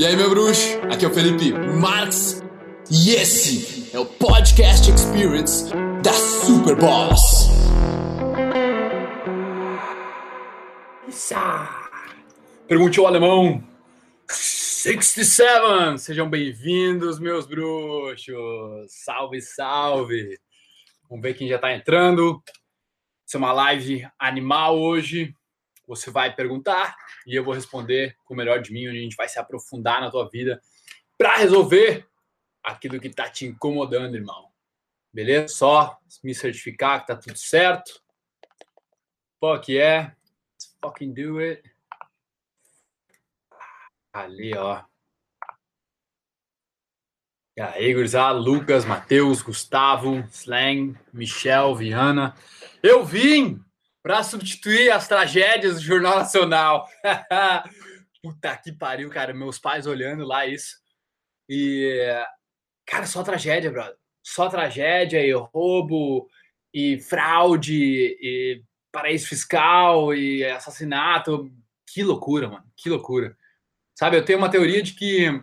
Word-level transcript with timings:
E 0.00 0.06
aí, 0.06 0.16
meu 0.16 0.30
bruxo? 0.30 0.80
Aqui 0.90 1.04
é 1.04 1.08
o 1.08 1.12
Felipe 1.12 1.52
Marx 1.52 2.42
e 2.90 3.10
esse 3.10 3.94
é 3.94 3.98
o 3.98 4.06
Podcast 4.06 4.90
Experience 4.90 5.70
da 6.02 6.14
Super 6.14 6.74
Boss. 6.74 7.50
Pergunte 12.66 12.98
ao 12.98 13.08
alemão 13.08 13.62
67. 14.26 15.98
Sejam 15.98 16.30
bem-vindos, 16.30 17.20
meus 17.20 17.46
bruxos. 17.46 18.34
Salve, 18.88 19.42
salve. 19.42 20.38
Vamos 21.10 21.22
ver 21.22 21.34
quem 21.34 21.46
já 21.46 21.56
está 21.56 21.74
entrando. 21.74 22.42
Isso 23.26 23.36
é 23.36 23.38
uma 23.38 23.52
live 23.52 24.08
animal 24.18 24.80
hoje. 24.80 25.34
Você 25.90 26.08
vai 26.08 26.32
perguntar 26.32 26.96
e 27.26 27.34
eu 27.34 27.42
vou 27.42 27.52
responder 27.52 28.16
com 28.24 28.32
o 28.32 28.36
melhor 28.36 28.62
de 28.62 28.72
mim, 28.72 28.88
onde 28.88 28.98
a 28.98 29.02
gente 29.02 29.16
vai 29.16 29.28
se 29.28 29.40
aprofundar 29.40 30.00
na 30.00 30.08
tua 30.08 30.28
vida 30.28 30.62
para 31.18 31.36
resolver 31.36 32.08
aquilo 32.62 33.00
que 33.00 33.08
está 33.08 33.28
te 33.28 33.44
incomodando, 33.44 34.14
irmão. 34.14 34.52
Beleza? 35.12 35.48
Só 35.48 35.98
me 36.22 36.32
certificar 36.32 37.00
que 37.00 37.08
tá 37.08 37.16
tudo 37.16 37.36
certo. 37.36 38.00
Fuck 39.40 39.72
yeah. 39.72 40.16
Let's 40.52 40.76
fucking 40.80 41.12
do 41.12 41.40
it. 41.40 41.60
Ali, 44.12 44.56
ó. 44.56 44.84
E 47.56 47.60
aí, 47.60 47.92
gurizada, 47.92 48.38
Lucas, 48.38 48.84
Matheus, 48.84 49.42
Gustavo, 49.42 50.20
Slang, 50.30 50.96
Michel, 51.12 51.74
Viana. 51.74 52.36
Eu 52.80 53.04
vim 53.04 53.60
para 54.02 54.22
substituir 54.22 54.90
as 54.90 55.06
tragédias 55.06 55.76
do 55.76 55.82
Jornal 55.82 56.18
Nacional. 56.18 56.88
Puta 58.22 58.56
que 58.56 58.72
pariu, 58.72 59.08
cara. 59.10 59.32
Meus 59.32 59.58
pais 59.58 59.86
olhando 59.86 60.24
lá 60.24 60.46
isso. 60.46 60.76
E, 61.48 61.96
cara, 62.86 63.06
só 63.06 63.22
tragédia, 63.22 63.70
brother. 63.70 63.96
Só 64.22 64.48
tragédia 64.48 65.24
e 65.24 65.32
roubo 65.32 66.28
e 66.72 66.98
fraude 67.00 67.74
e 68.20 68.62
paraíso 68.92 69.26
fiscal 69.28 70.14
e 70.14 70.44
assassinato. 70.44 71.50
Que 71.86 72.02
loucura, 72.02 72.48
mano. 72.48 72.64
Que 72.76 72.88
loucura. 72.88 73.36
Sabe, 73.94 74.16
eu 74.16 74.24
tenho 74.24 74.38
uma 74.38 74.50
teoria 74.50 74.82
de 74.82 74.94
que 74.94 75.42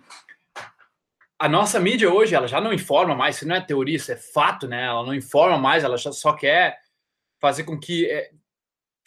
a 1.40 1.48
nossa 1.48 1.80
mídia 1.80 2.12
hoje, 2.12 2.34
ela 2.34 2.48
já 2.48 2.60
não 2.60 2.74
informa 2.74 3.14
mais, 3.14 3.36
isso 3.36 3.48
não 3.48 3.56
é 3.56 3.62
teoria, 3.62 3.96
isso 3.96 4.12
é 4.12 4.16
fato, 4.16 4.68
né? 4.68 4.86
Ela 4.86 5.06
não 5.06 5.14
informa 5.14 5.58
mais, 5.58 5.84
ela 5.84 5.98
só 5.98 6.34
quer 6.34 6.80
fazer 7.40 7.64
com 7.64 7.80
que 7.80 8.10
é, 8.10 8.32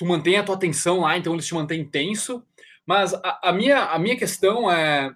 tu 0.00 0.06
mantenha 0.06 0.40
a 0.40 0.42
tua 0.42 0.54
atenção 0.54 1.00
lá, 1.00 1.18
então 1.18 1.34
eles 1.34 1.46
te 1.46 1.52
mantêm 1.52 1.86
tenso. 1.86 2.42
Mas 2.86 3.12
a, 3.12 3.50
a, 3.50 3.52
minha, 3.52 3.84
a 3.84 3.98
minha 3.98 4.16
questão 4.16 4.72
é 4.72 5.14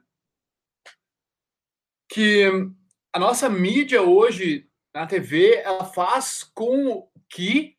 que 2.07 2.45
a 3.11 3.19
nossa 3.19 3.49
mídia 3.49 4.03
hoje 4.03 4.69
na 4.93 5.07
TV, 5.07 5.55
ela 5.55 5.87
faz 5.87 6.45
com 6.45 7.11
que 7.31 7.79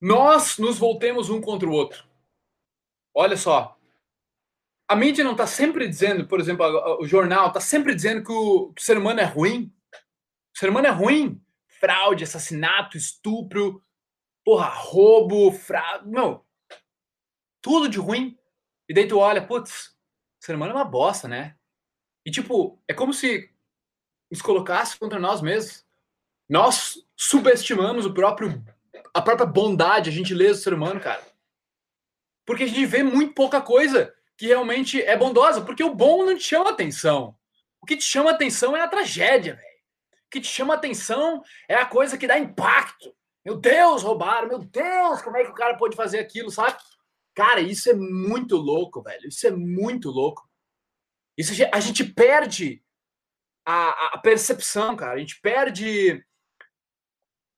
nós 0.00 0.58
nos 0.58 0.78
voltemos 0.78 1.28
um 1.28 1.40
contra 1.40 1.68
o 1.68 1.72
outro. 1.72 2.06
Olha 3.12 3.36
só, 3.36 3.76
a 4.86 4.94
mídia 4.94 5.24
não 5.24 5.32
está 5.32 5.44
sempre 5.44 5.88
dizendo, 5.88 6.28
por 6.28 6.38
exemplo, 6.38 6.64
o 7.00 7.04
jornal 7.04 7.48
está 7.48 7.60
sempre 7.60 7.96
dizendo 7.96 8.22
que 8.22 8.30
o, 8.30 8.72
que 8.72 8.80
o, 8.80 8.84
ser 8.84 8.96
humano 8.96 9.18
é 9.18 9.24
ruim. 9.24 9.74
O 10.54 10.58
ser 10.58 10.70
humano 10.70 10.86
é 10.86 10.90
ruim. 10.90 11.42
Fraude, 11.80 12.22
assassinato, 12.22 12.96
estupro, 12.96 13.84
porra, 14.48 14.70
roubo, 14.70 15.52
fraude. 15.52 16.08
Não. 16.08 16.42
Tudo 17.60 17.86
de 17.86 17.98
ruim. 17.98 18.34
E 18.88 18.94
daí 18.94 19.06
tu 19.06 19.18
olha, 19.18 19.46
putz, 19.46 19.94
o 20.40 20.46
ser 20.46 20.54
humano 20.54 20.72
é 20.72 20.74
uma 20.74 20.86
bosta, 20.86 21.28
né? 21.28 21.54
E 22.24 22.30
tipo, 22.30 22.82
é 22.88 22.94
como 22.94 23.12
se 23.12 23.52
nos 24.30 24.40
colocasse 24.40 24.98
contra 24.98 25.18
nós 25.18 25.42
mesmos. 25.42 25.86
Nós 26.48 27.06
subestimamos 27.14 28.06
o 28.06 28.14
próprio 28.14 28.64
a 29.12 29.20
própria 29.20 29.46
bondade, 29.46 30.08
a 30.08 30.12
gentileza 30.12 30.54
do 30.60 30.62
ser 30.62 30.72
humano, 30.72 30.98
cara. 30.98 31.22
Porque 32.46 32.62
a 32.62 32.66
gente 32.66 32.86
vê 32.86 33.02
muito 33.02 33.34
pouca 33.34 33.60
coisa 33.60 34.14
que 34.34 34.46
realmente 34.46 35.02
é 35.02 35.14
bondosa, 35.14 35.60
porque 35.60 35.84
o 35.84 35.94
bom 35.94 36.24
não 36.24 36.34
te 36.34 36.44
chama 36.44 36.70
atenção. 36.70 37.36
O 37.82 37.84
que 37.86 37.98
te 37.98 38.04
chama 38.04 38.30
atenção 38.30 38.74
é 38.74 38.80
a 38.80 38.88
tragédia, 38.88 39.56
velho. 39.56 39.78
O 40.26 40.30
que 40.30 40.40
te 40.40 40.48
chama 40.48 40.72
atenção 40.72 41.42
é 41.68 41.74
a 41.74 41.84
coisa 41.84 42.16
que 42.16 42.26
dá 42.26 42.38
impacto. 42.38 43.14
Meu 43.48 43.56
Deus, 43.56 44.02
roubaram, 44.02 44.46
meu 44.46 44.58
Deus, 44.58 45.22
como 45.22 45.38
é 45.38 45.42
que 45.42 45.50
o 45.50 45.54
cara 45.54 45.74
pode 45.74 45.96
fazer 45.96 46.18
aquilo, 46.18 46.50
sabe? 46.50 46.76
Cara, 47.34 47.62
isso 47.62 47.88
é 47.88 47.94
muito 47.94 48.58
louco, 48.58 49.02
velho. 49.02 49.26
Isso 49.26 49.46
é 49.46 49.50
muito 49.50 50.10
louco. 50.10 50.46
Isso 51.34 51.54
a 51.72 51.80
gente 51.80 52.04
perde 52.04 52.84
a, 53.64 54.16
a 54.16 54.18
percepção, 54.18 54.94
cara. 54.94 55.14
A 55.14 55.18
gente 55.18 55.40
perde 55.40 56.22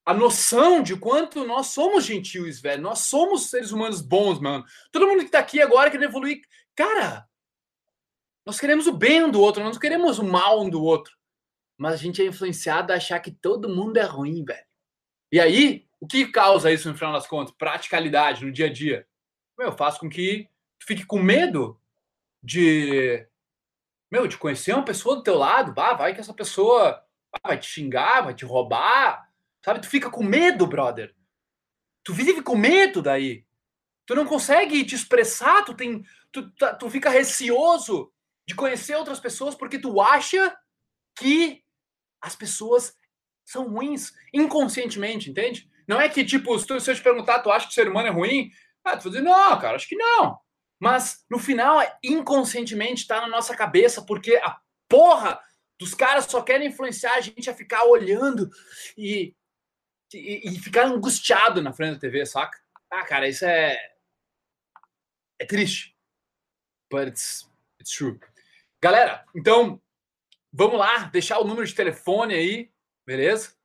a 0.07 0.15
noção 0.15 0.81
de 0.81 0.97
quanto 0.97 1.45
nós 1.45 1.67
somos 1.67 2.05
gentis, 2.05 2.61
velho. 2.61 2.83
Nós 2.83 3.01
somos 3.01 3.51
seres 3.51 3.73
humanos 3.73 4.01
bons, 4.01 4.39
mano. 4.39 4.65
Todo 4.93 5.09
mundo 5.09 5.25
que 5.25 5.31
tá 5.33 5.41
aqui 5.41 5.61
agora 5.61 5.91
quer 5.91 6.01
evoluir. 6.01 6.41
Cara, 6.77 7.29
nós 8.47 8.61
queremos 8.61 8.87
o 8.87 8.93
bem 8.93 9.25
um 9.25 9.31
do 9.31 9.41
outro, 9.41 9.65
nós 9.65 9.77
queremos 9.77 10.21
o 10.21 10.25
mal 10.25 10.63
um 10.63 10.71
do 10.71 10.85
outro. 10.85 11.13
Mas 11.77 11.95
a 11.95 11.97
gente 11.97 12.23
é 12.23 12.27
influenciado 12.27 12.93
a 12.93 12.97
achar 12.97 13.19
que 13.19 13.33
todo 13.33 13.69
mundo 13.69 13.97
é 13.97 14.05
ruim, 14.05 14.45
velho. 14.45 14.70
E 15.33 15.39
aí, 15.39 15.87
o 16.01 16.07
que 16.07 16.27
causa 16.27 16.73
isso 16.73 16.89
no 16.89 16.97
final 16.97 17.13
das 17.13 17.27
contas? 17.27 17.55
Praticalidade 17.57 18.45
no 18.45 18.53
dia 18.53 18.67
a 18.67 18.73
dia. 18.73 19.07
Meu, 19.59 19.73
faz 19.73 19.99
com 19.99 20.09
que 20.09 20.49
tu 20.79 20.87
fique 20.87 21.05
com 21.05 21.19
medo 21.19 21.79
de. 22.43 23.27
Meu, 24.11 24.27
de 24.27 24.37
conhecer 24.37 24.73
uma 24.73 24.85
pessoa 24.85 25.17
do 25.17 25.23
teu 25.23 25.37
lado. 25.37 25.73
Bah, 25.73 25.95
vai 25.95 26.15
que 26.15 26.21
essa 26.21 26.35
pessoa 26.35 27.05
vai 27.45 27.59
te 27.59 27.67
xingar, 27.67 28.23
vai 28.23 28.35
te 28.35 28.45
roubar 28.45 29.31
Sabe? 29.65 29.81
Tu 29.81 29.89
fica 29.89 30.11
com 30.11 30.23
medo, 30.23 30.67
brother. 30.67 31.15
Tu 32.03 32.15
vive 32.15 32.43
com 32.43 32.57
medo 32.57 33.03
daí. 33.03 33.45
Tu 34.07 34.15
não 34.15 34.25
consegue 34.25 34.85
te 34.85 34.95
expressar, 34.95 35.65
tu 35.65 35.75
tem. 35.75 36.05
Tu, 36.33 36.51
tá, 36.53 36.75
tu 36.75 36.89
fica 36.89 37.11
receoso 37.11 38.13
de 38.47 38.55
conhecer 38.55 38.97
outras 38.97 39.21
pessoas 39.21 39.55
porque 39.55 39.79
tu 39.79 40.01
acha 40.01 40.57
que 41.15 41.63
as 42.21 42.35
pessoas 42.35 42.97
são 43.51 43.69
ruins 43.69 44.13
inconscientemente, 44.33 45.31
entende? 45.31 45.69
Não 45.87 46.01
é 46.01 46.09
que, 46.09 46.25
tipo, 46.25 46.59
se, 46.59 46.73
eu 46.73 46.95
te 46.95 47.03
perguntar, 47.03 47.41
tu 47.41 47.51
acha 47.51 47.67
que 47.67 47.73
o 47.73 47.75
ser 47.75 47.89
humano 47.89 48.09
é 48.09 48.13
ruim? 48.13 48.51
Ah, 48.85 48.97
tu 48.97 49.05
vai 49.05 49.13
dizer, 49.13 49.23
não, 49.23 49.59
cara, 49.59 49.77
acho 49.77 49.89
que 49.89 49.97
não. 49.97 50.39
Mas 50.79 51.25
no 51.29 51.39
final, 51.39 51.81
é 51.81 51.99
inconscientemente 52.03 53.07
tá 53.07 53.21
na 53.21 53.29
nossa 53.29 53.57
cabeça, 53.57 54.03
porque 54.03 54.37
a 54.37 54.59
porra 54.89 55.41
dos 55.79 55.95
caras 55.95 56.27
só 56.27 56.43
querem 56.43 56.69
influenciar 56.69 57.15
a 57.15 57.21
gente 57.21 57.51
a 57.51 57.55
ficar 57.55 57.85
olhando 57.85 58.51
e 58.97 59.35
e, 60.15 60.41
e 60.45 60.59
ficar 60.59 60.87
angustiado 60.87 61.63
na 61.63 61.73
frente 61.73 61.95
da 61.95 62.01
TV, 62.01 62.27
saca? 62.27 62.59
Ah, 62.91 63.05
cara, 63.05 63.29
isso 63.29 63.45
é. 63.45 63.79
É 65.39 65.47
triste. 65.47 65.97
But 66.91 67.09
it's, 67.09 67.49
it's 67.81 67.93
true. 67.93 68.19
Galera, 68.83 69.25
então, 69.35 69.81
vamos 70.53 70.79
lá, 70.79 71.05
deixar 71.05 71.39
o 71.39 71.45
número 71.45 71.67
de 71.67 71.75
telefone 71.75 72.35
aí, 72.35 72.73
beleza? 73.11 73.57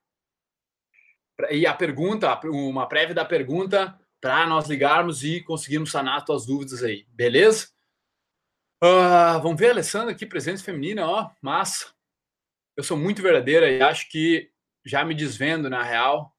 E 1.51 1.67
a 1.67 1.73
pergunta, 1.73 2.39
uma 2.45 2.87
prévia 2.87 3.13
da 3.13 3.23
pergunta 3.23 3.95
para 4.19 4.47
nós 4.47 4.67
ligarmos 4.67 5.23
e 5.23 5.39
conseguirmos 5.41 5.91
sanar 5.91 6.17
as 6.17 6.25
tuas 6.25 6.47
dúvidas 6.47 6.81
aí, 6.81 7.05
beleza? 7.09 7.67
Uh, 8.83 9.39
vamos 9.43 9.59
ver 9.59 9.67
a 9.67 9.71
Alessandra 9.73 10.13
aqui, 10.13 10.25
presença 10.25 10.63
feminina, 10.63 11.07
ó, 11.07 11.29
massa. 11.39 11.93
Eu 12.75 12.83
sou 12.83 12.97
muito 12.97 13.21
verdadeira 13.21 13.69
e 13.69 13.83
acho 13.83 14.09
que 14.09 14.49
já 14.83 15.05
me 15.05 15.13
desvendo 15.13 15.69
na 15.69 15.83
real 15.83 16.35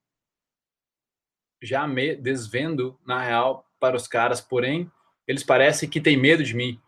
já 1.63 1.87
me 1.87 2.15
desvendo 2.15 2.99
na 3.07 3.23
real 3.23 3.67
para 3.81 3.97
os 3.97 4.07
caras, 4.07 4.41
porém, 4.41 4.91
eles 5.27 5.43
parecem 5.43 5.89
que 5.89 6.01
têm 6.01 6.17
medo 6.17 6.45
de 6.45 6.55
mim, 6.55 6.81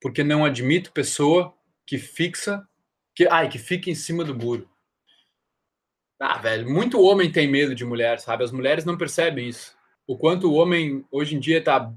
porque 0.00 0.24
não 0.24 0.44
admito 0.44 0.92
pessoa 0.92 1.54
que 1.86 1.96
fixa, 1.96 2.66
que, 3.14 3.28
ai, 3.28 3.48
que 3.48 3.58
fica 3.58 3.88
em 3.88 3.94
cima 3.94 4.24
do 4.24 4.34
muro. 4.34 4.68
Ah, 6.22 6.36
velho, 6.36 6.68
muito 6.68 7.00
homem 7.00 7.32
tem 7.32 7.48
medo 7.48 7.74
de 7.74 7.82
mulher, 7.82 8.20
sabe? 8.20 8.44
As 8.44 8.52
mulheres 8.52 8.84
não 8.84 8.98
percebem 8.98 9.48
isso. 9.48 9.74
O 10.06 10.18
quanto 10.18 10.50
o 10.50 10.54
homem 10.54 11.02
hoje 11.10 11.34
em 11.34 11.40
dia 11.40 11.64
tá 11.64 11.90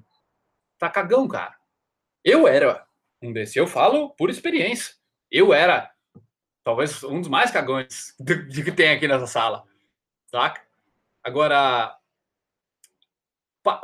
tá 0.79 0.89
cagão, 0.89 1.27
cara. 1.27 1.53
Eu 2.23 2.47
era 2.47 2.85
um 3.21 3.33
desses. 3.33 3.57
Eu 3.57 3.67
falo 3.67 4.11
por 4.11 4.29
experiência. 4.29 4.95
Eu 5.29 5.53
era 5.53 5.91
talvez 6.63 7.03
um 7.03 7.19
dos 7.19 7.29
mais 7.29 7.51
cagões 7.51 8.15
de 8.17 8.63
que 8.63 8.71
tem 8.71 8.91
aqui 8.91 9.09
nessa 9.09 9.27
sala. 9.27 9.65
Saca? 10.31 10.61
Agora, 11.21 11.93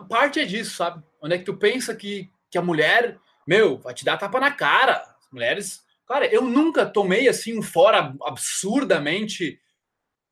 parte 0.07 0.39
é 0.39 0.45
disso, 0.45 0.75
sabe? 0.77 1.03
Onde 1.21 1.35
é 1.35 1.37
que 1.37 1.43
tu 1.43 1.57
pensa 1.57 1.93
que, 1.93 2.31
que 2.49 2.57
a 2.57 2.61
mulher, 2.61 3.19
meu, 3.45 3.77
vai 3.77 3.93
te 3.93 4.05
dar 4.05 4.17
tapa 4.17 4.39
na 4.39 4.51
cara. 4.51 5.01
As 5.19 5.29
mulheres. 5.33 5.83
Cara, 6.07 6.25
eu 6.27 6.43
nunca 6.43 6.85
tomei 6.85 7.27
assim 7.27 7.59
um 7.59 7.61
fora 7.61 8.15
absurdamente 8.23 9.59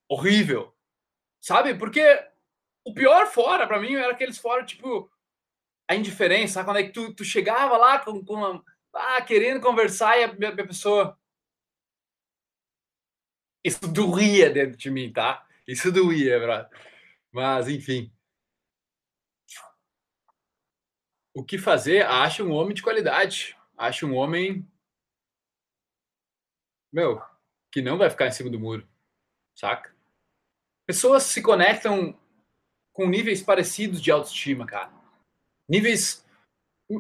horrível. 0.10 0.76
Sabe? 1.42 1.76
Porque 1.76 2.02
o 2.84 2.94
pior 2.94 3.28
fora 3.28 3.68
para 3.68 3.80
mim 3.80 3.96
era 3.96 4.12
aqueles 4.12 4.38
fora 4.38 4.66
tipo 4.66 5.12
a 5.88 5.96
indiferença, 5.96 6.64
quando 6.64 6.80
é 6.80 6.84
que 6.84 6.92
tu, 6.92 7.14
tu 7.14 7.24
chegava 7.24 7.78
lá 7.78 8.00
com, 8.00 8.24
com 8.24 8.34
uma, 8.34 8.64
ah, 8.94 9.22
querendo 9.22 9.62
conversar 9.62 10.18
e 10.18 10.24
a, 10.24 10.28
a 10.28 10.68
pessoa. 10.68 11.18
Isso 13.64 13.88
doía 13.88 14.50
dentro 14.50 14.78
de 14.78 14.90
mim, 14.90 15.12
tá? 15.12 15.48
Isso 15.68 15.92
doía, 15.92 16.40
brother. 16.40 16.70
Mas, 17.32 17.68
enfim. 17.68 18.12
O 21.34 21.44
que 21.44 21.58
fazer? 21.58 22.06
Acha 22.06 22.44
um 22.44 22.52
homem 22.52 22.74
de 22.74 22.82
qualidade. 22.82 23.56
Acha 23.78 24.06
um 24.06 24.16
homem. 24.16 24.68
Meu, 26.92 27.22
que 27.72 27.82
não 27.82 27.98
vai 27.98 28.10
ficar 28.10 28.28
em 28.28 28.32
cima 28.32 28.50
do 28.50 28.60
muro. 28.60 28.88
Saca? 29.54 29.97
Pessoas 30.88 31.24
se 31.24 31.42
conectam 31.42 32.18
com 32.94 33.08
níveis 33.08 33.44
parecidos 33.44 34.02
de 34.02 34.10
autoestima, 34.10 34.66
cara. 34.66 34.92
Níveis. 35.70 36.26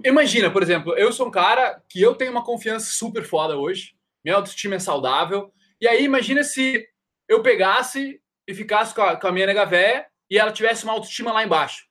Imagina, 0.03 0.51
por 0.51 0.61
exemplo, 0.61 0.93
eu 0.97 1.13
sou 1.13 1.27
um 1.27 1.31
cara 1.31 1.81
que 1.87 2.01
eu 2.01 2.13
tenho 2.13 2.31
uma 2.31 2.43
confiança 2.43 2.91
super 2.91 3.23
foda 3.23 3.57
hoje. 3.57 3.95
Minha 4.23 4.35
autoestima 4.35 4.75
é 4.75 4.79
saudável. 4.79 5.53
E 5.79 5.87
aí, 5.87 6.03
imagina 6.03 6.43
se 6.43 6.85
eu 7.29 7.41
pegasse 7.41 8.21
e 8.45 8.53
ficasse 8.53 8.93
com 8.93 9.01
a, 9.01 9.15
com 9.15 9.27
a 9.27 9.31
minha 9.31 9.47
nega 9.47 9.65
véia 9.65 10.05
e 10.29 10.37
ela 10.37 10.51
tivesse 10.51 10.83
uma 10.83 10.91
autoestima 10.91 11.31
lá 11.31 11.43
embaixo. 11.43 11.87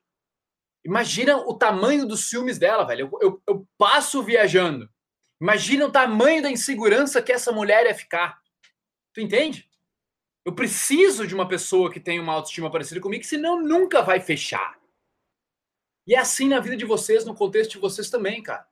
Imagina 0.85 1.39
o 1.39 1.55
tamanho 1.55 2.07
dos 2.07 2.29
ciúmes 2.29 2.59
dela, 2.59 2.85
velho. 2.85 3.09
Eu, 3.11 3.29
eu, 3.29 3.43
eu 3.49 3.69
passo 3.79 4.23
viajando. 4.23 4.89
Imagina 5.41 5.87
o 5.87 5.91
tamanho 5.91 6.43
da 6.43 6.51
insegurança 6.51 7.23
que 7.23 7.33
essa 7.33 7.51
mulher 7.53 7.87
ia 7.87 7.95
ficar. 7.95 8.39
Tu 9.15 9.23
entende? 9.23 9.69
Eu 10.47 10.55
preciso 10.55 11.27
de 11.27 11.35
uma 11.35 11.49
pessoa 11.49 11.93
que 11.93 11.99
tenha 11.99 12.23
uma 12.23 12.33
autoestima 12.33 12.71
parecida 12.71 13.01
comigo, 13.01 13.25
senão 13.25 13.61
nunca 13.61 14.01
vai 14.01 14.21
fechar. 14.21 14.81
E 16.07 16.15
é 16.15 16.19
assim 16.21 16.47
na 16.47 16.61
vida 16.61 16.77
de 16.77 16.85
vocês, 16.85 17.25
no 17.25 17.35
contexto 17.35 17.73
de 17.73 17.79
vocês 17.79 18.09
também, 18.09 18.41
cara. 18.41 18.65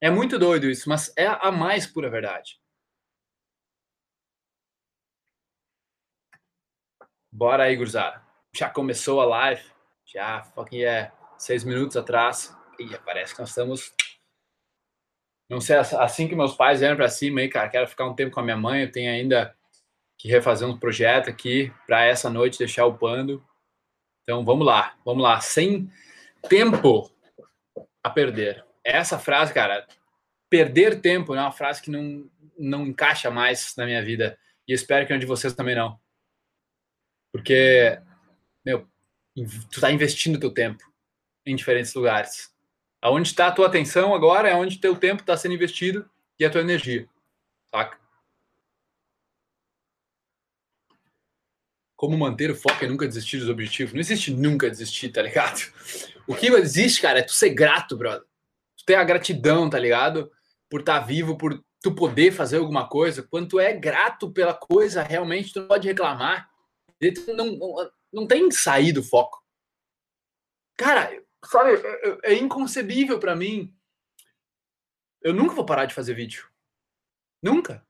É 0.00 0.08
muito 0.10 0.38
doido 0.38 0.70
isso, 0.70 0.88
mas 0.88 1.12
é 1.18 1.26
a 1.26 1.52
mais 1.52 1.86
pura 1.86 2.08
verdade. 2.08 2.58
Bora 7.30 7.64
aí, 7.64 7.76
gurizada. 7.76 8.26
Já 8.56 8.70
começou 8.70 9.20
a 9.20 9.26
live. 9.26 9.62
Já, 10.06 10.42
fucking 10.42 10.84
é, 10.84 11.12
seis 11.36 11.64
minutos 11.64 11.98
atrás. 11.98 12.56
E 12.78 12.96
parece 12.96 13.34
que 13.34 13.40
nós 13.40 13.50
estamos. 13.50 13.94
Não 15.50 15.60
sei, 15.60 15.76
assim 15.76 16.26
que 16.26 16.34
meus 16.34 16.54
pais 16.54 16.80
vieram 16.80 16.96
para 16.96 17.10
cima 17.10 17.40
aí, 17.40 17.48
cara, 17.50 17.68
quero 17.68 17.86
ficar 17.86 18.06
um 18.06 18.14
tempo 18.14 18.32
com 18.32 18.40
a 18.40 18.42
minha 18.42 18.56
mãe. 18.56 18.84
Eu 18.84 18.90
tenho 18.90 19.10
ainda 19.12 19.54
que 20.20 20.28
refazer 20.28 20.68
um 20.68 20.76
projeto 20.76 21.30
aqui 21.30 21.72
para 21.86 22.04
essa 22.04 22.28
noite 22.28 22.58
deixar 22.58 22.84
o 22.84 22.98
pando. 22.98 23.42
Então 24.22 24.44
vamos 24.44 24.66
lá, 24.66 24.94
vamos 25.02 25.22
lá, 25.22 25.40
sem 25.40 25.90
tempo 26.46 27.10
a 28.04 28.10
perder. 28.10 28.62
Essa 28.84 29.18
frase, 29.18 29.54
cara, 29.54 29.86
perder 30.50 31.00
tempo 31.00 31.34
é 31.34 31.40
uma 31.40 31.50
frase 31.50 31.80
que 31.80 31.90
não, 31.90 32.30
não 32.58 32.86
encaixa 32.86 33.30
mais 33.30 33.74
na 33.76 33.86
minha 33.86 34.04
vida 34.04 34.38
e 34.68 34.74
espero 34.74 35.06
que 35.06 35.16
de 35.16 35.24
vocês 35.24 35.54
também 35.54 35.74
não. 35.74 35.98
Porque, 37.32 37.98
meu, 38.62 38.86
tu 39.72 39.80
tá 39.80 39.90
investindo 39.90 40.38
teu 40.38 40.52
tempo 40.52 40.84
em 41.46 41.56
diferentes 41.56 41.94
lugares. 41.94 42.54
Aonde 43.00 43.28
está 43.28 43.46
a 43.46 43.52
tua 43.52 43.68
atenção 43.68 44.14
agora 44.14 44.50
é 44.50 44.54
onde 44.54 44.78
teu 44.78 44.94
tempo 44.94 45.22
está 45.22 45.34
sendo 45.34 45.54
investido 45.54 46.08
e 46.38 46.44
a 46.44 46.50
tua 46.50 46.60
energia, 46.60 47.08
saca? 47.74 47.98
Como 52.00 52.16
manter 52.16 52.50
o 52.50 52.56
foco 52.56 52.82
e 52.82 52.88
nunca 52.88 53.06
desistir 53.06 53.36
dos 53.36 53.50
objetivos. 53.50 53.92
Não 53.92 54.00
existe 54.00 54.32
nunca 54.32 54.70
desistir, 54.70 55.10
tá 55.10 55.20
ligado? 55.20 55.70
O 56.26 56.34
que 56.34 56.46
existe, 56.46 57.02
cara, 57.02 57.18
é 57.18 57.22
tu 57.22 57.34
ser 57.34 57.50
grato, 57.50 57.94
brother. 57.94 58.26
Tu 58.78 58.86
ter 58.86 58.94
a 58.94 59.04
gratidão, 59.04 59.68
tá 59.68 59.78
ligado? 59.78 60.32
Por 60.70 60.80
estar 60.80 61.00
tá 61.00 61.06
vivo, 61.06 61.36
por 61.36 61.62
tu 61.82 61.94
poder 61.94 62.32
fazer 62.32 62.56
alguma 62.56 62.88
coisa. 62.88 63.22
Quando 63.22 63.48
tu 63.48 63.60
é 63.60 63.74
grato 63.74 64.32
pela 64.32 64.54
coisa, 64.54 65.02
realmente 65.02 65.52
tu 65.52 65.60
não 65.60 65.68
pode 65.68 65.86
reclamar. 65.86 66.48
Não, 67.36 67.44
não, 67.58 67.90
não 68.10 68.26
tem 68.26 68.50
sair 68.50 68.92
do 68.92 69.02
foco. 69.02 69.44
Cara, 70.78 71.22
sabe, 71.44 71.72
é, 71.72 72.08
é, 72.08 72.32
é 72.32 72.34
inconcebível 72.34 73.18
para 73.18 73.36
mim. 73.36 73.76
Eu 75.20 75.34
nunca 75.34 75.54
vou 75.54 75.66
parar 75.66 75.84
de 75.84 75.92
fazer 75.92 76.14
vídeo. 76.14 76.48
Nunca. 77.42 77.86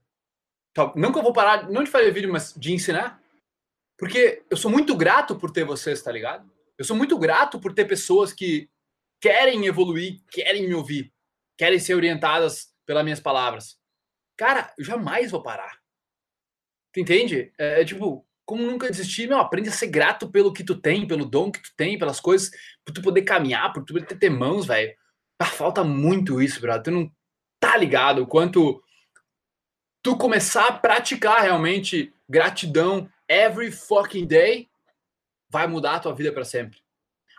Nunca 0.96 1.22
vou 1.22 1.32
parar, 1.32 1.70
não 1.70 1.84
de 1.84 1.90
fazer 1.92 2.10
vídeo, 2.10 2.32
mas 2.32 2.52
de 2.54 2.72
ensinar. 2.72 3.19
Porque 4.00 4.42
eu 4.48 4.56
sou 4.56 4.70
muito 4.70 4.96
grato 4.96 5.36
por 5.36 5.50
ter 5.50 5.62
vocês, 5.62 6.00
tá 6.00 6.10
ligado? 6.10 6.50
Eu 6.78 6.86
sou 6.86 6.96
muito 6.96 7.18
grato 7.18 7.60
por 7.60 7.74
ter 7.74 7.84
pessoas 7.84 8.32
que 8.32 8.70
querem 9.20 9.66
evoluir, 9.66 10.22
querem 10.30 10.66
me 10.66 10.74
ouvir, 10.74 11.12
querem 11.58 11.78
ser 11.78 11.94
orientadas 11.94 12.74
pelas 12.86 13.04
minhas 13.04 13.20
palavras. 13.20 13.78
Cara, 14.38 14.72
eu 14.78 14.84
jamais 14.86 15.30
vou 15.30 15.42
parar. 15.42 15.78
Tu 16.94 17.00
entende? 17.00 17.52
É, 17.58 17.82
é 17.82 17.84
tipo, 17.84 18.26
como 18.46 18.64
nunca 18.64 18.90
desistir, 18.90 19.28
meu, 19.28 19.36
aprende 19.36 19.68
a 19.68 19.72
ser 19.72 19.88
grato 19.88 20.30
pelo 20.30 20.50
que 20.50 20.64
tu 20.64 20.80
tem, 20.80 21.06
pelo 21.06 21.26
dom 21.26 21.52
que 21.52 21.62
tu 21.62 21.70
tem, 21.76 21.98
pelas 21.98 22.18
coisas, 22.18 22.50
por 22.82 22.94
tu 22.94 23.02
poder 23.02 23.20
caminhar, 23.20 23.70
por 23.74 23.84
tu 23.84 23.92
poder 23.92 24.06
ter 24.06 24.30
mãos, 24.30 24.64
velho. 24.64 24.96
Ah, 25.38 25.44
falta 25.44 25.84
muito 25.84 26.40
isso, 26.40 26.58
brother. 26.58 26.84
Tu 26.84 26.90
não 26.90 27.12
tá 27.60 27.76
ligado 27.76 28.22
o 28.22 28.26
quanto 28.26 28.82
tu 30.02 30.16
começar 30.16 30.68
a 30.68 30.72
praticar 30.72 31.42
realmente 31.42 32.14
gratidão 32.26 33.06
every 33.30 33.70
fucking 33.70 34.26
day, 34.26 34.68
vai 35.48 35.68
mudar 35.68 35.94
a 35.94 36.00
tua 36.00 36.14
vida 36.14 36.32
para 36.32 36.44
sempre. 36.44 36.80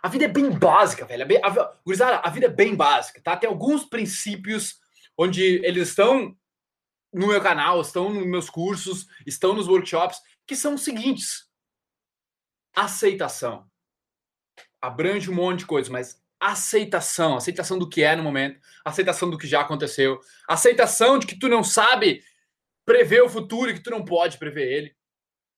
A 0.02 0.08
vida 0.08 0.24
é 0.24 0.28
bem 0.28 0.50
básica, 0.50 1.04
velho. 1.04 1.22
É 1.30 1.40
a, 1.44 2.28
a 2.28 2.30
vida 2.30 2.46
é 2.46 2.48
bem 2.48 2.74
básica, 2.74 3.20
tá? 3.20 3.36
Tem 3.36 3.48
alguns 3.48 3.84
princípios 3.84 4.80
onde 5.16 5.64
eles 5.64 5.90
estão 5.90 6.36
no 7.12 7.28
meu 7.28 7.40
canal, 7.40 7.80
estão 7.80 8.12
nos 8.12 8.26
meus 8.26 8.50
cursos, 8.50 9.06
estão 9.26 9.52
nos 9.52 9.68
workshops, 9.68 10.20
que 10.46 10.56
são 10.56 10.74
os 10.74 10.82
seguintes: 10.82 11.48
aceitação. 12.74 13.70
Abrange 14.80 15.30
um 15.30 15.34
monte 15.34 15.60
de 15.60 15.66
coisas, 15.66 15.88
mas 15.88 16.20
aceitação, 16.40 17.36
aceitação 17.36 17.78
do 17.78 17.88
que 17.88 18.02
é 18.02 18.16
no 18.16 18.22
momento, 18.24 18.60
aceitação 18.84 19.30
do 19.30 19.38
que 19.38 19.46
já 19.46 19.60
aconteceu, 19.60 20.18
aceitação 20.48 21.16
de 21.16 21.26
que 21.26 21.38
tu 21.38 21.48
não 21.48 21.62
sabe 21.62 22.24
prever 22.84 23.22
o 23.22 23.28
futuro 23.28 23.70
e 23.70 23.74
que 23.74 23.82
tu 23.82 23.90
não 23.90 24.04
pode 24.04 24.38
prever 24.38 24.66
ele, 24.66 24.96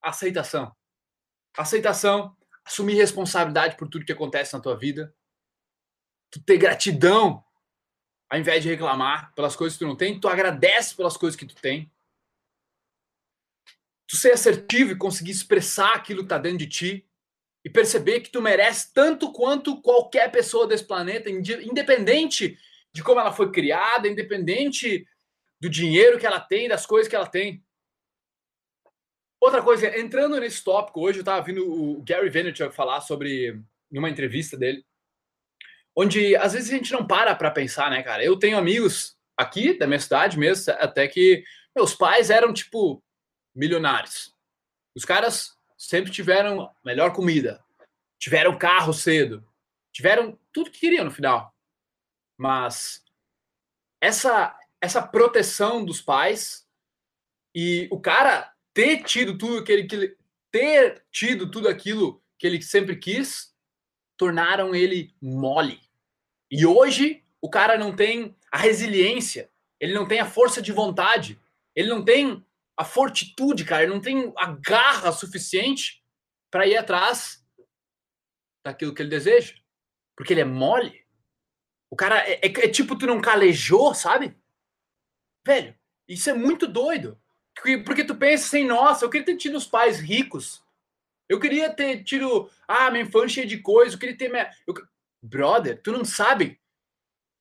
aceitação. 0.08 0.74
Aceitação, 1.56 2.36
assumir 2.64 2.94
responsabilidade 2.94 3.76
por 3.76 3.88
tudo 3.88 4.04
que 4.04 4.12
acontece 4.12 4.52
na 4.52 4.60
tua 4.60 4.76
vida. 4.76 5.14
Tu 6.30 6.42
ter 6.42 6.58
gratidão, 6.58 7.44
ao 8.28 8.38
invés 8.38 8.62
de 8.62 8.68
reclamar 8.68 9.34
pelas 9.34 9.54
coisas 9.54 9.78
que 9.78 9.84
tu 9.84 9.88
não 9.88 9.96
tem, 9.96 10.18
tu 10.18 10.28
agradece 10.28 10.96
pelas 10.96 11.16
coisas 11.16 11.38
que 11.38 11.46
tu 11.46 11.54
tem. 11.54 11.92
Tu 14.06 14.16
ser 14.16 14.32
assertivo 14.32 14.92
e 14.92 14.98
conseguir 14.98 15.30
expressar 15.30 15.94
aquilo 15.94 16.22
que 16.22 16.28
tá 16.28 16.38
dentro 16.38 16.58
de 16.58 16.66
ti 16.66 17.08
e 17.64 17.70
perceber 17.70 18.20
que 18.20 18.30
tu 18.30 18.42
merece 18.42 18.92
tanto 18.92 19.32
quanto 19.32 19.80
qualquer 19.80 20.30
pessoa 20.30 20.66
desse 20.66 20.84
planeta, 20.84 21.30
independente 21.30 22.58
de 22.92 23.02
como 23.02 23.18
ela 23.18 23.32
foi 23.32 23.50
criada, 23.50 24.06
independente 24.06 25.06
do 25.60 25.70
dinheiro 25.70 26.18
que 26.18 26.26
ela 26.26 26.40
tem, 26.40 26.68
das 26.68 26.84
coisas 26.84 27.08
que 27.08 27.16
ela 27.16 27.26
tem. 27.26 27.64
Outra 29.44 29.62
coisa, 29.62 29.94
entrando 29.98 30.40
nesse 30.40 30.64
tópico, 30.64 31.02
hoje 31.02 31.18
eu 31.18 31.20
estava 31.20 31.44
vindo 31.44 31.70
o 31.70 32.02
Gary 32.02 32.30
Vaynerchuk 32.30 32.74
falar 32.74 33.02
sobre, 33.02 33.62
numa 33.90 34.08
entrevista 34.08 34.56
dele, 34.56 34.82
onde 35.94 36.34
às 36.34 36.54
vezes 36.54 36.70
a 36.70 36.74
gente 36.74 36.90
não 36.90 37.06
para 37.06 37.34
para 37.34 37.50
pensar, 37.50 37.90
né, 37.90 38.02
cara? 38.02 38.24
Eu 38.24 38.38
tenho 38.38 38.56
amigos 38.56 39.18
aqui 39.36 39.76
da 39.76 39.86
minha 39.86 40.00
cidade 40.00 40.38
mesmo, 40.38 40.72
até 40.78 41.06
que 41.06 41.44
meus 41.76 41.94
pais 41.94 42.30
eram, 42.30 42.54
tipo, 42.54 43.04
milionários. 43.54 44.34
Os 44.96 45.04
caras 45.04 45.54
sempre 45.76 46.10
tiveram 46.10 46.74
melhor 46.82 47.12
comida, 47.12 47.62
tiveram 48.18 48.56
carro 48.56 48.94
cedo, 48.94 49.46
tiveram 49.92 50.40
tudo 50.54 50.70
que 50.70 50.80
queriam 50.80 51.04
no 51.04 51.10
final. 51.10 51.54
Mas 52.38 53.04
essa 54.00 54.58
essa 54.80 55.06
proteção 55.06 55.84
dos 55.84 56.00
pais 56.00 56.66
e 57.54 57.86
o 57.90 58.00
cara 58.00 58.53
ter 58.74 59.04
tido 59.04 59.38
tudo 59.38 59.64
que 59.64 59.72
ele, 59.72 59.84
que 59.84 60.16
ter 60.50 61.04
tido 61.10 61.50
tudo 61.50 61.68
aquilo 61.68 62.22
que 62.38 62.46
ele 62.46 62.60
sempre 62.60 62.96
quis 62.96 63.54
tornaram 64.16 64.74
ele 64.74 65.14
mole. 65.22 65.80
E 66.50 66.66
hoje 66.66 67.24
o 67.40 67.48
cara 67.48 67.78
não 67.78 67.94
tem 67.94 68.36
a 68.50 68.58
resiliência, 68.58 69.50
ele 69.80 69.94
não 69.94 70.06
tem 70.06 70.20
a 70.20 70.26
força 70.26 70.60
de 70.60 70.72
vontade, 70.72 71.40
ele 71.74 71.88
não 71.88 72.04
tem 72.04 72.44
a 72.76 72.84
fortitude, 72.84 73.64
cara, 73.64 73.84
ele 73.84 73.92
não 73.92 74.00
tem 74.00 74.32
a 74.36 74.52
garra 74.52 75.12
suficiente 75.12 76.04
para 76.50 76.66
ir 76.66 76.76
atrás 76.76 77.44
daquilo 78.64 78.94
que 78.94 79.02
ele 79.02 79.10
deseja, 79.10 79.54
porque 80.16 80.32
ele 80.32 80.40
é 80.40 80.44
mole. 80.44 81.04
O 81.90 81.96
cara 81.96 82.18
é, 82.28 82.34
é, 82.34 82.46
é 82.46 82.68
tipo 82.68 82.96
tu 82.96 83.06
não 83.06 83.20
calejou, 83.20 83.94
sabe? 83.94 84.36
Velho, 85.46 85.78
isso 86.08 86.30
é 86.30 86.34
muito 86.34 86.66
doido. 86.66 87.20
Porque 87.84 88.04
tu 88.04 88.14
pensa 88.14 88.44
assim, 88.46 88.64
nossa, 88.64 89.04
eu 89.04 89.10
queria 89.10 89.26
ter 89.26 89.36
tido 89.36 89.56
os 89.56 89.66
pais 89.66 90.00
ricos. 90.00 90.62
Eu 91.28 91.40
queria 91.40 91.72
ter 91.72 92.02
tido, 92.04 92.50
ah, 92.68 92.90
minha 92.90 93.04
infância 93.04 93.28
cheia 93.28 93.46
de 93.46 93.58
coisa, 93.58 93.94
eu 93.94 93.98
queria 93.98 94.16
ter 94.16 94.28
minha. 94.28 94.50
Eu... 94.66 94.74
Brother, 95.22 95.80
tu 95.80 95.90
não 95.90 96.04
sabe 96.04 96.60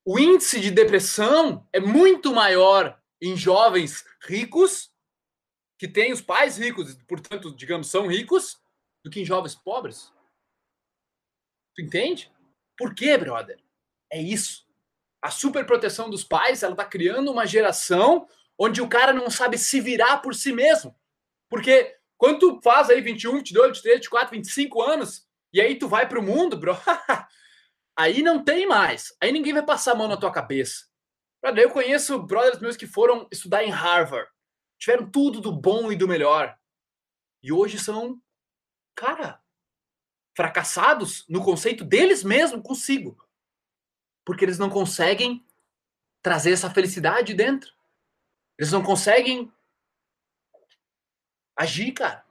o 0.05 0.19
índice 0.19 0.59
de 0.59 0.69
depressão 0.69 1.67
é 1.71 1.79
muito 1.79 2.33
maior 2.33 3.01
em 3.21 3.37
jovens 3.37 4.05
ricos, 4.21 4.91
que 5.79 5.87
têm 5.87 6.11
os 6.11 6.21
pais 6.21 6.57
ricos, 6.57 6.93
portanto, 7.07 7.55
digamos, 7.55 7.87
são 7.87 8.07
ricos, 8.07 8.61
do 9.03 9.09
que 9.09 9.21
em 9.21 9.25
jovens 9.25 9.55
pobres. 9.55 10.11
Tu 11.75 11.81
entende? 11.81 12.31
Por 12.77 12.93
quê, 12.93 13.17
brother? 13.17 13.61
É 14.11 14.21
isso. 14.21 14.65
A 15.21 15.31
superproteção 15.31 16.09
dos 16.09 16.23
pais, 16.23 16.63
ela 16.63 16.75
tá 16.75 16.85
criando 16.85 17.31
uma 17.31 17.45
geração 17.45 18.27
onde 18.63 18.81
o 18.81 18.87
cara 18.87 19.11
não 19.11 19.29
sabe 19.29 19.57
se 19.57 19.81
virar 19.81 20.19
por 20.19 20.33
si 20.33 20.53
mesmo. 20.53 20.95
Porque 21.49 21.97
quando 22.17 22.39
tu 22.39 22.61
faz 22.63 22.89
aí 22.89 23.01
21, 23.01 23.33
22, 23.33 23.67
23, 23.67 23.95
24, 23.97 24.35
25 24.37 24.81
anos, 24.81 25.27
e 25.51 25.59
aí 25.59 25.77
tu 25.77 25.89
vai 25.89 26.07
pro 26.07 26.23
mundo, 26.23 26.57
bro, 26.57 26.73
aí 27.97 28.21
não 28.21 28.41
tem 28.41 28.65
mais. 28.65 29.13
Aí 29.21 29.33
ninguém 29.33 29.53
vai 29.53 29.65
passar 29.65 29.91
a 29.91 29.95
mão 29.95 30.07
na 30.07 30.15
tua 30.15 30.31
cabeça. 30.31 30.85
Eu 31.57 31.69
conheço 31.71 32.17
brothers 32.19 32.59
meus 32.59 32.77
que 32.77 32.87
foram 32.87 33.27
estudar 33.29 33.65
em 33.65 33.69
Harvard. 33.69 34.31
Tiveram 34.79 35.11
tudo 35.11 35.41
do 35.41 35.51
bom 35.51 35.91
e 35.91 35.95
do 35.97 36.07
melhor. 36.07 36.57
E 37.43 37.51
hoje 37.51 37.77
são, 37.77 38.17
cara, 38.95 39.41
fracassados 40.35 41.25
no 41.27 41.43
conceito 41.43 41.83
deles 41.83 42.23
mesmo 42.23 42.63
consigo. 42.63 43.17
Porque 44.25 44.45
eles 44.45 44.57
não 44.57 44.69
conseguem 44.69 45.45
trazer 46.21 46.53
essa 46.53 46.69
felicidade 46.69 47.33
dentro. 47.33 47.73
Eles 48.57 48.71
não 48.71 48.83
conseguem 48.83 49.51
agir, 51.55 51.91
cara. 51.91 52.25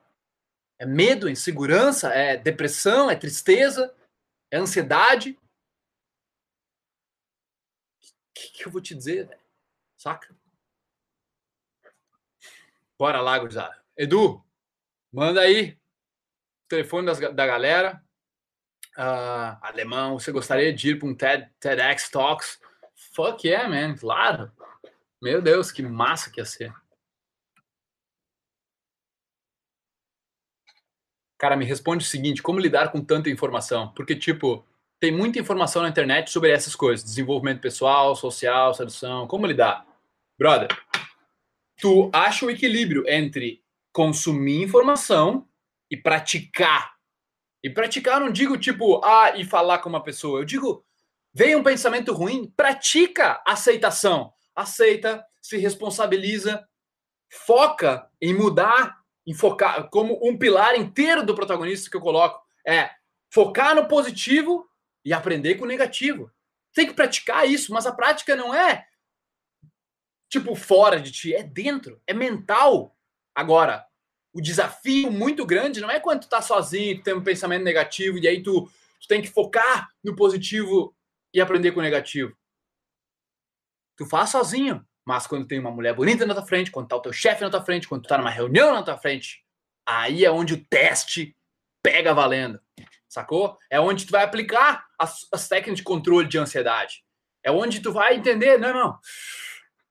É 0.79 0.87
medo, 0.87 1.29
insegurança, 1.29 2.09
é 2.09 2.37
depressão, 2.37 3.11
é 3.11 3.17
tristeza, 3.17 3.95
é 4.51 4.57
ansiedade. 4.57 5.39
O 8.01 8.35
que, 8.35 8.49
que 8.51 8.67
eu 8.67 8.73
vou 8.73 8.81
te 8.81 8.95
dizer, 8.95 9.29
velho? 9.29 9.41
Saca? 9.97 10.35
Bora 12.99 13.21
lá, 13.21 13.39
gurizada. 13.39 13.81
Edu, 13.97 14.45
manda 15.13 15.41
aí 15.41 15.79
o 16.65 16.69
telefone 16.69 17.07
das, 17.07 17.19
da 17.19 17.47
galera. 17.47 18.05
Uh, 18.97 19.57
alemão, 19.63 20.19
você 20.19 20.31
gostaria 20.31 20.73
de 20.73 20.91
ir 20.91 20.99
para 20.99 21.09
um 21.09 21.15
TED, 21.15 21.51
TEDx 21.59 22.11
Talks? 22.11 22.61
Fuck 23.15 23.47
yeah, 23.47 23.69
man, 23.69 23.97
claro. 23.97 24.53
Meu 25.23 25.41
Deus, 25.41 25.71
que 25.71 25.85
massa 25.85 26.33
que 26.33 26.41
ia 26.41 26.45
ser. 26.45 26.75
Cara, 31.39 31.57
me 31.57 31.65
responde 31.65 32.05
o 32.05 32.09
seguinte: 32.09 32.43
como 32.43 32.59
lidar 32.59 32.91
com 32.91 33.01
tanta 33.01 33.31
informação? 33.31 33.93
Porque, 33.95 34.17
tipo, 34.17 34.67
tem 34.99 35.13
muita 35.13 35.39
informação 35.39 35.83
na 35.83 35.89
internet 35.89 36.29
sobre 36.29 36.51
essas 36.51 36.75
coisas: 36.75 37.05
desenvolvimento 37.05 37.61
pessoal, 37.61 38.17
social, 38.17 38.75
sedução. 38.75 39.29
Como 39.29 39.47
lidar? 39.47 39.87
Brother, 40.37 40.77
tu 41.81 42.11
acha 42.13 42.45
o 42.45 42.51
equilíbrio 42.51 43.09
entre 43.09 43.63
consumir 43.93 44.65
informação 44.65 45.47
e 45.89 45.97
praticar. 45.97 46.97
E 47.63 47.71
praticar 47.71 48.21
não 48.21 48.33
digo 48.33 48.59
tipo, 48.59 49.01
ah, 49.05 49.37
e 49.37 49.45
falar 49.45 49.79
com 49.79 49.89
uma 49.89 50.03
pessoa. 50.03 50.41
Eu 50.41 50.45
digo, 50.45 50.85
vem 51.33 51.55
um 51.55 51.63
pensamento 51.63 52.13
ruim, 52.13 52.53
pratica 52.57 53.41
aceitação 53.47 54.35
aceita, 54.55 55.25
se 55.41 55.57
responsabiliza, 55.57 56.67
foca 57.31 58.09
em 58.21 58.35
mudar, 58.35 58.99
em 59.27 59.35
focar, 59.35 59.89
como 59.91 60.19
um 60.23 60.37
pilar 60.37 60.75
inteiro 60.77 61.25
do 61.25 61.35
protagonista 61.35 61.91
que 61.91 61.97
eu 61.97 62.01
coloco, 62.01 62.45
é 62.67 62.91
focar 63.31 63.75
no 63.75 63.89
positivo 63.89 64.69
e 65.05 65.13
aprender 65.13 65.57
com 65.57 65.65
o 65.65 65.69
negativo. 65.69 66.31
Tem 66.75 66.87
que 66.87 66.95
praticar 66.95 67.49
isso, 67.49 67.73
mas 67.73 67.87
a 67.87 67.93
prática 67.93 68.37
não 68.37 68.55
é 68.55 68.87
tipo 70.29 70.55
fora 70.55 70.99
de 70.99 71.13
ti, 71.13 71.35
é 71.35 71.43
dentro, 71.43 72.01
é 72.07 72.15
mental. 72.15 72.97
Agora, 73.35 73.85
o 74.33 74.41
desafio 74.41 75.13
muito 75.13 75.45
grande 75.45 75.79
não 75.79 75.91
é 75.91 76.01
quando 76.01 76.23
tu 76.23 76.29
tá 76.29 76.41
sozinho, 76.41 76.97
tu 76.97 77.03
tem 77.03 77.13
um 77.13 77.23
pensamento 77.23 77.63
negativo 77.63 78.17
e 78.17 78.27
aí 78.27 78.43
tu, 78.43 78.63
tu 78.99 79.09
tem 79.09 79.21
que 79.21 79.29
focar 79.29 79.91
no 80.03 80.17
positivo 80.17 80.97
e 81.35 81.41
aprender 81.41 81.73
com 81.73 81.81
o 81.81 81.83
negativo. 81.83 82.35
Tu 84.03 84.09
faz 84.09 84.31
sozinho. 84.31 84.85
Mas 85.07 85.29
quando 85.29 85.47
tem 85.47 85.61
uma 85.61 85.71
mulher 85.71 85.95
bonita 85.95 86.27
na 86.27 86.35
tua 86.35 86.45
frente, 86.45 86.73
quando 86.73 86.89
tá 86.89 86.97
o 86.97 87.01
teu 87.01 87.13
chefe 87.13 87.43
na 87.43 87.51
tua 87.51 87.65
frente, 87.65 87.87
quando 87.87 88.03
tu 88.03 88.09
tá 88.09 88.19
numa 88.19 88.31
reunião 88.31 88.73
na 88.73 88.83
tua 88.83 88.99
frente, 88.99 89.45
aí 89.87 90.25
é 90.25 90.31
onde 90.31 90.55
o 90.55 90.65
teste 90.65 91.37
pega 91.81 92.13
valendo. 92.13 92.61
Sacou? 93.09 93.57
É 93.71 93.79
onde 93.79 94.05
tu 94.05 94.11
vai 94.11 94.25
aplicar 94.25 94.87
as, 94.99 95.29
as 95.33 95.47
técnicas 95.47 95.77
de 95.77 95.85
controle 95.85 96.27
de 96.27 96.37
ansiedade. 96.37 97.05
É 97.45 97.51
onde 97.53 97.81
tu 97.81 97.93
vai 97.93 98.17
entender, 98.17 98.59
não, 98.59 98.75
não. 98.75 98.99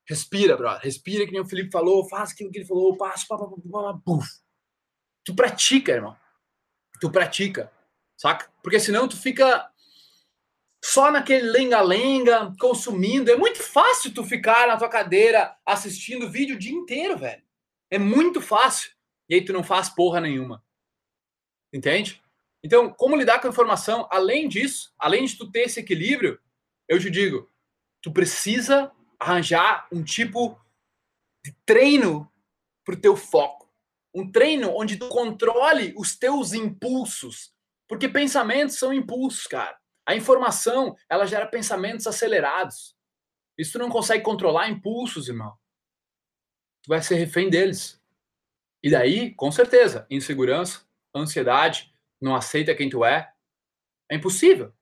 Respira, 0.05 0.57
brother. 0.57 0.81
Respira, 0.83 1.25
que 1.25 1.31
nem 1.31 1.41
o 1.41 1.47
Felipe 1.47 1.71
falou, 1.71 2.09
faz 2.09 2.31
aquilo 2.31 2.51
que 2.51 2.59
ele 2.59 2.67
falou, 2.67 2.97
passo, 2.97 3.25
pá, 3.29 3.37
pá, 3.37 3.45
pá, 3.47 3.93
pá, 3.93 4.25
Tu 5.23 5.33
pratica, 5.33 5.93
irmão. 5.93 6.17
Tu 6.99 7.09
pratica. 7.09 7.71
Saca? 8.17 8.51
Porque 8.61 8.79
senão 8.79 9.07
tu 9.07 9.15
fica 9.15 9.70
só 10.83 11.11
naquele 11.11 11.49
lenga-lenga, 11.51 12.53
consumindo. 12.59 13.31
É 13.31 13.35
muito 13.35 13.61
fácil 13.61 14.13
tu 14.13 14.23
ficar 14.23 14.67
na 14.67 14.77
tua 14.77 14.89
cadeira 14.89 15.55
assistindo 15.65 16.29
vídeo 16.29 16.55
o 16.55 16.59
dia 16.59 16.73
inteiro, 16.73 17.17
velho. 17.17 17.43
É 17.89 17.99
muito 17.99 18.41
fácil. 18.41 18.91
E 19.29 19.35
aí 19.35 19.45
tu 19.45 19.53
não 19.53 19.63
faz 19.63 19.89
porra 19.89 20.19
nenhuma. 20.19 20.63
Entende? 21.71 22.21
Então, 22.63 22.91
como 22.91 23.15
lidar 23.15 23.39
com 23.39 23.47
a 23.47 23.49
informação? 23.49 24.07
Além 24.11 24.47
disso, 24.47 24.93
além 24.97 25.25
de 25.25 25.37
tu 25.37 25.51
ter 25.51 25.61
esse 25.61 25.79
equilíbrio, 25.79 26.39
eu 26.87 26.99
te 26.99 27.09
digo, 27.09 27.49
tu 28.01 28.11
precisa 28.11 28.91
arranjar 29.19 29.87
um 29.91 30.03
tipo 30.03 30.59
de 31.45 31.55
treino 31.65 32.31
pro 32.83 32.99
teu 32.99 33.15
foco. 33.15 33.69
Um 34.13 34.29
treino 34.29 34.75
onde 34.75 34.97
tu 34.97 35.07
controle 35.07 35.93
os 35.95 36.15
teus 36.15 36.53
impulsos. 36.53 37.53
Porque 37.87 38.09
pensamentos 38.09 38.77
são 38.77 38.93
impulsos, 38.93 39.47
cara. 39.47 39.80
A 40.11 40.15
informação, 40.15 40.93
ela 41.09 41.25
gera 41.25 41.47
pensamentos 41.47 42.05
acelerados. 42.05 42.97
Isso 43.57 43.71
tu 43.71 43.79
não 43.79 43.89
consegue 43.89 44.21
controlar 44.21 44.69
impulsos, 44.69 45.29
irmão. 45.29 45.57
Tu 46.83 46.89
vai 46.89 47.01
ser 47.01 47.15
refém 47.15 47.49
deles. 47.49 48.01
E 48.83 48.91
daí, 48.91 49.33
com 49.35 49.49
certeza, 49.49 50.05
insegurança, 50.09 50.81
ansiedade, 51.15 51.95
não 52.19 52.35
aceita 52.35 52.75
quem 52.75 52.89
tu 52.89 53.05
é. 53.05 53.31
É 54.09 54.17
impossível. 54.17 54.73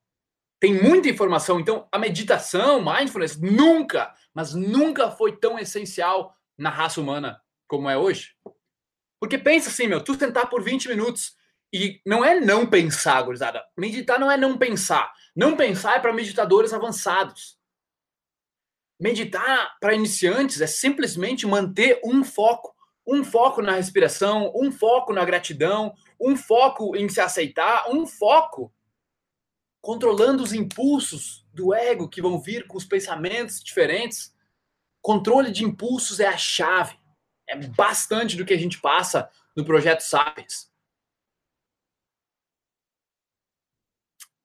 Tem 0.59 0.73
muita 0.73 1.09
informação. 1.09 1.59
Então, 1.59 1.87
a 1.91 1.99
meditação, 1.99 2.83
mindfulness, 2.83 3.39
nunca, 3.39 4.15
mas 4.33 4.55
nunca 4.55 5.11
foi 5.11 5.37
tão 5.37 5.59
essencial 5.59 6.35
na 6.57 6.71
raça 6.71 6.99
humana 6.99 7.39
como 7.67 7.87
é 7.87 7.95
hoje. 7.95 8.35
Porque 9.19 9.37
pensa 9.37 9.69
assim, 9.69 9.85
meu, 9.85 10.03
tu 10.03 10.17
tentar 10.17 10.47
por 10.47 10.63
20 10.63 10.87
minutos 10.87 11.37
e 11.71 12.01
não 12.05 12.25
é 12.25 12.39
não 12.39 12.65
pensar, 12.65 13.21
gurizada. 13.21 13.63
Meditar 13.77 14.19
não 14.19 14.31
é 14.31 14.37
não 14.37 14.57
pensar. 14.57 15.13
Não 15.35 15.55
pensar 15.55 15.97
é 15.97 15.99
para 15.99 16.13
meditadores 16.13 16.73
avançados. 16.73 17.57
Meditar 18.99 19.77
para 19.79 19.93
iniciantes 19.93 20.61
é 20.61 20.67
simplesmente 20.67 21.47
manter 21.47 22.01
um 22.03 22.23
foco. 22.23 22.75
Um 23.07 23.23
foco 23.23 23.61
na 23.61 23.73
respiração, 23.73 24.51
um 24.55 24.71
foco 24.71 25.13
na 25.13 25.25
gratidão, 25.25 25.95
um 26.19 26.35
foco 26.35 26.95
em 26.95 27.09
se 27.09 27.19
aceitar, 27.19 27.89
um 27.89 28.05
foco 28.05 28.71
controlando 29.81 30.43
os 30.43 30.53
impulsos 30.53 31.47
do 31.53 31.73
ego 31.73 32.09
que 32.09 32.21
vão 32.21 32.39
vir 32.39 32.67
com 32.67 32.77
os 32.77 32.85
pensamentos 32.85 33.63
diferentes. 33.63 34.35
Controle 35.01 35.51
de 35.51 35.63
impulsos 35.63 36.19
é 36.19 36.27
a 36.27 36.37
chave. 36.37 36.99
É 37.47 37.55
bastante 37.55 38.35
do 38.35 38.45
que 38.45 38.53
a 38.53 38.59
gente 38.59 38.79
passa 38.79 39.29
no 39.55 39.65
projeto 39.65 40.01
Sapiens. 40.01 40.68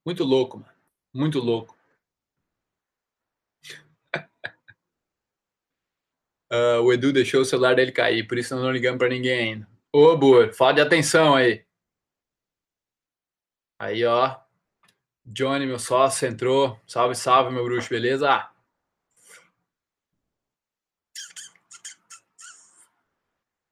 Muito 0.05 0.23
louco, 0.23 0.59
mano. 0.59 0.73
Muito 1.13 1.39
louco. 1.39 1.77
uh, 6.53 6.81
o 6.85 6.93
Edu 6.93 7.13
deixou 7.13 7.41
o 7.41 7.45
celular 7.45 7.75
dele 7.75 7.93
cair, 7.93 8.27
por 8.27 8.39
isso 8.39 8.55
não 8.55 8.71
ligamos 8.71 8.99
para 8.99 9.09
ninguém 9.09 9.39
ainda. 9.39 9.69
Ô, 9.93 10.17
boa, 10.17 10.53
fala 10.53 10.75
de 10.75 10.81
atenção 10.81 11.35
aí. 11.35 11.65
Aí, 13.79 14.05
ó. 14.05 14.37
Johnny, 15.25 15.67
meu 15.67 15.79
sócio, 15.79 16.29
entrou. 16.29 16.79
Salve, 16.87 17.15
salve, 17.15 17.53
meu 17.53 17.65
bruxo, 17.65 17.89
beleza? 17.89 18.51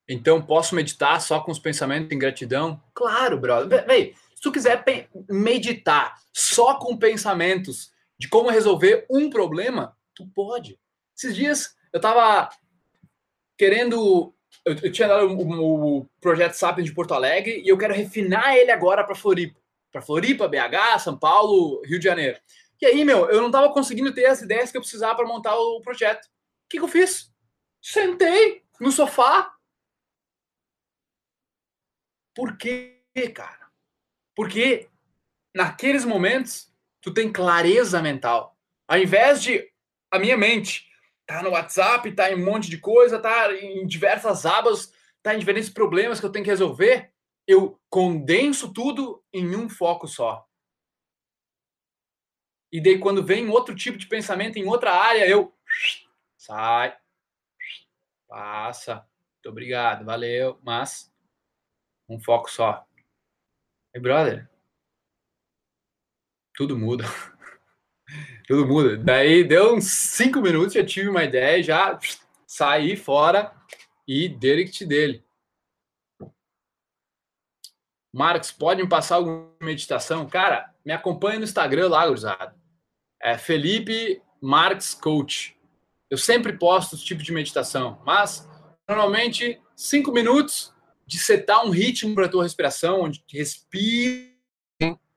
Então, 0.08 0.42
posso 0.42 0.74
meditar 0.74 1.20
só 1.20 1.40
com 1.40 1.50
os 1.50 1.58
pensamentos 1.58 2.10
em 2.12 2.18
gratidão? 2.18 2.82
Claro, 2.94 3.38
brother. 3.38 3.86
Véi, 3.86 4.14
se 4.42 4.48
tu 4.48 4.50
quiser 4.50 4.84
meditar 5.30 6.18
só 6.32 6.74
com 6.74 6.96
pensamentos 6.96 7.92
de 8.18 8.28
como 8.28 8.50
resolver 8.50 9.06
um 9.08 9.30
problema, 9.30 9.96
tu 10.16 10.26
pode. 10.34 10.80
Esses 11.16 11.36
dias 11.36 11.76
eu 11.92 12.00
tava 12.00 12.48
querendo. 13.56 14.34
Eu, 14.66 14.74
eu 14.82 14.90
tinha 14.90 15.06
dado 15.06 15.28
o, 15.28 15.98
o, 16.00 16.06
projeto 16.20 16.54
Sapiens 16.54 16.88
de 16.88 16.94
Porto 16.94 17.14
Alegre 17.14 17.62
e 17.64 17.68
eu 17.68 17.78
quero 17.78 17.94
refinar 17.94 18.56
ele 18.56 18.72
agora 18.72 19.04
para 19.04 19.14
Floripa. 19.14 19.60
Para 19.92 20.02
Floripa, 20.02 20.48
BH, 20.48 20.98
São 20.98 21.16
Paulo, 21.16 21.80
Rio 21.84 22.00
de 22.00 22.04
Janeiro. 22.04 22.40
E 22.80 22.86
aí, 22.86 23.04
meu, 23.04 23.30
eu 23.30 23.40
não 23.40 23.50
tava 23.50 23.72
conseguindo 23.72 24.12
ter 24.12 24.26
as 24.26 24.42
ideias 24.42 24.72
que 24.72 24.76
eu 24.76 24.82
precisava 24.82 25.14
para 25.14 25.26
montar 25.26 25.54
o 25.54 25.80
projeto. 25.82 26.24
O 26.24 26.68
que, 26.68 26.78
que 26.78 26.84
eu 26.84 26.88
fiz? 26.88 27.32
Sentei 27.80 28.64
no 28.80 28.90
sofá. 28.90 29.54
Por 32.34 32.56
quê, 32.56 33.04
cara? 33.32 33.61
Porque 34.34 34.88
naqueles 35.54 36.04
momentos 36.04 36.72
tu 37.00 37.12
tem 37.12 37.32
clareza 37.32 38.00
mental. 38.00 38.56
Ao 38.88 38.98
invés 38.98 39.42
de 39.42 39.70
a 40.10 40.18
minha 40.18 40.36
mente 40.36 40.86
tá 41.26 41.42
no 41.42 41.50
WhatsApp, 41.50 42.12
tá 42.12 42.30
em 42.30 42.34
um 42.34 42.44
monte 42.44 42.68
de 42.68 42.78
coisa, 42.78 43.18
tá 43.18 43.52
em 43.54 43.86
diversas 43.86 44.44
abas, 44.44 44.92
tá 45.22 45.34
em 45.34 45.38
diferentes 45.38 45.70
problemas 45.70 46.20
que 46.20 46.26
eu 46.26 46.32
tenho 46.32 46.44
que 46.44 46.50
resolver, 46.50 47.12
eu 47.46 47.80
condenso 47.88 48.72
tudo 48.72 49.22
em 49.32 49.56
um 49.56 49.68
foco 49.68 50.06
só. 50.06 50.46
E 52.70 52.80
daí, 52.80 52.98
quando 52.98 53.24
vem 53.24 53.48
outro 53.50 53.74
tipo 53.74 53.98
de 53.98 54.06
pensamento 54.06 54.58
em 54.58 54.66
outra 54.66 54.92
área, 54.92 55.28
eu 55.28 55.54
sai, 56.36 56.96
passa, 58.26 59.06
muito 59.34 59.48
obrigado, 59.48 60.04
valeu, 60.04 60.58
mas 60.62 61.12
um 62.08 62.18
foco 62.18 62.50
só. 62.50 62.86
E 63.94 64.00
brother, 64.00 64.48
tudo 66.54 66.78
muda. 66.78 67.04
tudo 68.46 68.66
muda. 68.66 68.96
Daí 68.96 69.44
deu 69.44 69.74
uns 69.74 69.90
cinco 69.92 70.40
minutos, 70.40 70.74
já 70.74 70.84
tive 70.84 71.08
uma 71.08 71.24
ideia, 71.24 71.62
já 71.62 71.98
saí 72.46 72.96
fora 72.96 73.54
e 74.06 74.28
direct 74.28 74.84
dele. 74.84 75.24
Marcos, 78.14 78.52
pode 78.52 78.82
me 78.82 78.88
passar 78.88 79.16
alguma 79.16 79.50
meditação? 79.60 80.28
Cara, 80.28 80.74
me 80.84 80.92
acompanha 80.92 81.38
no 81.38 81.44
Instagram 81.44 81.88
lá, 81.88 82.06
gurizada 82.06 82.62
é 83.22 83.38
Felipe 83.38 84.20
Marx 84.40 84.92
Coach. 84.92 85.56
Eu 86.10 86.18
sempre 86.18 86.52
posto 86.58 86.96
esse 86.96 87.04
tipo 87.04 87.22
de 87.22 87.32
meditação, 87.32 88.02
mas 88.04 88.46
normalmente 88.88 89.62
cinco 89.76 90.10
minutos 90.10 90.71
de 91.12 91.18
setar 91.18 91.62
um 91.62 91.68
ritmo 91.68 92.14
para 92.14 92.24
a 92.24 92.28
tua 92.28 92.42
respiração, 92.42 93.02
onde 93.02 93.22
respira 93.30 94.32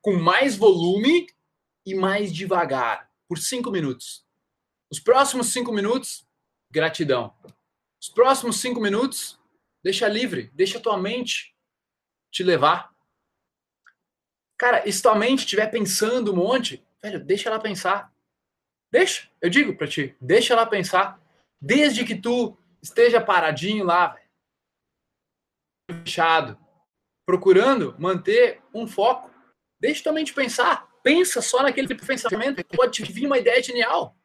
com 0.02 0.12
mais 0.12 0.54
volume 0.54 1.26
e 1.86 1.94
mais 1.94 2.30
devagar, 2.30 3.10
por 3.26 3.38
cinco 3.38 3.70
minutos. 3.70 4.22
Os 4.90 5.00
próximos 5.00 5.46
cinco 5.54 5.72
minutos, 5.72 6.28
gratidão. 6.70 7.34
Os 7.98 8.10
próximos 8.10 8.60
cinco 8.60 8.78
minutos, 8.78 9.40
deixa 9.82 10.06
livre, 10.06 10.50
deixa 10.52 10.78
tua 10.78 10.98
mente 10.98 11.56
te 12.30 12.42
levar. 12.42 12.94
Cara, 14.58 14.90
se 14.92 15.00
tua 15.00 15.14
mente 15.14 15.40
estiver 15.40 15.70
pensando 15.70 16.30
um 16.30 16.36
monte, 16.36 16.84
Velho, 17.02 17.24
deixa 17.24 17.48
ela 17.48 17.58
pensar. 17.58 18.12
Deixa, 18.92 19.30
eu 19.40 19.48
digo 19.48 19.74
para 19.74 19.86
ti, 19.86 20.14
deixa 20.20 20.52
ela 20.52 20.66
pensar. 20.66 21.18
Desde 21.58 22.04
que 22.04 22.14
tu 22.14 22.54
esteja 22.82 23.18
paradinho 23.18 23.82
lá, 23.82 24.08
velho, 24.08 24.25
fechado, 25.90 26.58
procurando 27.24 27.94
manter 27.98 28.62
um 28.74 28.86
foco. 28.86 29.30
Deixa 29.80 30.02
tua 30.02 30.12
mente 30.12 30.32
pensar. 30.32 30.88
Pensa 31.02 31.40
só 31.40 31.62
naquele 31.62 31.86
tipo 31.86 32.04
pensamento. 32.04 32.64
Pode 32.64 33.02
vir 33.04 33.26
uma 33.26 33.38
ideia 33.38 33.62
genial. 33.62 34.16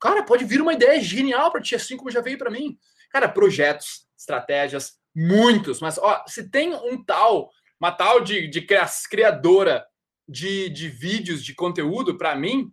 Cara, 0.00 0.22
pode 0.22 0.44
vir 0.44 0.60
uma 0.60 0.74
ideia 0.74 1.00
genial 1.00 1.50
para 1.50 1.62
ti, 1.62 1.74
assim 1.74 1.96
como 1.96 2.10
já 2.10 2.20
veio 2.20 2.36
para 2.36 2.50
mim. 2.50 2.78
Cara, 3.10 3.28
projetos, 3.28 4.06
estratégias, 4.18 4.98
muitos. 5.14 5.80
Mas, 5.80 5.96
ó, 5.98 6.24
se 6.26 6.50
tem 6.50 6.74
um 6.74 7.02
tal, 7.02 7.50
uma 7.80 7.92
tal 7.92 8.20
de, 8.20 8.48
de 8.48 8.66
criadora 9.08 9.86
de, 10.28 10.68
de 10.68 10.88
vídeos, 10.88 11.44
de 11.44 11.54
conteúdo, 11.54 12.18
para 12.18 12.34
mim, 12.34 12.72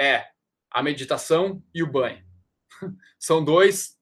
é 0.00 0.26
a 0.70 0.82
meditação 0.82 1.62
e 1.74 1.82
o 1.82 1.90
banho. 1.90 2.24
São 3.18 3.44
dois 3.44 3.98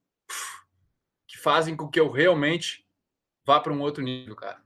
que 1.26 1.38
fazem 1.38 1.76
com 1.76 1.88
que 1.88 1.98
eu 1.98 2.11
realmente 2.11 2.88
vá 3.48 3.58
para 3.58 3.72
um 3.72 3.80
outro 3.80 4.02
nível, 4.02 4.37
cara. 4.37 4.62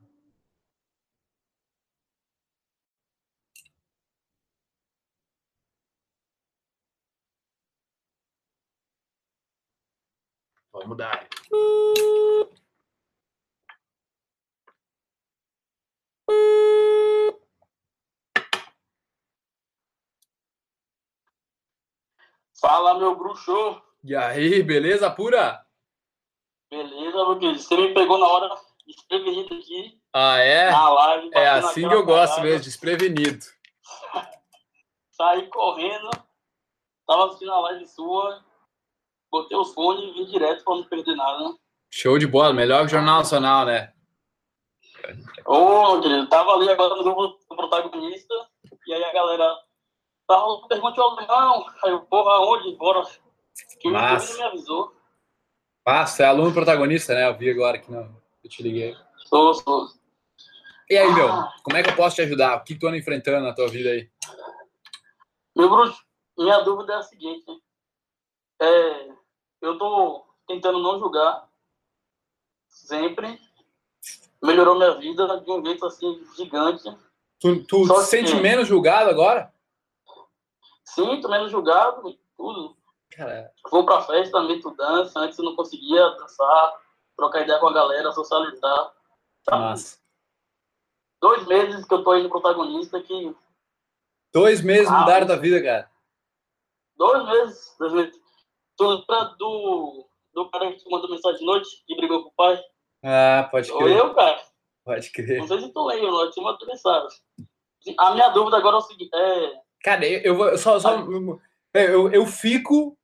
Vamos 10.73 10.97
dar. 10.97 11.29
Fala, 22.61 22.99
meu 22.99 23.15
bruxo. 23.15 23.81
E 24.03 24.17
aí, 24.17 24.61
beleza 24.61 25.09
pura? 25.09 25.65
Beleza, 26.69 27.17
meu 27.17 27.39
querido. 27.39 27.61
Você 27.61 27.77
me 27.77 27.95
pegou 27.95 28.19
na 28.19 28.27
hora 28.27 28.72
desprevenido 28.87 29.55
aqui. 29.55 30.01
Ah, 30.13 30.39
é? 30.39 30.71
Na 30.71 30.89
live. 30.91 31.31
É 31.35 31.49
assim 31.49 31.89
que 31.89 31.95
eu 31.95 32.05
gosto 32.05 32.41
mesmo, 32.41 32.65
desprevenido. 32.65 33.45
Saí 35.13 35.47
correndo, 35.49 36.11
tava 37.07 37.27
assistindo 37.27 37.53
a 37.53 37.61
live 37.61 37.87
sua, 37.87 38.45
botei 39.31 39.57
os 39.57 39.73
fones 39.75 40.05
e 40.05 40.13
vim 40.13 40.25
direto 40.25 40.65
pra 40.65 40.75
não 40.75 40.85
perder 40.85 41.15
nada? 41.15 41.55
Show 41.91 42.19
de 42.19 42.27
bola, 42.27 42.53
melhor 42.53 42.81
que 42.81 42.87
o 42.87 42.89
Jornal 42.89 43.19
Nacional, 43.19 43.67
né? 43.67 43.93
Ô, 45.45 46.01
querido, 46.01 46.29
tava 46.29 46.53
ali 46.53 46.71
agora 46.71 46.97
no 46.97 47.03
grupo 47.03 47.39
do 47.49 47.57
protagonista, 47.57 48.35
e 48.87 48.95
aí 48.95 49.05
a 49.05 49.13
galera 49.13 49.63
Tava 50.33 50.67
perguntando 50.67 51.03
ao 51.03 51.17
Leão, 51.17 51.67
aí 51.85 51.91
eu, 51.91 52.01
porra, 52.01 52.41
onde? 52.41 52.75
Bora. 52.77 53.03
Que 53.81 53.89
o 53.89 53.93
Massa. 53.93 54.35
me 54.35 54.43
avisou. 54.43 54.95
Massa, 55.87 56.23
é 56.23 56.27
aluno 56.27 56.55
protagonista, 56.55 57.15
né? 57.15 57.29
Eu 57.29 57.37
vi 57.37 57.51
agora 57.51 57.79
que 57.79 57.91
não. 57.91 58.22
Eu 58.43 58.51
te 58.51 58.63
liguei. 58.63 58.97
Sou, 59.27 59.55
sou. 59.55 59.89
E 60.91 60.97
aí, 60.97 61.13
meu, 61.15 61.29
como 61.63 61.77
é 61.77 61.83
que 61.83 61.91
eu 61.91 61.97
posso 61.97 62.17
te 62.17 62.23
ajudar? 62.23 62.57
O 62.59 62.65
que 62.65 62.75
tu 62.75 62.87
anda 62.87 62.97
enfrentando 62.99 63.47
na 63.47 63.55
tua 63.55 63.69
vida 63.69 63.91
aí? 63.91 64.11
Meu 65.57 65.69
bruxo, 65.71 66.03
minha 66.37 66.61
dúvida 66.61 66.95
é 66.95 66.97
a 66.97 67.03
seguinte. 67.03 67.47
É, 68.61 69.09
eu 69.61 69.79
tô 69.79 70.25
tentando 70.47 70.81
não 70.81 70.99
julgar 70.99 71.49
sempre. 72.69 73.41
Melhorou 74.43 74.75
minha 74.77 74.95
vida 74.97 75.41
de 75.41 75.51
um 75.51 75.65
jeito 75.65 75.87
assim 75.87 76.25
gigante. 76.37 76.83
Tu, 77.41 77.65
tu 77.65 77.87
Só 77.87 78.01
se 78.03 78.11
sente 78.11 78.33
que- 78.33 78.41
menos 78.41 78.67
julgado 78.69 79.09
agora? 79.09 79.53
Sim, 80.85 81.21
tô 81.21 81.29
menos 81.29 81.51
julgado, 81.51 82.19
tudo. 82.37 82.77
Cara, 83.13 83.53
Vou 83.71 83.85
pra 83.85 84.03
festa 84.03 84.39
tu 84.61 84.71
dança. 84.75 85.21
Antes 85.21 85.39
eu 85.39 85.45
não 85.45 85.55
conseguia 85.55 86.09
dançar, 86.11 86.81
trocar 87.17 87.43
ideia 87.43 87.59
com 87.59 87.69
a 87.69 87.73
galera, 87.73 88.13
socializar. 88.13 88.93
Sabe? 89.45 89.63
massa. 89.63 89.99
Dois 91.21 91.47
meses 91.47 91.87
que 91.87 91.95
eu 91.95 92.03
tô 92.03 92.11
aí 92.13 92.23
no 92.23 92.29
protagonista 92.29 93.01
que 93.01 93.35
Dois 94.33 94.63
meses 94.63 94.89
Ah, 94.89 95.01
mudaram 95.01 95.27
tua 95.27 95.37
vida, 95.37 95.63
cara. 95.63 95.91
Dois 96.97 97.25
meses, 97.27 97.77
dois 97.79 97.93
meses. 97.93 98.21
Tu 98.77 98.85
lembra 98.89 99.25
do, 99.39 100.09
do 100.33 100.51
cara 100.51 100.73
que 100.73 100.79
te 100.79 100.91
mandou 100.91 101.11
mensagem 101.11 101.39
de 101.39 101.45
noite 101.45 101.69
e 101.89 101.97
brigou 101.97 102.23
com 102.23 102.29
o 102.31 102.33
pai? 102.33 102.61
Ah, 103.05 103.49
pode 103.51 103.71
Ou 103.71 103.79
crer. 103.79 103.97
eu, 103.97 104.15
cara? 104.15 104.43
Pode 104.85 105.11
crer. 105.11 105.39
Não 105.39 105.47
sei 105.47 105.61
se 105.61 105.73
tu 105.73 105.85
lembra, 105.85 106.07
eu 106.07 106.31
te 106.31 106.41
mandou 106.41 106.67
mensagem. 106.67 107.19
A 107.99 108.15
minha 108.15 108.29
dúvida 108.31 108.57
agora 108.57 108.77
é 108.77 108.79
o 108.79 108.83
seguinte, 108.83 109.11
é... 109.15 109.61
Cara, 109.83 110.07
eu, 110.07 110.21
eu 110.21 110.37
vou 110.37 110.57
só, 110.57 110.79
só 110.79 110.97
eu, 111.75 112.11
eu 112.13 112.27
fico 112.27 112.97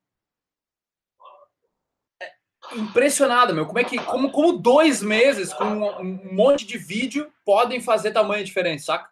impressionado, 2.74 3.54
meu. 3.54 3.66
Como 3.66 3.78
é 3.78 3.84
que 3.84 3.98
como, 4.04 4.30
como 4.30 4.58
dois 4.58 5.02
meses 5.02 5.52
com 5.52 5.64
um 5.64 6.34
monte 6.34 6.66
de 6.66 6.76
vídeo 6.78 7.32
podem 7.44 7.80
fazer 7.80 8.12
tamanha 8.12 8.44
diferença, 8.44 8.86
saca? 8.86 9.10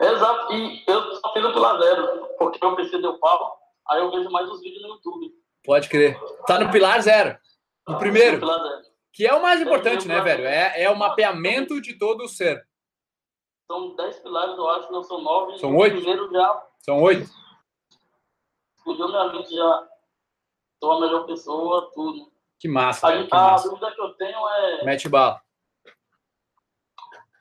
Exato, 0.00 0.52
e 0.52 0.84
eu 0.86 1.14
só 1.16 1.32
fiz 1.32 1.44
o 1.44 1.52
Pilar 1.52 1.80
Zero, 1.80 2.28
porque 2.38 2.64
o 2.64 2.76
PC 2.76 2.98
deu 3.00 3.18
pau, 3.18 3.58
aí 3.88 4.00
eu 4.00 4.10
vejo 4.12 4.30
mais 4.30 4.48
os 4.48 4.60
vídeos 4.60 4.82
no 4.82 4.88
YouTube. 4.90 5.32
Pode 5.64 5.88
crer. 5.88 6.18
Tá 6.46 6.58
no 6.58 6.70
pilar 6.72 7.00
zero. 7.02 7.38
No 7.86 7.96
primeiro. 7.98 8.38
Pilar 8.40 8.60
Zero. 8.60 8.82
Que 9.12 9.26
é 9.26 9.32
o 9.34 9.42
mais 9.42 9.60
importante, 9.60 10.08
né, 10.08 10.20
velho? 10.20 10.44
É, 10.44 10.82
é 10.82 10.90
o 10.90 10.96
mapeamento 10.96 11.80
de 11.80 11.94
todo 11.98 12.24
o 12.24 12.28
ser. 12.28 12.66
São 13.70 13.94
dez 13.94 14.18
pilares, 14.18 14.56
eu 14.56 14.68
acho, 14.70 14.90
não 14.90 15.02
são 15.04 15.20
nove. 15.20 15.58
São 15.58 15.76
oito? 15.76 15.96
primeiro 15.96 16.30
já 16.32 16.66
São 16.80 17.00
oito. 17.02 17.30
explodiu 18.76 19.08
minha 19.08 19.32
mente, 19.32 19.54
já 19.54 19.88
sou 20.82 20.92
a 20.92 21.00
melhor 21.00 21.26
pessoa, 21.26 21.90
tudo. 21.94 22.31
Que 22.62 22.68
massa, 22.68 23.08
A. 23.08 23.24
Que 23.26 23.28
a 23.34 23.36
massa. 23.36 23.68
dúvida 23.68 23.90
que 23.90 24.00
eu 24.00 24.14
tenho 24.14 24.48
é 24.48 24.84
Mete 24.84 25.08
bala. 25.08 25.42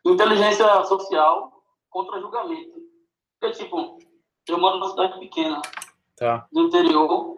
inteligência 0.03 0.83
social 0.85 1.61
contra 1.91 2.19
julgamento. 2.19 2.79
Porque, 3.39 3.63
tipo, 3.63 3.99
eu 4.47 4.57
moro 4.57 4.77
numa 4.79 4.89
cidade 4.89 5.19
pequena, 5.19 5.61
Tá. 6.17 6.47
do 6.51 6.61
interior. 6.63 7.37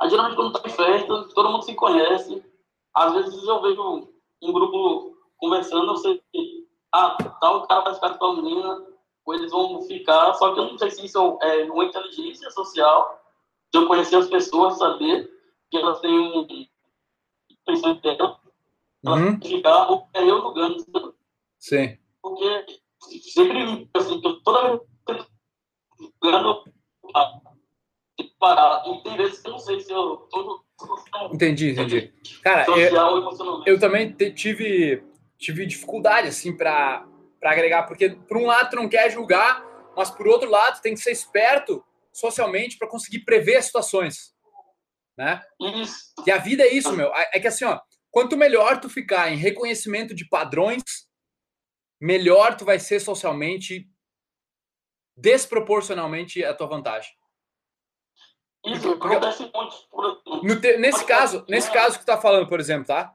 Aí, 0.00 0.10
geralmente, 0.10 0.34
quando 0.34 0.52
tá 0.60 0.68
em 0.68 0.72
festa, 0.72 1.28
todo 1.32 1.50
mundo 1.50 1.62
se 1.62 1.74
conhece. 1.76 2.44
Às 2.92 3.12
vezes 3.14 3.44
eu 3.44 3.62
vejo 3.62 4.08
um 4.42 4.52
grupo 4.52 5.16
conversando, 5.36 5.92
eu 5.92 5.96
sei 5.96 6.20
que, 6.32 6.66
ah, 6.92 7.16
tal 7.40 7.68
cara 7.68 7.82
vai 7.82 7.94
ficar 7.94 8.18
com 8.18 8.24
a 8.26 8.34
menina, 8.34 8.84
ou 9.24 9.34
eles 9.34 9.52
vão 9.52 9.80
ficar, 9.82 10.34
só 10.34 10.52
que 10.52 10.58
eu 10.58 10.66
não 10.72 10.76
sei 10.78 10.90
se 10.90 11.06
isso 11.06 11.38
é 11.40 11.64
uma 11.70 11.84
inteligência 11.84 12.50
social, 12.50 13.22
de 13.72 13.78
eu 13.78 13.86
conhecer 13.86 14.16
as 14.16 14.28
pessoas, 14.28 14.76
saber 14.78 15.30
que 15.70 15.76
elas 15.76 16.00
têm 16.00 16.18
um 16.18 16.44
pensamento 17.70 18.02
dela, 18.02 18.40
Uhum. 19.02 19.40
ficar, 19.40 19.90
ou 19.90 20.08
é 20.14 20.22
eu 20.22 20.40
julgando, 20.40 21.14
Sim. 21.58 21.96
porque 22.20 22.66
sempre, 23.32 23.88
assim, 23.94 24.20
toda 24.44 24.68
vez 24.68 24.80
que 25.06 25.12
eu 25.12 25.26
julgando, 26.22 26.64
ah, 27.14 27.40
tem 28.16 28.26
que 28.26 28.34
parar, 28.38 28.82
e 28.86 29.02
tem 29.02 29.16
vezes 29.16 29.40
que 29.40 29.48
eu 29.48 29.52
não 29.52 29.58
sei 29.58 29.80
se 29.80 29.90
eu 29.92 30.16
tô 30.30 30.64
Entendi, 31.32 31.70
entendi. 31.72 32.12
Cara, 32.42 32.64
eu, 32.70 33.62
eu 33.66 33.78
também 33.78 34.12
te- 34.12 34.32
tive, 34.32 35.02
tive 35.38 35.66
dificuldade, 35.66 36.28
assim, 36.28 36.56
pra 36.56 37.06
agregar, 37.42 37.82
porque 37.84 38.10
por 38.10 38.36
um 38.38 38.46
lado 38.46 38.70
tu 38.70 38.76
não 38.76 38.88
quer 38.88 39.10
julgar, 39.10 39.62
mas 39.96 40.10
por 40.10 40.26
outro 40.26 40.48
lado 40.50 40.80
tem 40.80 40.94
que 40.94 41.00
ser 41.00 41.10
esperto 41.12 41.84
socialmente 42.12 42.78
para 42.78 42.88
conseguir 42.88 43.20
prever 43.20 43.62
situações, 43.62 44.29
né? 45.16 45.42
Isso, 45.60 46.12
E 46.26 46.30
a 46.30 46.38
vida 46.38 46.62
é 46.62 46.72
isso, 46.72 46.92
meu. 46.96 47.14
É 47.14 47.38
que 47.40 47.46
assim, 47.48 47.64
ó, 47.64 47.80
quanto 48.10 48.36
melhor 48.36 48.80
tu 48.80 48.88
ficar 48.88 49.30
em 49.32 49.36
reconhecimento 49.36 50.14
de 50.14 50.28
padrões, 50.28 50.82
melhor 52.00 52.56
tu 52.56 52.64
vai 52.64 52.78
ser 52.78 53.00
socialmente, 53.00 53.88
desproporcionalmente 55.16 56.42
a 56.44 56.54
tua 56.54 56.66
vantagem. 56.66 57.12
isso 58.66 58.90
acontece 58.92 59.50
muito. 59.52 60.60
Te- 60.60 60.76
nesse 60.78 61.04
caso, 61.04 61.44
nesse 61.48 61.70
caso 61.72 61.98
que 61.98 62.04
tu 62.04 62.06
tá 62.06 62.20
falando, 62.20 62.48
por 62.48 62.58
exemplo, 62.60 62.86
tá? 62.86 63.14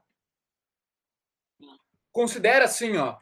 Considera 2.11 2.65
assim, 2.65 2.95
ó. 2.97 3.19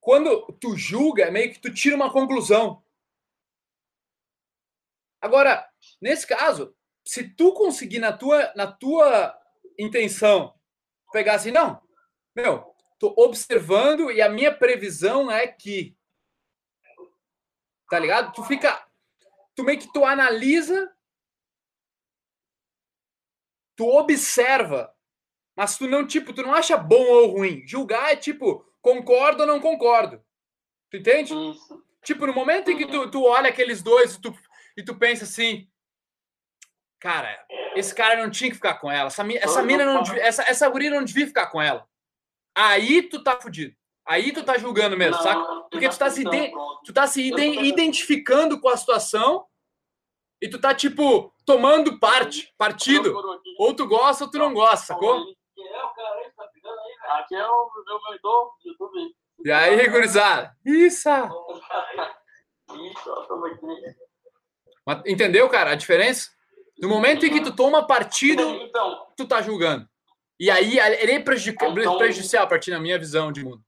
Quando 0.00 0.46
tu 0.60 0.76
julga, 0.76 1.24
é 1.24 1.30
meio 1.30 1.52
que 1.52 1.58
tu 1.60 1.72
tira 1.72 1.96
uma 1.96 2.12
conclusão. 2.12 2.84
Agora, 5.20 5.66
nesse 6.00 6.26
caso, 6.26 6.76
se 7.04 7.28
tu 7.28 7.52
conseguir 7.52 7.98
na 7.98 8.12
tua, 8.12 8.52
na 8.54 8.70
tua 8.70 9.38
intenção 9.78 10.54
pegar 11.12 11.34
assim, 11.34 11.50
não, 11.50 11.80
meu, 12.34 12.74
tô 12.98 13.14
observando 13.16 14.10
e 14.10 14.20
a 14.20 14.28
minha 14.28 14.52
previsão 14.52 15.30
é 15.30 15.46
que, 15.46 15.96
tá 17.88 17.98
ligado? 17.98 18.32
Tu 18.32 18.42
fica, 18.44 18.86
tu 19.54 19.62
meio 19.62 19.78
que 19.78 19.92
tu 19.92 20.04
analisa 20.04 20.94
tu 23.76 23.88
observa, 23.88 24.92
mas 25.56 25.76
tu 25.76 25.86
não, 25.86 26.06
tipo, 26.06 26.32
tu 26.32 26.42
não 26.42 26.54
acha 26.54 26.76
bom 26.76 27.04
ou 27.04 27.26
ruim. 27.28 27.66
Julgar 27.66 28.12
é 28.12 28.16
tipo, 28.16 28.64
concordo 28.80 29.42
ou 29.42 29.46
não 29.46 29.60
concordo. 29.60 30.22
Tu 30.90 30.98
entende? 30.98 31.34
Tipo, 32.02 32.26
no 32.26 32.34
momento 32.34 32.70
em 32.70 32.76
que 32.76 32.86
tu, 32.86 33.10
tu 33.10 33.24
olha 33.24 33.48
aqueles 33.48 33.82
dois 33.82 34.14
e 34.14 34.20
tu, 34.20 34.34
e 34.76 34.82
tu 34.82 34.96
pensa 34.96 35.24
assim, 35.24 35.68
cara, 37.04 37.46
esse 37.76 37.94
cara 37.94 38.16
não 38.22 38.30
tinha 38.30 38.48
que 38.48 38.56
ficar 38.56 38.74
com 38.80 38.90
ela. 38.90 39.08
Essa, 39.08 39.22
essa 39.34 39.62
mina 39.62 39.84
não 39.84 40.02
devia, 40.02 40.22
essa, 40.22 40.42
essa 40.48 40.66
guria 40.70 40.88
não 40.88 41.04
devia 41.04 41.26
ficar 41.26 41.48
com 41.48 41.60
ela. 41.60 41.86
Aí 42.56 43.02
tu 43.02 43.22
tá 43.22 43.38
fudido. 43.38 43.76
Aí 44.06 44.32
tu 44.32 44.42
tá 44.42 44.56
julgando 44.56 44.96
mesmo, 44.96 45.16
Não, 45.16 45.22
saca? 45.22 45.40
Porque 45.70 45.86
tu 45.86 45.98
tá 45.98 46.08
se 46.08 46.22
ide-. 46.22 46.50
Tu 46.84 46.92
tá 46.94 47.06
se 47.06 47.22
iden- 47.22 47.62
identificando 47.66 48.58
com 48.58 48.70
a 48.70 48.76
situação 48.76 49.46
e 50.40 50.48
tu 50.48 50.58
tá, 50.58 50.74
tipo, 50.74 51.30
tomando 51.44 51.98
parte, 51.98 52.54
partido. 52.56 53.14
Ou 53.58 53.74
tu 53.74 53.86
gosta 53.86 54.24
ou 54.24 54.30
tu 54.30 54.38
não 54.38 54.54
gosta, 54.54 54.86
sacou? 54.86 55.24
Quem 55.54 55.66
é 55.66 55.84
o 55.84 55.88
cara 55.90 56.14
aí 56.16 56.24
que 56.24 56.36
tá 56.36 56.46
pegando 56.54 56.80
aí, 56.80 56.96
velho? 57.02 57.12
Aqui 57.20 57.34
é 57.34 57.46
o 57.46 57.70
meu 57.86 58.00
mentor 58.10 58.54
do 58.62 58.68
YouTube. 58.70 59.14
E 59.44 59.52
aí, 59.52 59.88
gurizada? 59.88 60.56
Isso! 60.64 61.08
Isso, 62.90 63.28
Entendeu, 65.06 65.48
cara, 65.50 65.72
a 65.72 65.74
diferença? 65.74 66.33
No 66.80 66.88
momento 66.88 67.24
em 67.24 67.30
que 67.30 67.40
tu 67.42 67.54
toma 67.54 67.86
partido, 67.86 68.42
Então, 68.42 69.06
tu 69.16 69.26
tá 69.26 69.40
julgando. 69.40 69.88
E 70.40 70.50
aí, 70.50 70.78
ele 70.78 71.12
é 71.12 71.20
prejudica- 71.20 71.66
Então- 71.68 71.96
prejudicial 71.98 72.44
a 72.44 72.46
partir 72.48 72.70
da 72.70 72.80
minha 72.80 72.98
visão 72.98 73.30
de 73.30 73.44
mundo. 73.44 73.62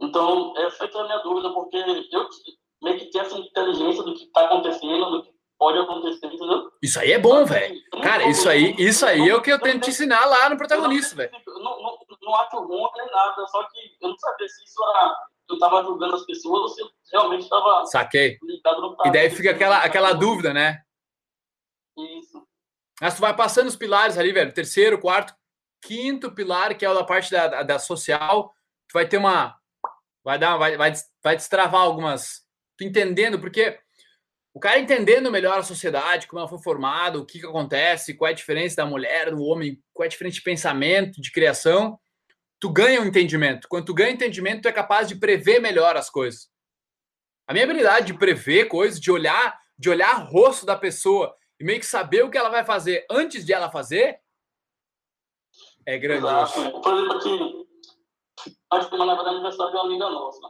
então, 0.00 0.52
essa 0.58 0.84
é 0.84 0.88
a 0.98 1.04
minha 1.04 1.18
dúvida, 1.18 1.50
porque 1.52 1.76
eu 1.76 2.28
meio 2.82 2.98
que 2.98 3.06
tenho 3.10 3.24
essa 3.24 3.38
inteligência 3.38 4.02
do 4.02 4.14
que 4.14 4.26
tá 4.32 4.46
acontecendo, 4.46 5.10
do 5.10 5.22
que 5.22 5.30
pode 5.58 5.78
acontecer, 5.78 6.26
entendeu? 6.26 6.70
Isso 6.82 6.98
aí 6.98 7.12
é 7.12 7.18
bom, 7.18 7.44
velho. 7.44 7.80
Cara, 8.02 8.28
isso 8.28 8.48
aí, 8.48 8.74
isso 8.78 9.06
aí 9.06 9.28
é 9.28 9.34
o 9.34 9.40
que 9.40 9.52
eu 9.52 9.60
tento 9.60 9.84
te 9.84 9.90
ensinar 9.90 10.24
lá 10.26 10.48
no 10.50 10.56
protagonista, 10.56 11.14
velho. 11.14 11.30
Não, 11.46 11.80
não, 11.80 11.98
não 12.20 12.34
acho 12.34 12.56
ruim 12.58 12.82
nem 12.96 13.06
nada, 13.12 13.46
só 13.46 13.62
que 13.68 13.78
eu 14.00 14.08
não 14.08 14.18
sabia 14.18 14.48
se 14.48 14.64
isso 14.64 14.82
era. 14.96 15.16
Eu 15.48 15.58
tava 15.60 15.82
julgando 15.84 16.16
as 16.16 16.24
pessoas 16.24 16.62
ou 16.62 16.68
se 16.68 16.82
realmente 17.12 17.48
tava 17.48 17.84
Saquei. 17.86 18.38
ligado 18.42 18.80
no 18.80 18.96
E 19.04 19.10
daí 19.12 19.30
fica 19.30 19.50
aquela, 19.52 19.78
aquela 19.84 20.12
dúvida, 20.14 20.52
né? 20.52 20.82
Isso. 21.98 22.46
Mas 23.00 23.14
tu 23.14 23.20
vai 23.20 23.34
passando 23.34 23.68
os 23.68 23.76
pilares 23.76 24.16
ali, 24.16 24.32
velho. 24.32 24.52
Terceiro, 24.52 24.98
quarto, 24.98 25.34
quinto 25.80 26.32
pilar, 26.32 26.76
que 26.76 26.84
é 26.84 26.90
o 26.90 26.94
da 26.94 27.04
parte 27.04 27.30
da, 27.30 27.62
da, 27.62 27.78
social. 27.78 28.54
Tu 28.88 28.92
vai 28.92 29.08
ter 29.08 29.16
uma. 29.16 29.58
Vai 30.24 30.38
dar, 30.38 30.56
vai, 30.56 30.76
vai, 30.76 30.92
vai 31.22 31.36
destravar 31.36 31.80
algumas. 31.80 32.42
Tu 32.78 32.84
entendendo, 32.84 33.40
porque 33.40 33.78
o 34.54 34.60
cara 34.60 34.78
entendendo 34.78 35.30
melhor 35.30 35.58
a 35.58 35.62
sociedade, 35.62 36.26
como 36.26 36.40
ela 36.40 36.48
foi 36.48 36.62
formada, 36.62 37.18
o 37.18 37.24
que, 37.24 37.40
que 37.40 37.46
acontece, 37.46 38.14
qual 38.14 38.28
é 38.28 38.32
a 38.32 38.36
diferença 38.36 38.76
da 38.76 38.86
mulher, 38.86 39.30
do 39.30 39.42
homem, 39.42 39.82
qual 39.92 40.04
é 40.04 40.06
a 40.06 40.10
diferença 40.10 40.36
de 40.36 40.42
pensamento, 40.42 41.20
de 41.20 41.32
criação, 41.32 41.98
tu 42.60 42.70
ganha 42.70 43.00
um 43.00 43.06
entendimento. 43.06 43.66
Quando 43.66 43.86
tu 43.86 43.94
ganha 43.94 44.12
entendimento, 44.12 44.62
tu 44.62 44.68
é 44.68 44.72
capaz 44.72 45.08
de 45.08 45.16
prever 45.16 45.58
melhor 45.58 45.96
as 45.96 46.10
coisas. 46.10 46.48
A 47.46 47.52
minha 47.52 47.64
habilidade 47.64 48.06
de 48.06 48.14
prever 48.14 48.66
coisas, 48.66 49.00
de 49.00 49.10
olhar, 49.10 49.58
de 49.76 49.90
olhar 49.90 50.20
o 50.20 50.30
rosto 50.30 50.64
da 50.64 50.76
pessoa 50.76 51.34
e 51.62 51.64
meio 51.64 51.78
que 51.78 51.86
saber 51.86 52.24
o 52.24 52.30
que 52.30 52.36
ela 52.36 52.48
vai 52.48 52.64
fazer 52.64 53.06
antes 53.08 53.46
de 53.46 53.52
ela 53.52 53.70
fazer 53.70 54.20
é 55.86 55.96
grandioso. 55.96 56.60
Exato. 56.60 56.80
Por 56.80 56.92
exemplo, 56.92 57.16
aqui, 57.16 57.66
a 58.68 58.82
semana 58.82 59.14
vai 59.14 59.28
aniversário 59.28 59.70
de 59.70 59.78
uma 59.78 59.86
amiga 59.86 60.10
nossa. 60.10 60.40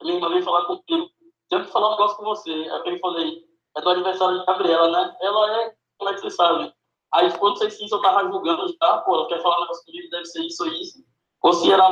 Ele 0.00 0.12
uma 0.12 0.30
veio 0.30 0.42
falar 0.42 0.64
comigo. 0.64 1.10
Tenho 1.50 1.64
que 1.66 1.70
falar 1.70 1.88
um 1.88 1.90
negócio 1.90 2.16
com 2.16 2.24
você. 2.24 2.50
Aí 2.50 2.82
ele 2.86 2.98
falei, 3.00 3.44
é 3.76 3.80
do 3.82 3.90
aniversário 3.90 4.40
de 4.40 4.46
Gabriela, 4.46 4.90
né? 4.90 5.16
Ela 5.20 5.62
é, 5.62 5.74
como 5.98 6.10
é 6.10 6.14
que 6.14 6.20
você 6.20 6.30
sabe? 6.30 6.72
Aí, 7.12 7.30
eu 7.30 7.38
não 7.38 7.56
sei 7.56 7.70
se 7.70 7.84
isso 7.84 7.94
eu 7.94 8.00
tava 8.00 8.26
julgando 8.26 8.66
já, 8.68 8.98
pô, 8.98 9.14
ela 9.14 9.28
quer 9.28 9.42
falar 9.42 9.58
um 9.58 9.60
negócio 9.60 9.84
comigo, 9.84 10.08
deve 10.08 10.24
ser 10.24 10.42
isso 10.42 10.64
ou 10.64 10.72
isso. 10.72 11.04
Ou 11.42 11.52
se 11.52 11.70
era 11.70 11.86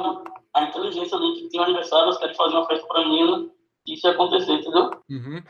a 0.55 0.63
inteligência 0.63 1.19
ali 1.19 1.35
que 1.35 1.49
tem 1.51 1.61
um 1.61 1.65
aniversário, 1.65 2.05
elas 2.05 2.17
querem 2.17 2.35
fazer 2.35 2.57
uma 2.57 2.67
festa 2.67 2.87
pra 2.87 3.01
menina, 3.01 3.51
isso 3.87 4.07
ia 4.07 4.15
acontecer, 4.15 4.53
entendeu? 4.53 4.91
Uhum. 5.11 5.43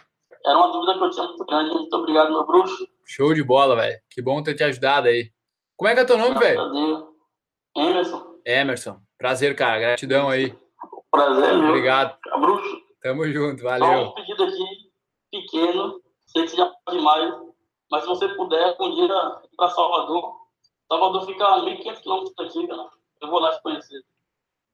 Era 0.44 0.57
uma 0.57 0.72
dúvida 0.72 0.98
que 0.98 1.05
eu 1.05 1.11
tinha 1.11 1.26
muito 1.26 1.44
grande. 1.44 1.70
Muito 1.70 1.96
obrigado, 1.96 2.31
meu 2.31 2.46
bruxo. 2.46 2.88
Show 3.05 3.35
de 3.35 3.42
bola, 3.42 3.76
velho. 3.76 4.00
Que 4.11 4.22
bom 4.22 4.42
ter 4.42 4.55
te 4.55 4.64
ajudado 4.64 5.09
aí. 5.09 5.31
Como 5.76 5.88
é 5.88 5.94
que 5.94 6.00
é 6.00 6.05
teu 6.05 6.18
nome, 6.18 6.38
velho? 6.38 7.09
Emerson, 7.76 8.37
Emerson. 8.44 9.00
Prazer, 9.18 9.55
cara. 9.55 9.79
Gratidão 9.79 10.29
aí. 10.29 10.55
prazer, 11.11 11.57
meu. 11.57 11.68
Obrigado. 11.68 12.16
Bruxo, 12.40 12.81
Tamo 13.03 13.26
junto. 13.31 13.62
Só 13.62 13.68
Valeu. 13.68 14.09
um 14.09 14.12
pedido 14.12 14.44
aqui, 14.44 14.90
pequeno, 15.31 16.00
sei 16.26 16.46
que 16.46 16.57
já 16.57 16.70
é 16.88 16.90
demais, 16.90 17.35
mas 17.90 18.03
se 18.03 18.09
você 18.09 18.29
puder, 18.29 18.76
um 18.79 18.94
dia 18.94 19.05
ir 19.05 19.57
para 19.57 19.70
Salvador. 19.70 20.37
Salvador 20.88 21.26
fica 21.26 21.44
a 21.44 21.61
1.500 21.61 22.00
quilômetros 22.00 22.35
daqui, 22.37 22.66
cara. 22.66 22.88
Eu 23.22 23.31
vou 23.31 23.40
lá 23.40 23.55
te 23.55 23.62
conhecer. 23.62 24.03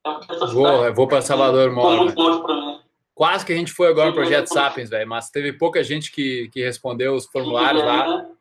É 0.06 0.12
porque 0.12 0.32
essa 0.32 0.46
Vou, 0.46 0.66
eu 0.66 0.94
vou 0.94 1.08
pra 1.08 1.20
Salvador, 1.20 1.68
ficou 1.68 1.84
moro, 1.84 2.04
muito 2.04 2.20
longe 2.20 2.42
para 2.42 2.54
mim. 2.54 2.80
Quase 3.16 3.46
que 3.46 3.52
a 3.54 3.56
gente 3.56 3.72
foi 3.72 3.88
agora 3.88 4.10
no 4.10 4.14
Projeto 4.14 4.48
Sapiens, 4.48 4.90
velho. 4.90 5.08
Mas 5.08 5.30
teve 5.30 5.54
pouca 5.54 5.82
gente 5.82 6.12
que, 6.12 6.50
que 6.50 6.62
respondeu 6.62 7.14
os 7.14 7.24
formulários 7.24 7.82
lá. 7.82 8.18
né, 8.18 8.36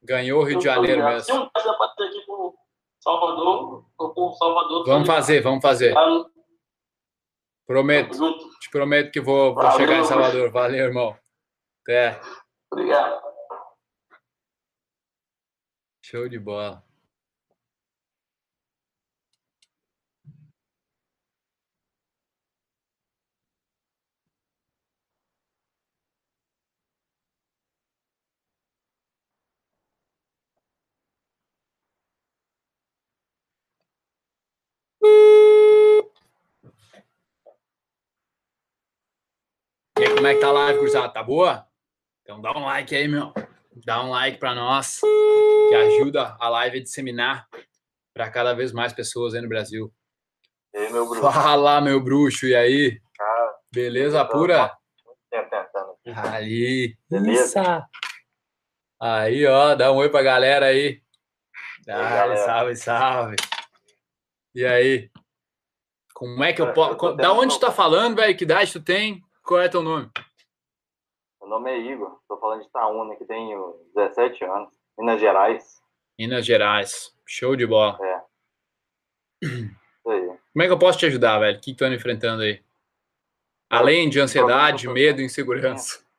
Ganhou 0.00 0.40
o 0.40 0.44
Rio 0.44 0.58
de 0.58 0.64
Janeiro. 0.64 1.02
Se 1.20 1.32
mesmo. 1.32 1.50
Salvador, 3.00 3.84
Salvador... 4.38 4.86
Vamos 4.86 5.08
tá 5.08 5.14
fazer, 5.14 5.40
vamos 5.40 5.60
fazer. 5.60 5.88
ligado? 5.88 6.30
Prometo. 7.66 8.38
Te 8.60 8.70
prometo 8.70 9.10
que 9.10 9.20
vou, 9.20 9.56
vou 9.56 9.70
chegar 9.72 9.98
em 9.98 10.04
Salvador. 10.04 10.52
Valeu, 10.52 10.84
irmão. 10.84 11.18
Até. 11.82 12.20
Obrigado. 12.70 13.20
Show 16.04 16.28
de 16.28 16.38
bola. 16.38 16.84
E 40.02 40.04
aí, 40.04 40.14
como 40.16 40.26
é 40.26 40.34
que 40.34 40.40
tá 40.40 40.48
a 40.48 40.52
live, 40.52 40.80
cruzada? 40.80 41.08
Tá 41.10 41.22
boa? 41.22 41.64
Então 42.22 42.40
dá 42.40 42.50
um 42.50 42.64
like 42.64 42.92
aí, 42.92 43.06
meu. 43.06 43.32
Dá 43.86 44.02
um 44.02 44.10
like 44.10 44.36
pra 44.36 44.52
nós, 44.52 45.00
que 45.00 45.74
ajuda 45.76 46.36
a 46.40 46.48
live 46.48 46.78
a 46.78 46.82
disseminar 46.82 47.46
para 48.12 48.28
cada 48.28 48.52
vez 48.52 48.72
mais 48.72 48.92
pessoas 48.92 49.32
aí 49.32 49.40
no 49.40 49.48
Brasil. 49.48 49.94
E 50.74 50.78
aí, 50.78 50.92
meu 50.92 51.08
bruxo? 51.08 51.22
Fala, 51.22 51.80
meu 51.80 52.00
bruxo, 52.00 52.48
e 52.48 52.54
aí? 52.56 53.00
Cara, 53.16 53.54
Beleza 53.72 54.24
pura? 54.24 54.76
Ali. 56.16 56.98
Beleza. 57.08 57.86
Aí, 59.00 59.46
ó, 59.46 59.76
dá 59.76 59.92
um 59.92 59.98
oi 59.98 60.08
pra 60.08 60.22
galera 60.22 60.66
aí. 60.66 61.00
Dale, 61.86 62.02
galera. 62.02 62.36
salve, 62.44 62.74
salve. 62.74 63.36
E 64.52 64.66
aí? 64.66 65.12
Como 66.12 66.42
é 66.42 66.52
que 66.52 66.60
eu 66.60 66.72
posso. 66.72 67.14
Da 67.14 67.32
onde 67.32 67.54
tu 67.54 67.60
tá 67.60 67.70
falando, 67.70 68.16
velho? 68.16 68.36
Que 68.36 68.42
idade 68.42 68.72
tu 68.72 68.82
tem? 68.82 69.22
Qual 69.44 69.60
é 69.60 69.68
teu 69.68 69.82
nome? 69.82 70.10
Meu 71.40 71.48
nome 71.50 71.70
é 71.70 71.78
Igor, 71.78 72.20
tô 72.28 72.38
falando 72.38 72.60
de 72.62 72.68
Itaúna, 72.68 73.16
que 73.16 73.24
tenho 73.24 73.74
17 73.94 74.44
anos, 74.44 74.72
Minas 74.98 75.20
Gerais. 75.20 75.82
Minas 76.18 76.46
Gerais. 76.46 77.12
Show 77.26 77.56
de 77.56 77.66
bola. 77.66 77.98
Aí. 80.06 80.26
Como 80.52 80.62
é 80.62 80.66
que 80.66 80.72
eu 80.72 80.78
posso 80.78 80.98
te 80.98 81.06
ajudar, 81.06 81.38
velho? 81.40 81.58
O 81.58 81.60
que 81.60 81.74
tu 81.74 81.84
anda 81.84 81.94
enfrentando 81.96 82.42
aí? 82.42 82.62
Além 83.70 84.08
de 84.10 84.20
ansiedade, 84.20 84.86
medo 84.88 85.20
e 85.20 85.24
insegurança. 85.24 86.02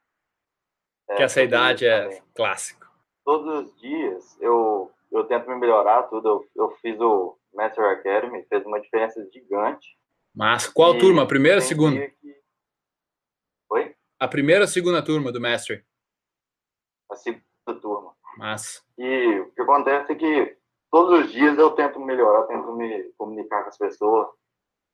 É, 1.09 1.15
Que 1.15 1.23
essa 1.23 1.41
idade 1.43 1.85
é 1.85 2.03
também. 2.03 2.23
clássico. 2.33 2.87
Todos 3.25 3.65
os 3.67 3.75
dias 3.81 4.37
eu, 4.39 4.89
eu 5.11 5.25
tento 5.25 5.49
me 5.49 5.55
melhorar 5.57 6.03
tudo. 6.03 6.27
Eu, 6.29 6.49
eu 6.55 6.71
fiz 6.77 6.97
o 6.97 7.37
Master 7.53 7.83
Academy, 7.83 8.41
fez 8.45 8.65
uma 8.65 8.79
diferença 8.79 9.21
gigante. 9.31 9.97
Mas 10.33 10.65
qual 10.65 10.95
E 10.95 10.99
turma? 10.99 11.27
Primeira 11.27 11.57
ou 11.57 11.61
segunda? 11.61 11.99
que-? 11.99 12.41
A 14.23 14.27
primeira 14.29 14.61
ou 14.61 14.67
segunda 14.69 15.03
turma 15.03 15.33
do 15.33 15.41
Mastery? 15.41 15.83
A 17.11 17.15
segunda 17.17 17.43
turma. 17.81 18.13
Mas. 18.37 18.81
E 18.97 19.39
o 19.41 19.51
que 19.51 19.61
acontece 19.61 20.13
é 20.13 20.15
que 20.15 20.57
todos 20.89 21.25
os 21.25 21.31
dias 21.33 21.57
eu 21.59 21.71
tento 21.71 21.99
melhorar, 21.99 22.47
tento 22.47 22.71
me 22.71 23.03
comunicar 23.17 23.63
com 23.63 23.67
as 23.69 23.77
pessoas, 23.77 24.29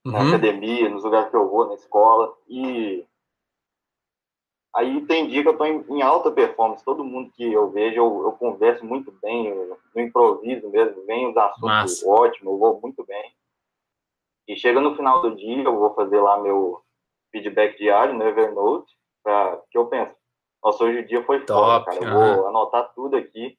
na 0.04 0.18
Uhum. 0.18 0.28
academia, 0.30 0.90
nos 0.90 1.04
lugares 1.04 1.30
que 1.30 1.36
eu 1.36 1.48
vou, 1.48 1.68
na 1.68 1.76
escola. 1.76 2.36
E 2.48 3.06
aí 4.76 5.06
tem 5.06 5.28
dia 5.28 5.44
que 5.44 5.50
eu 5.50 5.58
tô 5.60 5.66
em, 5.66 5.86
em 5.90 6.02
alta 6.02 6.32
performance. 6.32 6.84
Todo 6.84 7.04
mundo 7.04 7.32
que 7.36 7.54
eu 7.54 7.70
vejo, 7.70 7.98
eu, 7.98 8.24
eu 8.24 8.32
converso 8.32 8.84
muito 8.84 9.12
bem, 9.22 9.46
eu, 9.46 9.78
eu 9.94 10.04
improviso 10.04 10.68
mesmo, 10.70 11.06
vem 11.06 11.30
os 11.30 11.38
assuntos 11.38 11.62
Massa. 11.62 12.10
ótimos, 12.10 12.52
eu 12.52 12.58
vou 12.58 12.82
muito 12.82 13.06
bem. 13.06 13.32
E 14.48 14.56
chega 14.56 14.82
no 14.82 14.96
final 14.96 15.22
do 15.22 15.36
dia, 15.36 15.62
eu 15.66 15.78
vou 15.78 15.94
fazer 15.94 16.20
lá 16.20 16.42
meu 16.42 16.82
feedback 17.32 17.78
diário 17.78 18.16
no 18.16 18.24
Evernote, 18.24 18.98
pra, 19.30 19.62
que 19.70 19.78
eu 19.78 19.86
penso, 19.86 20.12
nossa, 20.64 20.84
hoje 20.84 21.00
o 21.00 21.08
dia 21.08 21.24
foi 21.24 21.46
Top, 21.46 21.86
foda, 21.86 22.00
cara. 22.00 22.12
Eu 22.12 22.36
vou 22.38 22.48
anotar 22.48 22.92
tudo 22.96 23.16
aqui. 23.16 23.58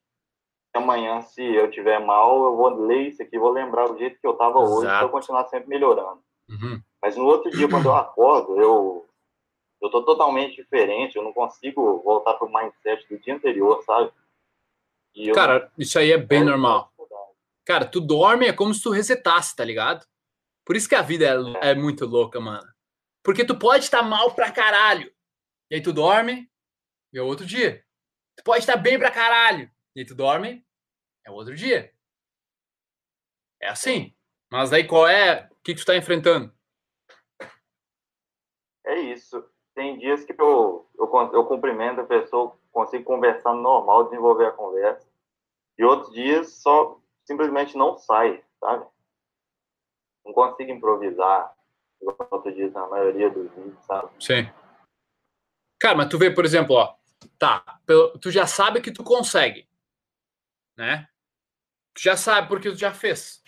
Amanhã, 0.75 1.21
se 1.23 1.43
eu 1.43 1.71
tiver 1.71 1.99
mal, 1.99 2.45
eu 2.45 2.57
vou 2.57 2.69
ler 2.87 3.09
isso 3.09 3.23
aqui, 3.23 3.39
vou 3.39 3.51
lembrar 3.51 3.87
do 3.89 3.99
jeito 3.99 4.21
que 4.21 4.27
eu 4.27 4.35
tava 4.35 4.59
hoje, 4.59 4.87
pra 4.87 4.95
eu 4.95 4.99
Exato. 4.99 5.09
continuar 5.11 5.45
sempre 5.49 5.69
melhorando. 5.69 6.21
Uhum. 6.49 6.81
Mas 7.03 7.17
no 7.17 7.25
outro 7.25 7.51
dia, 7.51 7.69
quando 7.69 7.87
eu 7.87 7.95
acordo, 7.95 8.61
eu 8.61 9.07
eu 9.83 9.89
tô 9.91 10.03
totalmente 10.05 10.57
diferente, 10.57 11.17
eu 11.17 11.23
não 11.23 11.33
consigo 11.33 12.03
voltar 12.03 12.35
pro 12.35 12.53
mindset 12.53 13.09
do 13.09 13.19
dia 13.19 13.35
anterior, 13.35 13.83
sabe? 13.83 14.13
Eu 15.15 15.35
Cara, 15.35 15.73
isso 15.79 15.99
aí 15.99 16.13
é 16.13 16.19
bem 16.19 16.41
não- 16.41 16.51
normal. 16.51 16.93
Cara, 17.65 17.87
tu 17.87 17.99
dorme 17.99 18.47
é 18.47 18.53
como 18.53 18.75
se 18.75 18.83
tu 18.83 18.91
resetasse, 18.91 19.57
tá 19.57 19.65
ligado? 19.65 20.05
Por 20.67 20.77
isso 20.77 20.87
que 20.89 20.95
a 20.95 21.01
vida 21.03 21.25
é, 21.63 21.71
é 21.71 21.75
muito 21.75 22.05
louca, 22.05 22.39
mano. 22.39 22.67
Porque 23.25 23.43
tu 23.45 23.59
pode 23.59 23.85
estar 23.85 24.03
mal 24.03 24.33
pra 24.35 24.51
caralho. 24.53 25.11
E 25.71 25.77
aí 25.77 25.83
tu 25.83 25.93
dorme, 25.93 26.51
e 27.13 27.19
é 27.19 27.23
outro 27.23 27.47
dia. 27.47 27.85
Tu 28.37 28.43
pode 28.43 28.61
estar 28.61 28.77
bem 28.77 28.99
pra 28.99 29.11
caralho. 29.11 29.71
E 29.95 30.01
aí 30.01 30.07
tu 30.07 30.15
dorme, 30.15 30.67
é 31.25 31.31
outro 31.31 31.55
dia. 31.55 31.93
É 33.61 33.69
assim. 33.69 34.15
Mas 34.51 34.73
aí 34.73 34.87
qual 34.87 35.07
é? 35.07 35.49
O 35.53 35.63
que, 35.63 35.75
que 35.75 35.81
tu 35.81 35.87
tá 35.87 35.97
enfrentando? 35.97 36.53
É 38.85 38.99
isso. 38.99 39.49
Tem 39.75 39.99
dias 39.99 40.25
que 40.25 40.33
eu, 40.33 40.91
eu, 40.99 41.31
eu 41.33 41.47
cumprimento 41.47 42.01
a 42.01 42.07
pessoa, 42.07 42.59
consigo 42.73 43.05
conversar 43.05 43.55
normal, 43.55 44.05
desenvolver 44.05 44.47
a 44.47 44.53
conversa. 44.53 45.09
E 45.79 45.85
outros 45.85 46.13
dias 46.13 46.55
só 46.55 47.01
simplesmente 47.25 47.77
não 47.77 47.97
sai, 47.97 48.43
sabe? 48.59 48.85
Não 50.25 50.33
consigo 50.33 50.73
improvisar, 50.73 51.55
igual 52.01 52.43
tu 52.43 52.51
diz 52.53 52.73
na 52.73 52.87
maioria 52.89 53.31
dos 53.31 53.51
vídeos, 53.53 53.85
sabe? 53.85 54.11
Sim. 54.19 54.51
Cara, 55.81 55.97
mas 55.97 56.09
tu 56.09 56.19
vê, 56.19 56.31
por 56.31 56.45
exemplo, 56.45 56.77
ó. 56.77 56.95
Tá, 57.39 57.81
tu 58.21 58.31
já 58.31 58.47
sabe 58.47 58.83
que 58.83 58.93
tu 58.93 59.03
consegue. 59.03 59.67
Né? 60.77 61.09
Tu 61.95 62.03
já 62.03 62.17
sabe 62.17 62.49
porque 62.49 62.71
tu 62.71 62.77
já 62.77 62.93
fez. 62.93 63.43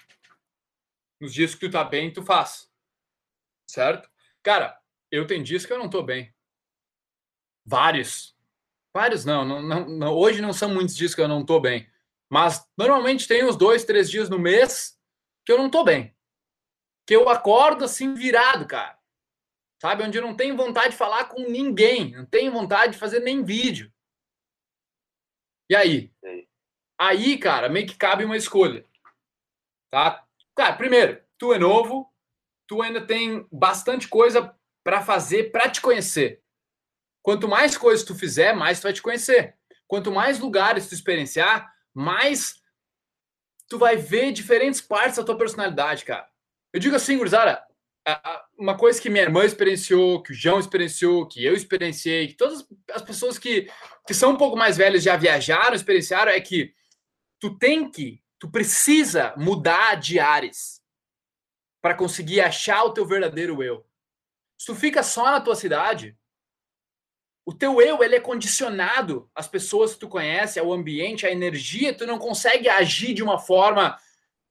Nos 1.20 1.32
dias 1.34 1.54
que 1.54 1.68
tu 1.68 1.70
tá 1.72 1.84
bem, 1.84 2.10
tu 2.10 2.22
faz. 2.22 2.70
Certo? 3.68 4.10
Cara, 4.42 4.80
eu 5.10 5.26
tenho 5.26 5.44
dias 5.44 5.66
que 5.66 5.72
eu 5.72 5.78
não 5.78 5.90
tô 5.90 6.02
bem. 6.02 6.34
Vários. 7.66 8.34
Vários 8.94 9.24
não, 9.24 9.44
não, 9.44 9.62
não, 9.62 9.88
não- 9.88 10.14
Hoje 10.14 10.40
não 10.40 10.52
são 10.52 10.72
muitos 10.72 10.96
dias 10.96 11.14
que 11.14 11.20
eu 11.20 11.28
não 11.28 11.44
tô 11.44 11.60
bem. 11.60 11.88
Mas 12.30 12.66
normalmente 12.76 13.28
tem 13.28 13.44
uns 13.44 13.56
dois, 13.56 13.84
três 13.84 14.10
dias 14.10 14.28
no 14.30 14.38
mês 14.38 14.98
que 15.44 15.52
eu 15.52 15.58
não 15.58 15.70
tô 15.70 15.84
bem. 15.84 16.16
Que 17.06 17.14
eu 17.14 17.28
acordo 17.28 17.84
assim 17.84 18.14
virado, 18.14 18.66
cara 18.66 19.01
sabe? 19.82 20.04
Onde 20.04 20.16
eu 20.16 20.22
não 20.22 20.36
tenho 20.36 20.56
vontade 20.56 20.90
de 20.90 20.96
falar 20.96 21.24
com 21.24 21.42
ninguém, 21.42 22.12
não 22.12 22.24
tenho 22.24 22.52
vontade 22.52 22.92
de 22.92 22.98
fazer 23.00 23.18
nem 23.18 23.44
vídeo. 23.44 23.92
E 25.68 25.74
aí? 25.74 26.12
Aí, 26.96 27.36
cara, 27.36 27.68
meio 27.68 27.88
que 27.88 27.96
cabe 27.96 28.24
uma 28.24 28.36
escolha, 28.36 28.86
tá? 29.90 30.24
Cara, 30.54 30.76
primeiro, 30.76 31.20
tu 31.36 31.52
é 31.52 31.58
novo, 31.58 32.08
tu 32.68 32.80
ainda 32.80 33.04
tem 33.04 33.44
bastante 33.50 34.06
coisa 34.06 34.56
para 34.84 35.02
fazer 35.02 35.50
para 35.50 35.68
te 35.68 35.80
conhecer. 35.80 36.40
Quanto 37.20 37.48
mais 37.48 37.76
coisas 37.76 38.06
tu 38.06 38.14
fizer, 38.14 38.54
mais 38.54 38.78
tu 38.78 38.84
vai 38.84 38.92
te 38.92 39.02
conhecer. 39.02 39.58
Quanto 39.88 40.12
mais 40.12 40.38
lugares 40.38 40.86
tu 40.86 40.94
experienciar, 40.94 41.74
mais 41.92 42.62
tu 43.68 43.78
vai 43.78 43.96
ver 43.96 44.30
diferentes 44.30 44.80
partes 44.80 45.16
da 45.16 45.24
tua 45.24 45.36
personalidade, 45.36 46.04
cara. 46.04 46.30
Eu 46.72 46.78
digo 46.78 46.94
assim, 46.94 47.18
gurizada, 47.18 47.66
uma 48.58 48.76
coisa 48.76 49.00
que 49.00 49.08
minha 49.08 49.22
irmã 49.22 49.44
experienciou, 49.44 50.22
que 50.22 50.32
o 50.32 50.34
João 50.34 50.58
experienciou, 50.58 51.26
que 51.26 51.44
eu 51.44 51.54
experienciei, 51.54 52.28
que 52.28 52.34
todas 52.34 52.66
as 52.92 53.02
pessoas 53.02 53.38
que, 53.38 53.68
que 54.06 54.14
são 54.14 54.32
um 54.32 54.36
pouco 54.36 54.56
mais 54.56 54.76
velhas 54.76 55.02
já 55.02 55.16
viajaram, 55.16 55.74
experienciaram, 55.74 56.32
é 56.32 56.40
que 56.40 56.74
tu 57.38 57.56
tem 57.56 57.90
que, 57.90 58.22
tu 58.38 58.50
precisa 58.50 59.34
mudar 59.36 59.96
de 59.96 60.18
ares 60.18 60.82
para 61.80 61.94
conseguir 61.94 62.40
achar 62.40 62.84
o 62.84 62.92
teu 62.92 63.06
verdadeiro 63.06 63.62
eu. 63.62 63.86
Se 64.58 64.66
tu 64.66 64.74
fica 64.74 65.02
só 65.02 65.24
na 65.24 65.40
tua 65.40 65.56
cidade, 65.56 66.16
o 67.44 67.52
teu 67.52 67.80
eu 67.82 68.02
ele 68.02 68.14
é 68.14 68.20
condicionado 68.20 69.28
às 69.34 69.48
pessoas 69.48 69.94
que 69.94 70.00
tu 70.00 70.08
conhece, 70.08 70.58
ao 70.60 70.72
ambiente, 70.72 71.26
à 71.26 71.30
energia, 71.30 71.96
tu 71.96 72.06
não 72.06 72.18
consegue 72.18 72.68
agir 72.68 73.14
de 73.14 73.22
uma 73.22 73.38
forma 73.38 73.98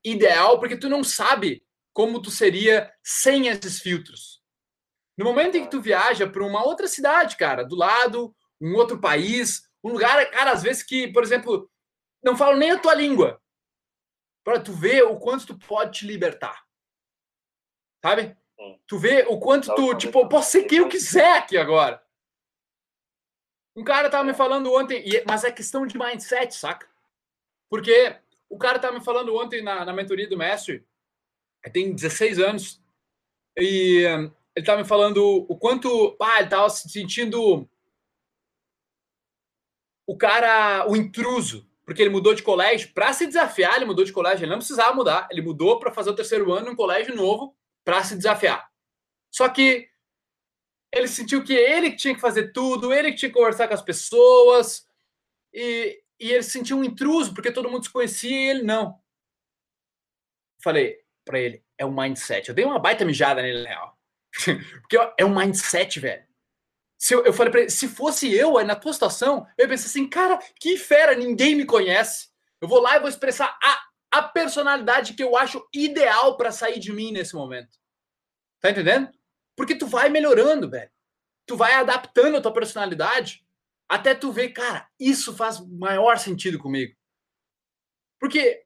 ideal 0.03 0.59
porque 0.59 0.75
tu 0.75 0.89
não 0.89 1.03
sabe 1.03 1.63
como 1.93 2.21
tu 2.21 2.31
seria 2.31 2.91
sem 3.03 3.47
esses 3.47 3.79
filtros. 3.79 4.41
No 5.17 5.25
momento 5.25 5.55
em 5.55 5.63
que 5.65 5.71
tu 5.71 5.81
viaja 5.81 6.27
para 6.27 6.43
uma 6.45 6.63
outra 6.63 6.87
cidade, 6.87 7.35
cara, 7.37 7.63
do 7.63 7.75
lado, 7.75 8.35
um 8.59 8.75
outro 8.75 8.99
país, 8.99 9.69
um 9.83 9.91
lugar, 9.91 10.29
cara, 10.31 10.51
às 10.51 10.63
vezes 10.63 10.83
que, 10.83 11.07
por 11.11 11.23
exemplo, 11.23 11.69
não 12.23 12.37
falam 12.37 12.57
nem 12.57 12.71
a 12.71 12.79
tua 12.79 12.93
língua, 12.93 13.41
para 14.43 14.59
tu 14.61 14.73
ver 14.73 15.03
o 15.03 15.19
quanto 15.19 15.47
tu 15.47 15.57
pode 15.67 15.99
te 15.99 16.07
libertar. 16.07 16.65
Sabe? 18.03 18.35
Sim. 18.59 18.81
Tu 18.87 18.97
vê 18.97 19.25
o 19.27 19.39
quanto 19.39 19.73
tu, 19.75 19.95
tipo, 19.95 20.19
eu 20.19 20.29
posso 20.29 20.51
ser 20.51 20.63
quem 20.63 20.79
eu 20.79 20.89
quiser 20.89 21.37
aqui 21.37 21.57
agora. 21.57 22.03
Um 23.75 23.83
cara 23.83 24.09
tava 24.09 24.23
me 24.23 24.33
falando 24.33 24.73
ontem, 24.73 25.07
e- 25.07 25.23
mas 25.25 25.43
é 25.43 25.51
questão 25.51 25.85
de 25.85 25.97
mindset, 25.97 26.53
saca? 26.55 26.89
Porque 27.69 28.19
o 28.49 28.57
cara 28.57 28.79
tava 28.79 28.97
me 28.97 29.03
falando 29.03 29.35
ontem 29.35 29.61
na, 29.61 29.85
na 29.85 29.93
mentoria 29.93 30.27
do 30.27 30.37
mestre, 30.37 30.85
tem 31.69 31.93
16 31.93 32.39
anos, 32.39 32.81
e 33.57 34.05
hum, 34.07 34.31
ele 34.55 34.65
tava 34.65 34.81
me 34.81 34.87
falando 34.87 35.45
o 35.47 35.57
quanto, 35.57 36.17
ah, 36.21 36.39
ele 36.39 36.49
tava 36.49 36.69
se 36.69 36.89
sentindo 36.89 37.69
o 40.07 40.17
cara, 40.17 40.85
o 40.89 40.95
intruso, 40.95 41.69
porque 41.85 42.01
ele 42.01 42.09
mudou 42.09 42.33
de 42.33 42.43
colégio 42.43 42.91
para 42.93 43.13
se 43.13 43.27
desafiar, 43.27 43.75
ele 43.75 43.85
mudou 43.85 44.03
de 44.03 44.11
colégio, 44.11 44.43
ele 44.43 44.51
não 44.51 44.57
precisava 44.57 44.93
mudar, 44.93 45.27
ele 45.31 45.41
mudou 45.41 45.79
para 45.79 45.91
fazer 45.91 46.09
o 46.09 46.15
terceiro 46.15 46.51
ano 46.51 46.69
em 46.69 46.71
um 46.71 46.75
colégio 46.75 47.15
novo 47.15 47.55
para 47.83 48.03
se 48.03 48.15
desafiar. 48.15 48.69
Só 49.29 49.47
que 49.47 49.89
ele 50.93 51.07
sentiu 51.07 51.43
que 51.43 51.53
ele 51.53 51.91
que 51.91 51.97
tinha 51.97 52.13
que 52.13 52.19
fazer 52.19 52.51
tudo, 52.51 52.91
ele 52.91 53.11
que 53.11 53.17
tinha 53.17 53.29
que 53.29 53.37
conversar 53.37 53.67
com 53.67 53.73
as 53.73 53.81
pessoas, 53.81 54.87
e, 55.53 56.01
e 56.19 56.31
ele 56.31 56.43
se 56.43 56.51
sentiu 56.51 56.77
um 56.77 56.83
intruso, 56.83 57.33
porque 57.33 57.51
todo 57.51 57.69
mundo 57.69 57.85
se 57.85 57.91
conhecia 57.91 58.29
e 58.29 58.49
ele 58.49 58.63
não. 58.63 58.99
Falei 60.61 61.00
para 61.25 61.39
ele, 61.39 61.63
é 61.77 61.85
o 61.85 61.91
mindset. 61.91 62.49
Eu 62.49 62.55
dei 62.55 62.65
uma 62.65 62.79
baita 62.79 63.05
mijada 63.05 63.41
nele, 63.41 63.63
na 63.63 63.93
porque 64.81 64.97
é 65.17 65.25
um 65.25 65.35
mindset, 65.35 65.99
velho. 65.99 66.25
Se 66.97 67.13
eu, 67.13 67.25
eu 67.25 67.33
falei 67.33 67.51
pra 67.51 67.61
ele, 67.61 67.69
se 67.69 67.87
fosse 67.87 68.33
eu 68.33 68.63
na 68.63 68.75
tua 68.75 68.93
situação, 68.93 69.47
eu 69.57 69.67
pensei 69.67 69.87
assim, 69.87 70.07
cara, 70.07 70.37
que 70.59 70.77
fera, 70.77 71.15
ninguém 71.15 71.55
me 71.55 71.65
conhece. 71.65 72.29
Eu 72.61 72.67
vou 72.67 72.79
lá 72.79 72.95
e 72.95 72.99
vou 72.99 73.09
expressar 73.09 73.57
a, 73.61 74.19
a 74.19 74.23
personalidade 74.23 75.13
que 75.13 75.23
eu 75.23 75.35
acho 75.35 75.67
ideal 75.73 76.37
para 76.37 76.51
sair 76.51 76.79
de 76.79 76.93
mim 76.93 77.11
nesse 77.11 77.35
momento. 77.35 77.77
Tá 78.59 78.69
entendendo? 78.69 79.09
Porque 79.55 79.75
tu 79.75 79.87
vai 79.87 80.09
melhorando, 80.09 80.69
velho. 80.69 80.91
Tu 81.47 81.57
vai 81.57 81.73
adaptando 81.73 82.37
a 82.37 82.41
tua 82.41 82.53
personalidade 82.53 83.43
até 83.91 84.15
tu 84.15 84.31
ver, 84.31 84.53
cara, 84.53 84.87
isso 84.97 85.35
faz 85.35 85.59
maior 85.67 86.17
sentido 86.17 86.57
comigo. 86.57 86.95
Porque, 88.17 88.63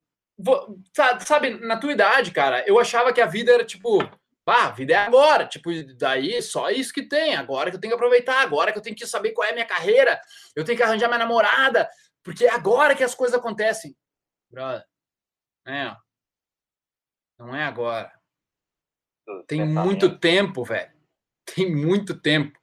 sabe, 1.19 1.51
na 1.61 1.77
tua 1.77 1.91
idade, 1.91 2.31
cara, 2.31 2.63
eu 2.67 2.79
achava 2.79 3.13
que 3.13 3.21
a 3.21 3.25
vida 3.25 3.51
era 3.51 3.65
tipo, 3.65 3.99
ah, 4.45 4.67
a 4.67 4.71
vida 4.71 4.93
é 4.93 4.97
agora, 4.97 5.45
tipo, 5.45 5.69
daí 5.95 6.41
só 6.41 6.69
isso 6.69 6.93
que 6.93 7.03
tem, 7.03 7.35
agora 7.35 7.69
que 7.69 7.77
eu 7.77 7.81
tenho 7.81 7.91
que 7.91 7.95
aproveitar, 7.95 8.41
agora 8.41 8.71
que 8.71 8.77
eu 8.77 8.81
tenho 8.81 8.95
que 8.95 9.07
saber 9.07 9.31
qual 9.31 9.47
é 9.47 9.51
a 9.51 9.53
minha 9.53 9.65
carreira, 9.65 10.19
eu 10.55 10.63
tenho 10.63 10.77
que 10.77 10.83
arranjar 10.83 11.07
minha 11.07 11.19
namorada, 11.19 11.89
porque 12.23 12.45
é 12.45 12.51
agora 12.51 12.95
que 12.95 13.03
as 13.03 13.15
coisas 13.15 13.37
acontecem. 13.37 13.95
Brother, 14.49 14.85
é, 15.67 15.95
não 17.39 17.55
é 17.55 17.63
agora. 17.63 18.13
Tem 19.47 19.65
muito 19.65 20.17
tempo, 20.17 20.63
velho. 20.63 20.93
Tem 21.45 21.73
muito 21.73 22.19
tempo. 22.19 22.59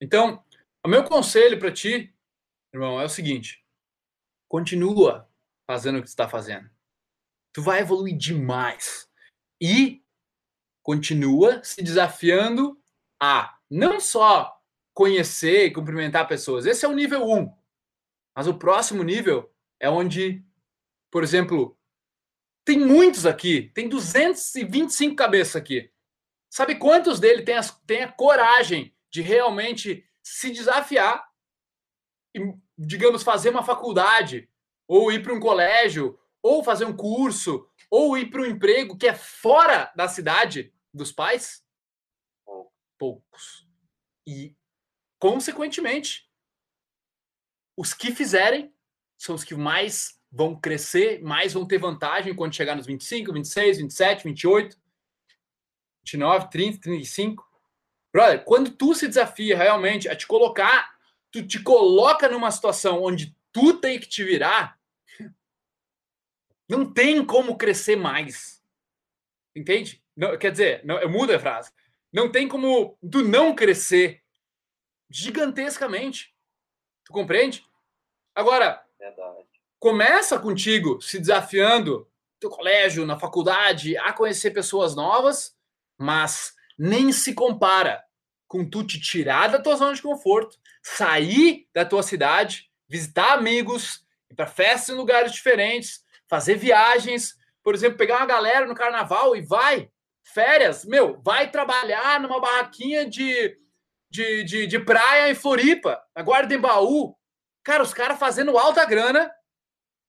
Então, 0.00 0.44
o 0.84 0.88
meu 0.88 1.04
conselho 1.04 1.58
para 1.58 1.72
ti, 1.72 2.14
irmão, 2.72 3.00
é 3.00 3.04
o 3.04 3.08
seguinte: 3.08 3.64
continua 4.48 5.28
fazendo 5.66 5.98
o 5.98 6.02
que 6.02 6.08
está 6.08 6.28
fazendo. 6.28 6.70
Tu 7.54 7.62
vai 7.62 7.80
evoluir 7.80 8.16
demais. 8.16 9.08
E 9.60 10.04
continua 10.82 11.62
se 11.64 11.82
desafiando 11.82 12.78
a 13.22 13.58
não 13.70 13.98
só 13.98 14.60
conhecer 14.92 15.66
e 15.66 15.72
cumprimentar 15.72 16.28
pessoas. 16.28 16.66
Esse 16.66 16.84
é 16.84 16.88
o 16.88 16.92
nível 16.92 17.24
1. 17.24 17.38
Um. 17.38 17.56
Mas 18.36 18.46
o 18.46 18.58
próximo 18.58 19.02
nível 19.02 19.50
é 19.80 19.88
onde, 19.88 20.44
por 21.10 21.22
exemplo, 21.22 21.78
tem 22.64 22.78
muitos 22.78 23.26
aqui, 23.26 23.70
tem 23.74 23.88
225 23.88 25.14
cabeças 25.14 25.56
aqui. 25.56 25.90
Sabe 26.50 26.76
quantos 26.76 27.20
dele 27.20 27.42
tem, 27.42 27.56
as, 27.56 27.70
tem 27.80 28.04
a 28.04 28.12
coragem 28.12 28.96
de 29.10 29.22
realmente 29.22 30.08
se 30.22 30.50
desafiar 30.50 31.28
e, 32.34 32.40
digamos, 32.78 33.22
fazer 33.22 33.50
uma 33.50 33.62
faculdade, 33.62 34.48
ou 34.88 35.12
ir 35.12 35.22
para 35.22 35.32
um 35.32 35.40
colégio, 35.40 36.18
ou 36.44 36.62
fazer 36.62 36.84
um 36.84 36.94
curso, 36.94 37.66
ou 37.90 38.18
ir 38.18 38.30
para 38.30 38.42
um 38.42 38.46
emprego 38.46 38.98
que 38.98 39.06
é 39.06 39.14
fora 39.14 39.90
da 39.96 40.06
cidade 40.06 40.74
dos 40.92 41.10
pais? 41.10 41.64
Poucos. 42.98 43.66
E, 44.26 44.54
consequentemente, 45.18 46.30
os 47.74 47.94
que 47.94 48.14
fizerem 48.14 48.74
são 49.16 49.34
os 49.34 49.42
que 49.42 49.54
mais 49.54 50.20
vão 50.30 50.54
crescer, 50.54 51.22
mais 51.22 51.54
vão 51.54 51.66
ter 51.66 51.78
vantagem 51.78 52.34
quando 52.34 52.54
chegar 52.54 52.76
nos 52.76 52.86
25, 52.86 53.32
26, 53.32 53.78
27, 53.78 54.24
28, 54.24 54.78
29, 56.04 56.50
30, 56.50 56.80
35. 56.80 57.42
Brother, 58.12 58.44
quando 58.44 58.70
tu 58.70 58.94
se 58.94 59.08
desafia 59.08 59.56
realmente 59.56 60.10
a 60.10 60.14
te 60.14 60.26
colocar, 60.26 60.94
tu 61.30 61.46
te 61.46 61.62
coloca 61.62 62.28
numa 62.28 62.50
situação 62.50 63.02
onde 63.02 63.34
tu 63.50 63.80
tem 63.80 63.98
que 63.98 64.06
te 64.06 64.22
virar, 64.22 64.78
não 66.68 66.90
tem 66.90 67.24
como 67.24 67.56
crescer 67.56 67.96
mais. 67.96 68.62
Entende? 69.54 70.02
Não, 70.16 70.36
quer 70.38 70.50
dizer, 70.50 70.84
não, 70.84 70.98
eu 70.98 71.08
mudo 71.08 71.34
a 71.34 71.38
frase. 71.38 71.70
Não 72.12 72.30
tem 72.30 72.48
como 72.48 72.98
tu 73.10 73.22
não 73.22 73.54
crescer 73.54 74.22
gigantescamente. 75.10 76.34
Tu 77.04 77.12
compreende? 77.12 77.64
Agora, 78.34 78.84
Verdade. 78.98 79.46
começa 79.78 80.38
contigo 80.38 81.00
se 81.00 81.18
desafiando 81.18 81.98
no 81.98 82.08
teu 82.40 82.50
colégio, 82.50 83.06
na 83.06 83.18
faculdade, 83.18 83.96
a 83.96 84.12
conhecer 84.12 84.50
pessoas 84.50 84.94
novas, 84.94 85.56
mas 85.98 86.54
nem 86.78 87.12
se 87.12 87.34
compara 87.34 88.02
com 88.46 88.68
tu 88.68 88.84
te 88.84 89.00
tirar 89.00 89.48
da 89.48 89.60
tua 89.60 89.76
zona 89.76 89.94
de 89.94 90.02
conforto, 90.02 90.58
sair 90.82 91.68
da 91.72 91.84
tua 91.84 92.02
cidade, 92.02 92.70
visitar 92.88 93.32
amigos, 93.32 94.04
ir 94.30 94.34
para 94.34 94.46
festas 94.46 94.94
em 94.94 94.98
lugares 94.98 95.32
diferentes, 95.32 96.03
fazer 96.34 96.56
viagens, 96.56 97.36
por 97.62 97.76
exemplo, 97.76 97.96
pegar 97.96 98.16
uma 98.16 98.26
galera 98.26 98.66
no 98.66 98.74
carnaval 98.74 99.36
e 99.36 99.40
vai 99.40 99.88
férias, 100.24 100.84
meu, 100.84 101.22
vai 101.22 101.48
trabalhar 101.48 102.18
numa 102.18 102.40
barraquinha 102.40 103.08
de, 103.08 103.56
de, 104.10 104.42
de, 104.42 104.66
de 104.66 104.78
praia 104.80 105.30
em 105.30 105.34
Floripa, 105.34 106.02
agora 106.12 106.52
em 106.52 106.58
Baú. 106.58 107.16
Cara, 107.62 107.84
os 107.84 107.94
caras 107.94 108.18
fazendo 108.18 108.58
alta 108.58 108.84
grana, 108.84 109.32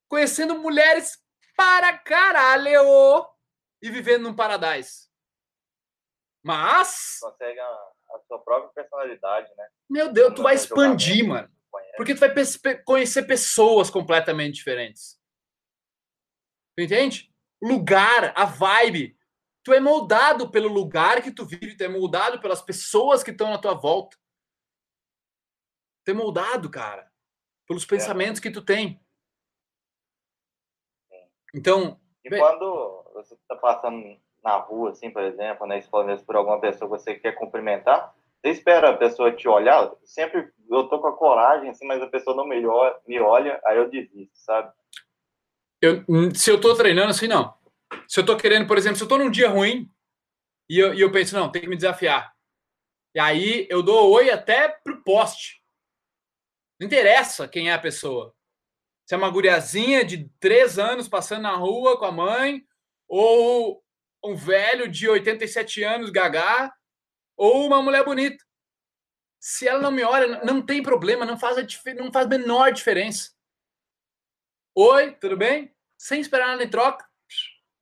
conhecendo 0.09 0.57
mulheres 0.57 1.19
para 1.55 1.95
caralho 1.95 3.23
e 3.79 3.91
vivendo 3.91 4.23
num 4.23 4.35
paradise. 4.35 5.07
Mas. 6.43 7.19
Consegue 7.21 7.59
a, 7.59 7.65
a 7.65 8.19
sua 8.27 8.39
própria 8.43 8.71
personalidade, 8.73 9.47
né? 9.55 9.67
Meu 9.87 10.11
Deus, 10.11 10.33
tu 10.33 10.41
vai 10.41 10.55
expandir, 10.55 11.27
mano. 11.27 11.49
Porque 11.95 12.15
tu 12.15 12.19
vai 12.19 12.33
conhecer 12.83 13.23
pessoas 13.23 13.91
completamente 13.91 14.55
diferentes. 14.55 15.14
Entende? 16.77 17.33
Lugar, 17.61 18.33
a 18.35 18.45
vibe. 18.45 19.17
Tu 19.63 19.73
é 19.73 19.79
moldado 19.79 20.51
pelo 20.51 20.67
lugar 20.67 21.21
que 21.23 21.31
tu 21.31 21.45
vive, 21.45 21.75
tu 21.75 21.83
é 21.83 21.87
moldado 21.87 22.39
pelas 22.39 22.61
pessoas 22.61 23.23
que 23.23 23.31
estão 23.31 23.49
na 23.49 23.57
tua 23.57 23.73
volta. 23.73 24.17
Tu 26.03 26.11
é 26.11 26.13
moldado, 26.13 26.69
cara, 26.69 27.11
pelos 27.67 27.83
é. 27.83 27.87
pensamentos 27.87 28.39
que 28.39 28.51
tu 28.51 28.61
tem. 28.61 29.01
Então. 31.53 31.99
E 32.23 32.29
quando 32.29 33.11
você 33.13 33.33
está 33.33 33.55
passando 33.55 34.19
na 34.43 34.57
rua, 34.57 34.91
assim, 34.91 35.09
por 35.09 35.23
exemplo, 35.23 35.65
na 35.65 35.77
escola 35.77 36.15
por 36.17 36.35
alguma 36.35 36.59
pessoa 36.59 36.89
que 36.89 37.03
você 37.03 37.15
quer 37.15 37.33
cumprimentar, 37.33 38.13
você 38.39 38.51
espera 38.51 38.91
a 38.91 38.97
pessoa 38.97 39.31
te 39.31 39.47
olhar? 39.47 39.91
Sempre 40.03 40.51
eu 40.69 40.87
tô 40.87 40.99
com 40.99 41.07
a 41.07 41.17
coragem, 41.17 41.69
assim, 41.69 41.87
mas 41.87 42.01
a 42.01 42.07
pessoa 42.07 42.35
não 42.35 42.45
me 42.45 42.63
olha, 42.65 42.95
me 43.07 43.19
olha 43.19 43.59
aí 43.65 43.77
eu 43.77 43.89
desisto, 43.89 44.37
sabe? 44.37 44.71
Eu, 45.85 46.03
se 46.33 46.49
eu 46.49 46.59
tô 46.59 46.75
treinando 46.75 47.11
assim, 47.11 47.27
não. 47.27 47.53
Se 48.07 48.19
eu 48.19 48.25
tô 48.25 48.35
querendo, 48.35 48.67
por 48.67 48.77
exemplo, 48.77 48.97
se 48.97 49.03
eu 49.03 49.07
tô 49.07 49.17
num 49.17 49.29
dia 49.29 49.49
ruim 49.49 49.91
e 50.69 50.79
eu, 50.79 50.93
e 50.93 51.01
eu 51.01 51.11
penso, 51.11 51.35
não, 51.35 51.51
tem 51.51 51.61
que 51.61 51.67
me 51.67 51.75
desafiar. 51.75 52.33
E 53.13 53.19
aí 53.19 53.67
eu 53.69 53.83
dou 53.83 54.11
oi 54.11 54.29
até 54.29 54.67
pro 54.67 55.03
poste. 55.03 55.63
Não 56.79 56.87
interessa 56.87 57.47
quem 57.47 57.69
é 57.69 57.73
a 57.73 57.79
pessoa. 57.79 58.35
Se 59.07 59.13
é 59.13 59.17
uma 59.17 59.29
guriazinha 59.29 60.03
de 60.03 60.27
três 60.39 60.79
anos 60.79 61.07
passando 61.07 61.43
na 61.43 61.55
rua 61.55 61.97
com 61.97 62.05
a 62.05 62.11
mãe, 62.11 62.65
ou 63.07 63.83
um 64.23 64.35
velho 64.35 64.89
de 64.89 65.07
87 65.07 65.83
anos, 65.83 66.09
gagá, 66.09 66.73
ou 67.37 67.67
uma 67.67 67.81
mulher 67.81 68.03
bonita. 68.03 68.43
Se 69.39 69.67
ela 69.67 69.79
não 69.79 69.91
me 69.91 70.03
olha, 70.03 70.43
não 70.43 70.65
tem 70.65 70.81
problema, 70.81 71.25
não 71.25 71.37
faz 71.37 71.57
a, 71.57 71.93
não 71.93 72.11
faz 72.11 72.25
a 72.25 72.29
menor 72.29 72.71
diferença. 72.73 73.31
Oi, 74.75 75.15
tudo 75.15 75.37
bem? 75.37 75.74
Sem 75.97 76.19
esperar 76.19 76.47
nada 76.47 76.63
em 76.63 76.69
troca 76.69 77.05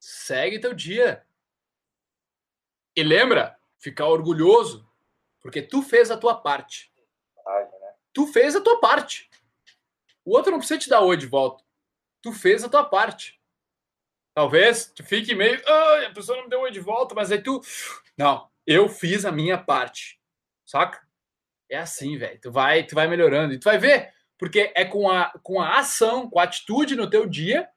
segue 0.04 0.60
teu 0.60 0.74
dia. 0.74 1.26
E 2.96 3.02
lembra, 3.02 3.58
ficar 3.80 4.08
orgulhoso, 4.08 4.88
porque 5.40 5.62
tu 5.62 5.82
fez 5.82 6.12
a 6.12 6.18
tua 6.18 6.36
parte. 6.36 6.92
Tu 8.12 8.28
fez 8.28 8.56
a 8.56 8.62
tua 8.62 8.80
parte. 8.80 9.30
O 10.26 10.36
outro 10.36 10.52
não 10.52 10.60
precisa 10.60 10.80
te 10.80 10.90
dar 10.90 11.02
oi 11.02 11.16
de 11.16 11.26
volta. 11.26 11.64
Tu 12.22 12.32
fez 12.34 12.64
a 12.64 12.70
tua 12.70 12.84
parte. 12.84 13.42
Talvez 14.36 14.92
tu 14.94 15.04
fique 15.04 15.34
meio, 15.34 15.62
ah, 15.68 16.08
a 16.08 16.14
pessoa 16.14 16.38
não 16.38 16.46
me 16.46 16.50
deu 16.50 16.62
oi 16.62 16.72
de 16.72 16.80
volta, 16.80 17.16
mas 17.16 17.32
aí 17.32 17.42
tu, 17.42 17.62
não, 18.18 18.50
eu 18.68 18.90
fiz 18.90 19.26
a 19.26 19.32
minha 19.32 19.58
parte. 19.58 20.20
Saca? 20.66 21.02
É 21.70 21.78
assim, 21.78 22.18
velho. 22.18 22.40
Tu 22.42 22.52
vai, 22.52 22.84
tu 22.84 22.94
vai 22.94 23.08
melhorando 23.08 23.54
e 23.54 23.60
tu 23.60 23.64
vai 23.64 23.78
ver, 23.78 24.14
porque 24.38 24.72
é 24.76 24.86
com 24.86 25.10
a 25.10 25.32
com 25.42 25.62
a 25.62 25.78
ação, 25.80 26.30
com 26.30 26.40
a 26.40 26.44
atitude 26.44 26.96
no 26.96 27.10
teu 27.10 27.28
dia 27.28 27.73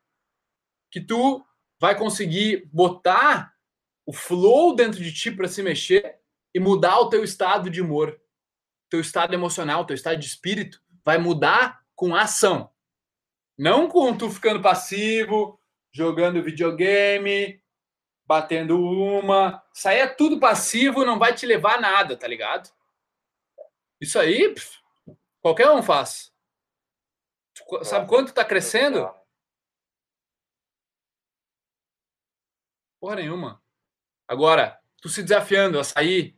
que 0.90 1.00
tu 1.00 1.44
vai 1.78 1.96
conseguir 1.96 2.68
botar 2.72 3.54
o 4.04 4.12
flow 4.12 4.74
dentro 4.74 5.02
de 5.02 5.12
ti 5.12 5.30
para 5.30 5.48
se 5.48 5.62
mexer 5.62 6.18
e 6.54 6.60
mudar 6.60 6.98
o 7.00 7.08
teu 7.08 7.24
estado 7.24 7.68
de 7.68 7.82
humor, 7.82 8.18
teu 8.88 9.00
estado 9.00 9.34
emocional, 9.34 9.84
teu 9.84 9.94
estado 9.94 10.18
de 10.18 10.26
espírito, 10.26 10.80
vai 11.04 11.18
mudar 11.18 11.84
com 11.94 12.14
ação. 12.14 12.70
Não 13.58 13.88
com 13.88 14.16
tu 14.16 14.30
ficando 14.30 14.62
passivo, 14.62 15.60
jogando 15.92 16.42
videogame, 16.42 17.60
batendo 18.26 18.78
uma. 18.78 19.62
Isso 19.74 19.88
aí 19.88 19.98
é 19.98 20.06
tudo 20.06 20.38
passivo, 20.38 21.04
não 21.04 21.18
vai 21.18 21.34
te 21.34 21.46
levar 21.46 21.76
a 21.76 21.80
nada, 21.80 22.16
tá 22.16 22.26
ligado? 22.28 22.70
Isso 24.00 24.18
aí, 24.18 24.52
pff, 24.52 24.78
qualquer 25.40 25.70
um 25.70 25.82
faz. 25.82 26.32
Sabe 27.82 28.06
quanto 28.06 28.34
tá 28.34 28.44
crescendo? 28.44 29.10
Porra 33.06 33.16
nenhuma. 33.22 33.62
Agora, 34.26 34.80
tu 35.00 35.08
se 35.08 35.22
desafiando 35.22 35.78
a 35.78 35.84
sair. 35.84 36.36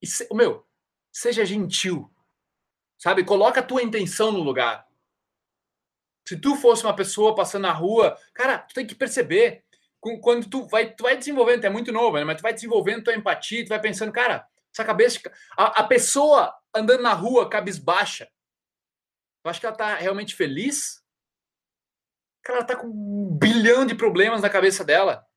E 0.00 0.06
se, 0.06 0.32
meu, 0.32 0.64
seja 1.10 1.44
gentil. 1.44 2.08
Sabe? 2.96 3.24
Coloca 3.24 3.58
a 3.58 3.64
tua 3.64 3.82
intenção 3.82 4.30
no 4.30 4.38
lugar. 4.38 4.86
Se 6.24 6.40
tu 6.40 6.54
fosse 6.54 6.84
uma 6.84 6.94
pessoa 6.94 7.34
passando 7.34 7.62
na 7.62 7.72
rua, 7.72 8.16
cara, 8.32 8.58
tu 8.58 8.74
tem 8.74 8.86
que 8.86 8.94
perceber. 8.94 9.64
Quando 10.22 10.48
tu 10.48 10.68
vai, 10.68 10.88
tu 10.88 11.02
vai 11.02 11.16
desenvolvendo, 11.16 11.62
tu 11.62 11.66
é 11.66 11.70
muito 11.70 11.90
novo, 11.90 12.16
né? 12.16 12.22
mas 12.22 12.36
tu 12.36 12.42
vai 12.42 12.54
desenvolvendo 12.54 13.02
tua 13.02 13.16
empatia, 13.16 13.64
tu 13.64 13.70
vai 13.70 13.80
pensando, 13.80 14.12
cara, 14.12 14.48
Essa 14.72 14.84
cabeça. 14.84 15.18
A, 15.56 15.80
a 15.80 15.84
pessoa 15.84 16.56
andando 16.72 17.02
na 17.02 17.12
rua 17.12 17.50
cabisbaixa. 17.50 18.30
Eu 19.44 19.50
acho 19.50 19.58
que 19.58 19.66
ela 19.66 19.74
tá 19.74 19.96
realmente 19.96 20.36
feliz. 20.36 21.02
Cara, 22.44 22.60
ela 22.60 22.66
tá 22.68 22.76
com 22.76 22.86
um 22.86 23.36
bilhão 23.36 23.84
de 23.84 23.96
problemas 23.96 24.42
na 24.42 24.48
cabeça 24.48 24.84
dela. 24.84 25.27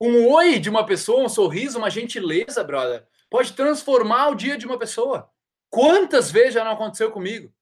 Um 0.00 0.28
oi 0.28 0.58
de 0.58 0.70
uma 0.70 0.86
pessoa, 0.86 1.24
um 1.24 1.28
sorriso, 1.28 1.78
uma 1.78 1.90
gentileza, 1.90 2.64
brother, 2.64 3.06
pode 3.28 3.52
transformar 3.52 4.28
o 4.28 4.34
dia 4.34 4.56
de 4.56 4.64
uma 4.64 4.78
pessoa. 4.78 5.30
Quantas 5.68 6.30
vezes 6.30 6.54
já 6.54 6.64
não 6.64 6.72
aconteceu 6.72 7.10
comigo? 7.10 7.52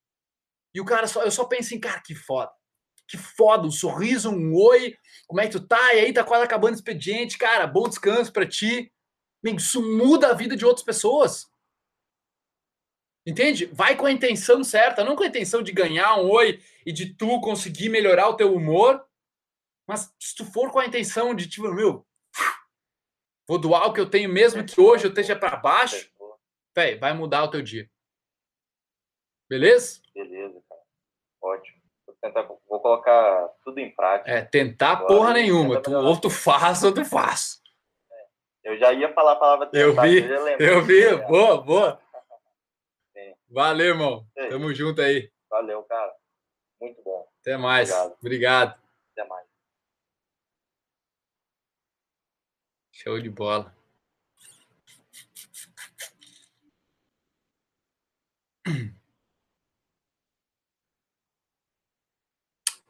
E 0.72 0.80
o 0.80 0.84
cara 0.84 1.06
só, 1.06 1.24
eu 1.24 1.30
só 1.30 1.44
penso 1.44 1.74
em, 1.74 1.80
cara, 1.80 2.00
que 2.00 2.14
foda. 2.14 2.50
Que 3.08 3.16
foda, 3.16 3.66
um 3.66 3.70
sorriso, 3.70 4.30
um 4.30 4.54
oi, 4.54 4.96
como 5.26 5.40
é 5.40 5.46
que 5.46 5.58
tu 5.58 5.66
tá? 5.66 5.94
E 5.94 6.00
aí 6.00 6.12
tá 6.12 6.22
quase 6.22 6.44
acabando 6.44 6.74
o 6.74 6.76
expediente, 6.76 7.36
cara, 7.36 7.66
bom 7.66 7.88
descanso 7.88 8.32
para 8.32 8.46
ti. 8.46 8.92
Isso 9.42 9.82
muda 9.82 10.28
a 10.28 10.34
vida 10.34 10.56
de 10.56 10.64
outras 10.64 10.84
pessoas. 10.84 11.46
Entende? 13.26 13.66
Vai 13.66 13.96
com 13.96 14.06
a 14.06 14.12
intenção 14.12 14.62
certa, 14.62 15.04
não 15.04 15.16
com 15.16 15.22
a 15.22 15.26
intenção 15.26 15.62
de 15.62 15.72
ganhar 15.72 16.16
um 16.16 16.30
oi 16.30 16.62
e 16.86 16.92
de 16.92 17.14
tu 17.14 17.40
conseguir 17.40 17.88
melhorar 17.88 18.28
o 18.28 18.36
teu 18.36 18.54
humor, 18.54 19.04
mas 19.86 20.14
se 20.18 20.34
tu 20.34 20.44
for 20.44 20.70
com 20.70 20.78
a 20.78 20.86
intenção 20.86 21.34
de 21.34 21.48
tipo, 21.48 21.70
meu, 21.72 22.06
vou 23.48 23.58
doar 23.58 23.86
o 23.86 23.92
que 23.92 24.00
eu 24.00 24.08
tenho 24.08 24.28
mesmo 24.28 24.64
que 24.64 24.78
hoje 24.78 25.06
eu 25.06 25.08
esteja 25.08 25.34
para 25.34 25.56
baixo, 25.56 26.12
véi, 26.76 26.96
vai 26.96 27.14
mudar 27.14 27.44
o 27.44 27.50
teu 27.50 27.62
dia. 27.62 27.90
Beleza? 29.48 30.00
Beleza, 30.14 30.62
cara. 30.68 30.82
Ótimo. 31.40 31.78
Vou, 32.06 32.16
tentar, 32.20 32.42
vou 32.42 32.80
colocar 32.80 33.48
tudo 33.64 33.78
em 33.78 33.90
prática. 33.94 34.30
É, 34.30 34.42
tentar 34.42 34.92
Agora, 34.92 35.06
porra 35.06 35.32
nenhuma. 35.32 35.80
Tu, 35.80 35.90
ou 35.90 36.20
tu 36.20 36.28
faz 36.28 36.84
ou 36.84 36.92
tu 36.92 37.04
faz. 37.04 37.62
É. 38.12 38.26
Eu 38.64 38.78
já 38.78 38.92
ia 38.92 39.12
falar 39.14 39.32
a 39.32 39.36
palavra 39.36 39.66
tentar. 39.66 39.80
Eu 39.80 39.94
vi, 40.02 40.62
eu, 40.62 40.82
vi. 40.82 41.16
Boa, 41.26 41.62
boa. 41.62 42.02
Sim. 43.14 43.34
Valeu, 43.48 43.86
irmão. 43.86 44.26
Sim. 44.38 44.48
Tamo 44.50 44.74
junto 44.74 45.00
aí. 45.00 45.32
Valeu, 45.48 45.82
cara. 45.84 46.14
Muito 46.78 47.02
bom. 47.02 47.26
Até 47.40 47.56
mais. 47.56 47.90
Obrigado. 47.90 48.16
Obrigado. 48.20 48.80
Até 49.12 49.24
mais. 49.28 49.48
Show 52.98 53.20
de 53.20 53.30
bola. 53.30 53.72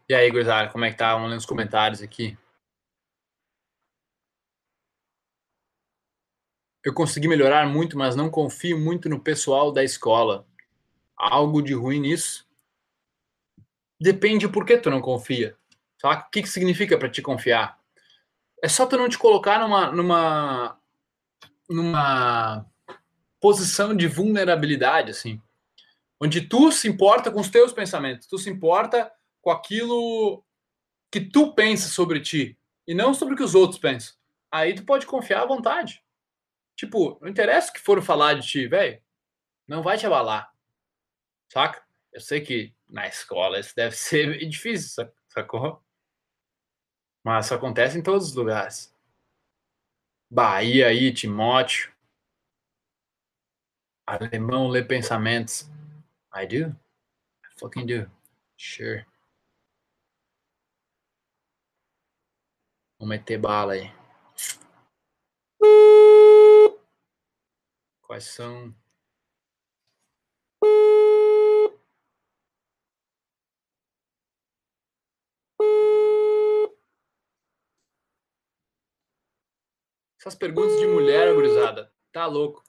E 0.09 0.15
aí, 0.15 0.31
gurizada, 0.31 0.73
como 0.73 0.87
é 0.87 0.91
que 0.91 0.97
tá? 0.97 1.13
Vamos 1.13 1.29
ler 1.29 1.37
os 1.37 1.45
comentários 1.45 2.01
aqui. 2.01 2.39
Eu 6.83 6.95
consegui 6.95 7.29
melhorar 7.29 7.67
muito, 7.67 7.99
mas 7.99 8.17
não 8.17 8.31
confio 8.31 8.79
muito 8.81 9.11
no 9.11 9.23
pessoal 9.23 9.71
da 9.71 9.85
escola. 9.85 10.47
Algo 11.15 11.61
de 11.61 11.75
ruim 11.75 12.01
nisso? 12.01 12.49
Depende 14.01 14.49
por 14.49 14.65
que 14.65 14.79
tu 14.79 14.89
não 14.89 15.03
confia. 15.03 15.55
Sabe? 15.99 16.23
O 16.23 16.31
que, 16.31 16.41
que 16.41 16.49
significa 16.49 16.97
para 16.97 17.11
te 17.11 17.21
confiar? 17.21 17.78
É 18.63 18.69
só 18.69 18.87
tu 18.87 18.97
não 18.97 19.09
te 19.09 19.19
colocar 19.19 19.61
numa, 19.61 19.93
numa, 19.93 20.81
numa 21.69 22.67
posição 23.41 23.95
de 23.95 24.07
vulnerabilidade, 24.07 25.11
assim. 25.11 25.41
Onde 26.21 26.41
tu 26.41 26.73
se 26.73 26.89
importa 26.89 27.31
com 27.31 27.41
os 27.41 27.49
teus 27.49 27.73
pensamentos, 27.73 28.27
tu 28.27 28.39
se 28.39 28.51
importa 28.51 29.13
com 29.41 29.51
aquilo 29.51 30.43
que 31.11 31.21
tu 31.21 31.55
pensa 31.55 31.89
sobre 31.89 32.21
ti 32.21 32.59
e 32.87 32.95
não 32.95 33.15
sobre 33.15 33.35
o 33.35 33.37
que 33.37 33.43
os 33.43 33.55
outros 33.55 33.79
pensam. 33.79 34.17
Aí 34.51 34.75
tu 34.75 34.85
pode 34.85 35.07
confiar 35.07 35.43
à 35.43 35.47
vontade. 35.47 36.03
Tipo, 36.75 37.19
não 37.21 37.29
interessa 37.29 37.71
o 37.71 37.75
que 37.75 37.81
for 37.81 38.03
falar 38.03 38.35
de 38.35 38.47
ti, 38.47 38.67
velho. 38.67 39.01
Não 39.67 39.83
vai 39.83 39.99
te 39.99 40.07
abalar. 40.07 40.53
Saca? 41.53 41.83
Eu 42.13 42.21
sei 42.21 42.41
que 42.41 42.75
na 42.89 43.07
escola 43.07 43.61
isso 43.61 43.75
deve 43.77 43.95
ser 43.97 44.39
difícil, 44.47 45.09
sacou? 45.29 45.83
Mas 47.29 47.45
isso 47.45 47.55
acontece 47.55 47.99
em 47.99 48.03
todos 48.03 48.29
os 48.29 48.35
lugares. 48.35 48.91
Bahia 50.31 50.87
aí, 50.87 51.13
Timóteo. 51.13 51.93
Alemão 54.07 54.67
lê 54.67 54.83
pensamentos. 54.83 55.71
I 56.35 56.47
do. 56.47 56.69
I 56.71 57.61
fucking 57.61 57.85
do. 57.85 58.11
Sure. 58.57 59.07
Vamos 62.99 63.11
meter 63.15 63.37
bala 63.37 63.75
aí. 63.75 63.93
Quais 68.07 68.25
são? 68.25 68.75
Essas 80.19 80.35
perguntas 80.35 80.79
de 80.79 80.87
mulher, 80.87 81.33
gurizada, 81.35 81.93
tá 82.13 82.27
louco. 82.27 82.65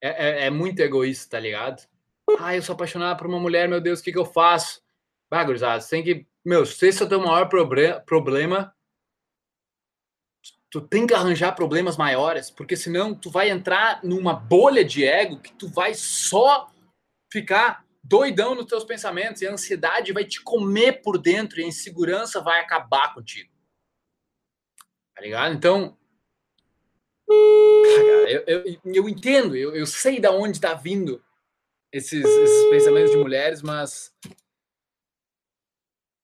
É, 0.00 0.08
é, 0.08 0.46
é, 0.46 0.50
muito 0.50 0.80
egoísta, 0.80 1.36
tá 1.36 1.40
ligado? 1.40 1.86
Ah, 2.38 2.56
eu 2.56 2.62
sou 2.62 2.74
apaixonado 2.74 3.18
por 3.18 3.26
uma 3.26 3.38
mulher, 3.38 3.68
meu 3.68 3.80
Deus, 3.80 4.00
o 4.00 4.02
que, 4.02 4.12
que 4.12 4.18
eu 4.18 4.24
faço? 4.24 4.82
Ah, 5.30 5.44
gurizada, 5.44 5.80
você 5.80 5.90
tem 5.90 6.02
que. 6.02 6.26
Meu, 6.44 6.64
se 6.64 6.88
esse 6.88 7.02
é 7.02 7.06
o 7.06 7.08
teu 7.08 7.20
maior 7.20 7.48
problema, 8.04 8.74
tu 10.70 10.80
tem 10.80 11.06
que 11.06 11.12
arranjar 11.12 11.54
problemas 11.54 11.96
maiores, 11.96 12.50
porque 12.50 12.76
senão 12.76 13.14
tu 13.14 13.28
vai 13.30 13.50
entrar 13.50 14.02
numa 14.02 14.32
bolha 14.32 14.84
de 14.84 15.04
ego 15.04 15.40
que 15.40 15.52
tu 15.52 15.68
vai 15.68 15.92
só 15.94 16.72
ficar 17.30 17.84
doidão 18.02 18.54
nos 18.54 18.66
teus 18.66 18.84
pensamentos 18.84 19.42
e 19.42 19.46
a 19.46 19.52
ansiedade 19.52 20.12
vai 20.12 20.24
te 20.24 20.40
comer 20.40 21.02
por 21.02 21.18
dentro 21.18 21.60
e 21.60 21.64
a 21.64 21.68
insegurança 21.68 22.40
vai 22.40 22.60
acabar 22.60 23.12
contigo. 23.12 23.50
Tá 25.14 25.20
ligado? 25.20 25.54
Então, 25.54 25.98
eu, 27.30 28.44
eu, 28.46 28.80
eu 28.84 29.08
entendo, 29.08 29.56
eu, 29.56 29.74
eu 29.74 29.86
sei 29.86 30.20
da 30.20 30.30
onde 30.30 30.56
está 30.56 30.74
vindo 30.74 31.22
esses, 31.92 32.24
esses 32.24 32.70
pensamentos 32.70 33.10
de 33.10 33.16
mulheres, 33.16 33.62
mas 33.62 34.14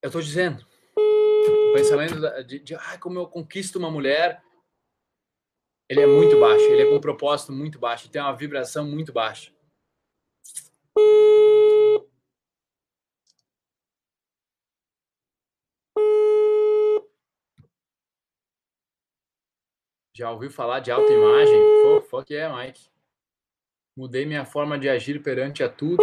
eu 0.03 0.11
tô 0.11 0.21
dizendo, 0.21 0.65
o 0.97 1.73
pensamento 1.75 2.45
de, 2.45 2.61
de 2.61 2.75
ah, 2.75 2.99
como 2.99 3.19
eu 3.19 3.27
conquisto 3.27 3.79
uma 3.79 3.91
mulher, 3.91 4.43
ele 5.89 6.01
é 6.01 6.07
muito 6.07 6.39
baixo, 6.39 6.65
ele 6.65 6.83
é 6.83 6.87
com 6.87 6.97
um 6.97 7.01
propósito 7.01 7.53
muito 7.53 7.79
baixo, 7.79 8.09
tem 8.09 8.21
uma 8.21 8.37
vibração 8.37 8.87
muito 8.87 9.13
baixa. 9.13 9.53
Já 20.17 20.31
ouviu 20.31 20.51
falar 20.51 20.81
de 20.81 20.91
autoimagem? 20.91 21.61
Fuck 22.09 22.35
é, 22.35 22.49
Mike. 22.49 22.89
Mudei 23.97 24.25
minha 24.25 24.45
forma 24.45 24.79
de 24.79 24.89
agir 24.89 25.23
perante 25.23 25.63
a 25.63 25.69
tudo 25.69 26.03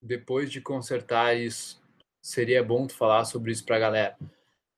depois 0.00 0.50
de 0.50 0.60
consertar 0.60 1.36
isso, 1.36 1.80
seria 2.22 2.64
bom 2.64 2.86
tu 2.86 2.94
falar 2.94 3.24
sobre 3.24 3.52
isso 3.52 3.64
pra 3.64 3.78
galera. 3.78 4.16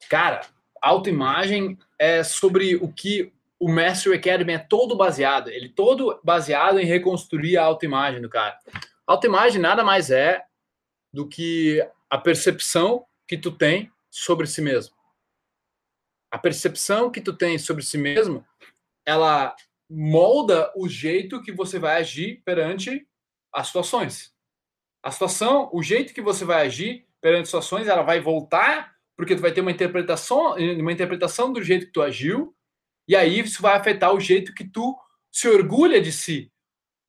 Cara, 0.08 0.42
autoimagem 0.80 1.78
é 1.98 2.24
sobre 2.24 2.76
o 2.76 2.92
que 2.92 3.32
o 3.58 3.70
Mastery 3.70 4.16
Academy 4.16 4.54
é 4.54 4.58
todo 4.58 4.96
baseado. 4.96 5.48
Ele 5.48 5.66
é 5.66 5.72
todo 5.74 6.20
baseado 6.24 6.80
em 6.80 6.84
reconstruir 6.84 7.56
a 7.56 7.64
autoimagem 7.64 8.20
do 8.20 8.28
cara. 8.28 8.58
Autoimagem 9.06 9.60
nada 9.60 9.84
mais 9.84 10.10
é 10.10 10.44
do 11.12 11.28
que 11.28 11.86
a 12.10 12.18
percepção 12.18 13.06
que 13.26 13.38
tu 13.38 13.52
tem 13.52 13.90
sobre 14.10 14.46
si 14.46 14.60
mesmo. 14.60 14.94
A 16.32 16.38
percepção 16.38 17.10
que 17.10 17.20
tu 17.20 17.32
tem 17.32 17.58
sobre 17.58 17.84
si 17.84 17.98
mesmo, 17.98 18.44
ela 19.06 19.54
molda 19.88 20.72
o 20.74 20.88
jeito 20.88 21.42
que 21.42 21.52
você 21.52 21.78
vai 21.78 22.00
agir 22.00 22.42
perante 22.44 23.06
as 23.52 23.66
situações 23.68 24.32
a 25.02 25.10
situação, 25.10 25.68
o 25.72 25.82
jeito 25.82 26.14
que 26.14 26.22
você 26.22 26.44
vai 26.44 26.64
agir 26.64 27.06
perante 27.20 27.46
situações, 27.46 27.88
ela 27.88 28.02
vai 28.02 28.20
voltar, 28.20 28.94
porque 29.16 29.34
tu 29.34 29.42
vai 29.42 29.52
ter 29.52 29.60
uma 29.60 29.70
interpretação, 29.70 30.54
uma 30.54 30.92
interpretação 30.92 31.52
do 31.52 31.62
jeito 31.62 31.86
que 31.86 31.92
tu 31.92 32.02
agiu, 32.02 32.54
e 33.08 33.16
aí 33.16 33.40
isso 33.40 33.60
vai 33.60 33.76
afetar 33.76 34.14
o 34.14 34.20
jeito 34.20 34.54
que 34.54 34.64
tu 34.64 34.96
se 35.30 35.48
orgulha 35.48 36.00
de 36.00 36.12
si. 36.12 36.52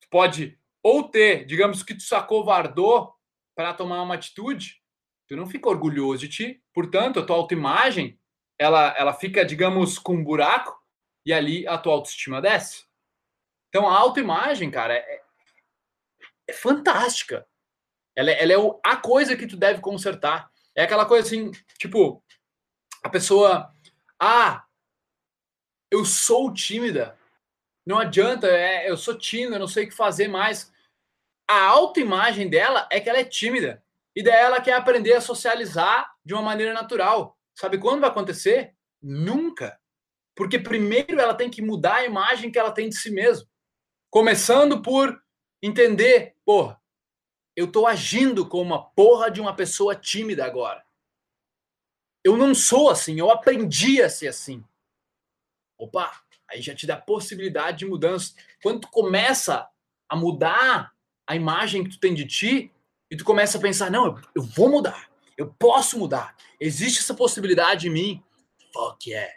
Tu 0.01 0.07
pode 0.09 0.57
ou 0.81 1.03
ter, 1.03 1.45
digamos 1.45 1.83
que 1.83 1.93
tu 1.93 2.01
se 2.01 2.13
acovardou 2.13 3.13
para 3.55 3.73
tomar 3.73 4.01
uma 4.01 4.15
atitude, 4.15 4.81
tu 5.27 5.35
não 5.35 5.47
fica 5.47 5.69
orgulhoso 5.69 6.21
de 6.21 6.29
ti, 6.29 6.63
portanto, 6.73 7.19
a 7.19 7.25
tua 7.25 7.35
autoimagem, 7.35 8.19
ela, 8.59 8.95
ela 8.97 9.13
fica, 9.13 9.45
digamos, 9.45 9.97
com 9.97 10.15
um 10.15 10.23
buraco, 10.23 10.81
e 11.25 11.33
ali 11.33 11.67
a 11.67 11.77
tua 11.77 11.93
autoestima 11.93 12.41
desce. 12.41 12.85
Então, 13.69 13.87
a 13.87 13.97
autoimagem, 13.97 14.69
cara, 14.69 14.93
é, 14.93 15.21
é 16.47 16.53
fantástica. 16.53 17.47
Ela, 18.15 18.31
é, 18.31 18.43
ela 18.43 18.53
é 18.53 18.57
o, 18.57 18.79
a 18.83 18.97
coisa 18.97 19.35
que 19.35 19.47
tu 19.47 19.57
deve 19.57 19.81
consertar. 19.81 20.51
É 20.75 20.83
aquela 20.83 21.05
coisa 21.05 21.27
assim, 21.27 21.51
tipo, 21.79 22.23
a 23.01 23.09
pessoa. 23.09 23.73
Ah, 24.19 24.65
eu 25.91 26.05
sou 26.05 26.53
tímida. 26.53 27.17
Não 27.85 27.99
adianta, 27.99 28.47
é, 28.47 28.89
eu 28.89 28.95
sou 28.95 29.17
tímida, 29.17 29.55
eu 29.55 29.59
não 29.59 29.67
sei 29.67 29.85
o 29.85 29.89
que 29.89 29.95
fazer 29.95 30.27
mais. 30.27 30.71
A 31.49 31.65
autoimagem 31.65 32.49
dela 32.49 32.87
é 32.91 32.99
que 32.99 33.09
ela 33.09 33.19
é 33.19 33.25
tímida. 33.25 33.83
E 34.15 34.23
daí 34.23 34.41
ela 34.41 34.61
quer 34.61 34.73
aprender 34.73 35.13
a 35.13 35.21
socializar 35.21 36.13
de 36.23 36.33
uma 36.33 36.43
maneira 36.43 36.73
natural. 36.73 37.37
Sabe 37.55 37.77
quando 37.77 38.01
vai 38.01 38.09
acontecer? 38.09 38.75
Nunca. 39.01 39.79
Porque 40.35 40.57
primeiro 40.57 41.19
ela 41.19 41.35
tem 41.35 41.49
que 41.49 41.61
mudar 41.61 41.95
a 41.95 42.05
imagem 42.05 42.51
que 42.51 42.57
ela 42.57 42.71
tem 42.71 42.89
de 42.89 42.97
si 42.97 43.11
mesma. 43.11 43.47
Começando 44.09 44.81
por 44.81 45.21
entender, 45.61 46.35
porra, 46.45 46.81
eu 47.55 47.71
tô 47.71 47.85
agindo 47.85 48.47
como 48.47 48.63
uma 48.63 48.89
porra 48.91 49.29
de 49.29 49.39
uma 49.39 49.55
pessoa 49.55 49.95
tímida 49.95 50.45
agora. 50.45 50.83
Eu 52.23 52.37
não 52.37 52.55
sou 52.55 52.89
assim, 52.89 53.19
eu 53.19 53.29
aprendi 53.29 54.01
a 54.01 54.09
ser 54.09 54.27
assim. 54.29 54.63
Opa, 55.77 56.23
aí 56.49 56.61
já 56.61 56.73
te 56.73 56.87
dá 56.87 56.97
possibilidade 56.97 57.79
de 57.79 57.85
mudança. 57.85 58.33
Quando 58.61 58.81
tu 58.81 58.89
começa 58.89 59.69
a 60.09 60.15
mudar 60.15 60.93
a 61.27 61.35
imagem 61.35 61.83
que 61.83 61.91
tu 61.91 61.99
tem 61.99 62.13
de 62.13 62.25
ti, 62.25 62.73
e 63.13 63.15
tu 63.15 63.23
começa 63.23 63.59
a 63.59 63.61
pensar, 63.61 63.91
não, 63.91 64.19
eu 64.33 64.41
vou 64.41 64.69
mudar, 64.69 65.07
eu 65.37 65.53
posso 65.53 65.97
mudar, 65.97 66.35
existe 66.59 66.99
essa 66.99 67.13
possibilidade 67.13 67.87
em 67.87 67.91
mim. 67.91 68.23
Fuck 68.73 69.09
yeah. 69.09 69.33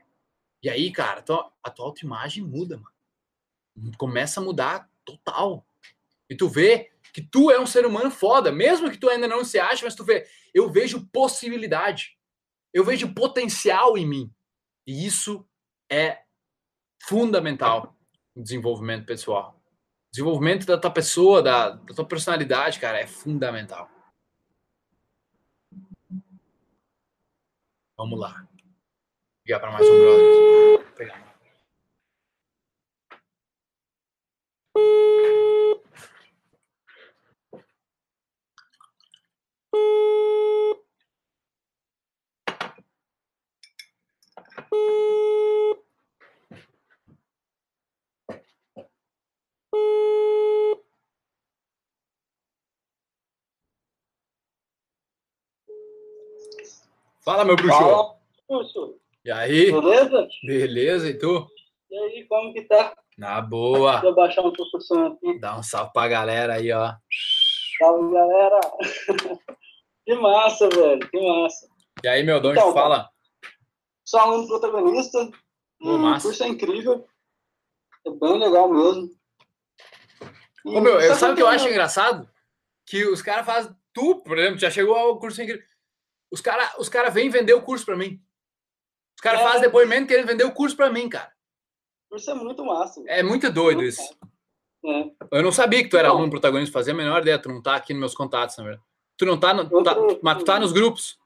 E 0.62 0.68
aí, 0.68 0.90
cara, 0.90 1.20
a 1.20 1.70
tua 1.70 1.86
autoimagem 1.86 2.42
muda, 2.42 2.76
mano. 2.76 3.94
Começa 3.98 4.40
a 4.40 4.42
mudar 4.42 4.90
total. 5.04 5.66
E 6.28 6.34
tu 6.34 6.48
vê 6.48 6.90
que 7.12 7.22
tu 7.22 7.50
é 7.50 7.60
um 7.60 7.66
ser 7.66 7.86
humano 7.86 8.10
foda, 8.10 8.50
mesmo 8.50 8.90
que 8.90 8.98
tu 8.98 9.08
ainda 9.08 9.28
não 9.28 9.44
se 9.44 9.58
ache, 9.58 9.84
mas 9.84 9.94
tu 9.94 10.04
vê, 10.04 10.26
eu 10.52 10.70
vejo 10.70 11.06
possibilidade. 11.12 12.18
Eu 12.72 12.84
vejo 12.84 13.14
potencial 13.14 13.96
em 13.96 14.06
mim. 14.06 14.34
E 14.86 15.06
isso 15.06 15.48
é 15.90 16.22
fundamental 17.02 17.96
no 18.34 18.42
desenvolvimento 18.42 19.06
pessoal. 19.06 19.62
Desenvolvimento 20.12 20.66
da 20.66 20.78
tua 20.78 20.90
pessoa, 20.90 21.42
da, 21.42 21.70
da 21.70 21.94
tua 21.94 22.06
personalidade, 22.06 22.80
cara, 22.80 22.98
é 22.98 23.06
fundamental. 23.06 23.90
Vamos 27.96 28.20
lá. 28.20 28.46
Ligar 29.46 29.60
para 29.60 29.72
mais 29.72 29.88
um 29.88 29.98
brother. 29.98 30.92
Pegar. 30.96 31.36
Fala, 57.26 57.44
meu 57.44 57.56
bruxo. 57.56 57.76
Fala, 57.76 58.16
bruxo. 58.48 59.00
E 59.24 59.32
aí? 59.32 59.72
Beleza? 59.72 60.28
Beleza, 60.44 61.08
e 61.10 61.18
tu? 61.18 61.44
E 61.90 61.98
aí, 61.98 62.24
como 62.28 62.52
que 62.52 62.62
tá? 62.62 62.96
Na 63.18 63.40
boa. 63.40 63.94
Deixa 63.94 64.06
eu 64.06 64.14
baixar 64.14 64.42
um 64.42 64.52
pouco 64.52 64.76
o 64.76 64.80
som 64.80 65.06
aqui. 65.06 65.40
Dá 65.40 65.58
um 65.58 65.62
salve 65.62 65.92
pra 65.92 66.06
galera 66.06 66.54
aí, 66.54 66.70
ó. 66.70 66.94
Salve, 67.78 68.14
galera. 68.14 68.60
que 70.06 70.14
massa, 70.14 70.68
velho. 70.68 71.10
Que 71.10 71.20
massa. 71.20 71.66
E 72.04 72.06
aí, 72.06 72.22
meu, 72.22 72.40
de 72.40 72.46
onde 72.46 72.60
Então, 72.60 72.72
fala? 72.72 73.10
Sou 74.04 74.20
aluno 74.20 74.46
protagonista. 74.46 75.18
Ô, 75.82 75.96
o 75.96 75.98
massa. 75.98 76.28
curso 76.28 76.44
é 76.44 76.46
incrível. 76.46 77.08
É 78.06 78.10
bem 78.10 78.38
legal 78.38 78.72
mesmo. 78.72 79.10
E 80.64 80.76
Ô, 80.76 80.80
meu, 80.80 81.00
eu, 81.00 81.14
sabe 81.16 81.32
o 81.32 81.36
que 81.36 81.42
eu 81.42 81.48
acho 81.48 81.66
engraçado? 81.66 82.30
Que 82.86 83.04
os 83.04 83.20
caras 83.20 83.44
fazem. 83.44 83.74
Tu, 83.92 84.14
por 84.22 84.38
exemplo, 84.38 84.60
já 84.60 84.70
chegou 84.70 84.94
ao 84.94 85.18
curso 85.18 85.42
incrível. 85.42 85.66
Os 86.30 86.40
caras 86.40 86.74
os 86.78 86.88
cara 86.88 87.08
vêm 87.10 87.28
vender 87.30 87.54
o 87.54 87.62
curso 87.62 87.84
pra 87.84 87.96
mim. 87.96 88.20
Os 89.16 89.22
caras 89.22 89.40
É. 89.40 89.44
fazem 89.44 89.60
depoimento 89.62 90.08
querendo 90.08 90.26
vender 90.26 90.44
o 90.44 90.52
curso 90.52 90.76
pra 90.76 90.90
mim, 90.90 91.08
cara. 91.08 91.32
O 92.06 92.10
curso 92.10 92.30
é 92.30 92.34
muito 92.34 92.64
massa. 92.64 93.02
É 93.06 93.22
muito 93.22 93.50
doido 93.52 93.78
Muito 93.78 93.88
isso. 93.88 94.18
É. 94.84 95.10
Eu 95.38 95.42
não 95.42 95.50
sabia 95.52 95.82
que 95.82 95.88
tu 95.88 95.96
era 95.96 96.08
Não. 96.08 96.16
aluno 96.16 96.30
protagonista, 96.30 96.72
fazia 96.72 96.92
a 96.92 96.96
menor 96.96 97.22
ideia. 97.22 97.38
Tu 97.40 97.48
não 97.48 97.62
tá 97.62 97.76
aqui 97.76 97.92
nos 97.92 98.00
meus 98.00 98.14
contatos, 98.14 98.56
na 98.56 98.64
verdade. 98.64 98.84
Tu 99.16 99.24
não 99.26 99.40
tá, 99.40 99.54
no, 99.54 99.62
Eu 99.62 99.82
tá- 99.82 99.94
tô- 99.94 100.20
mas 100.22 100.38
tu 100.38 100.44
tá 100.44 100.60
nos 100.60 100.72
grupos. 100.72 101.18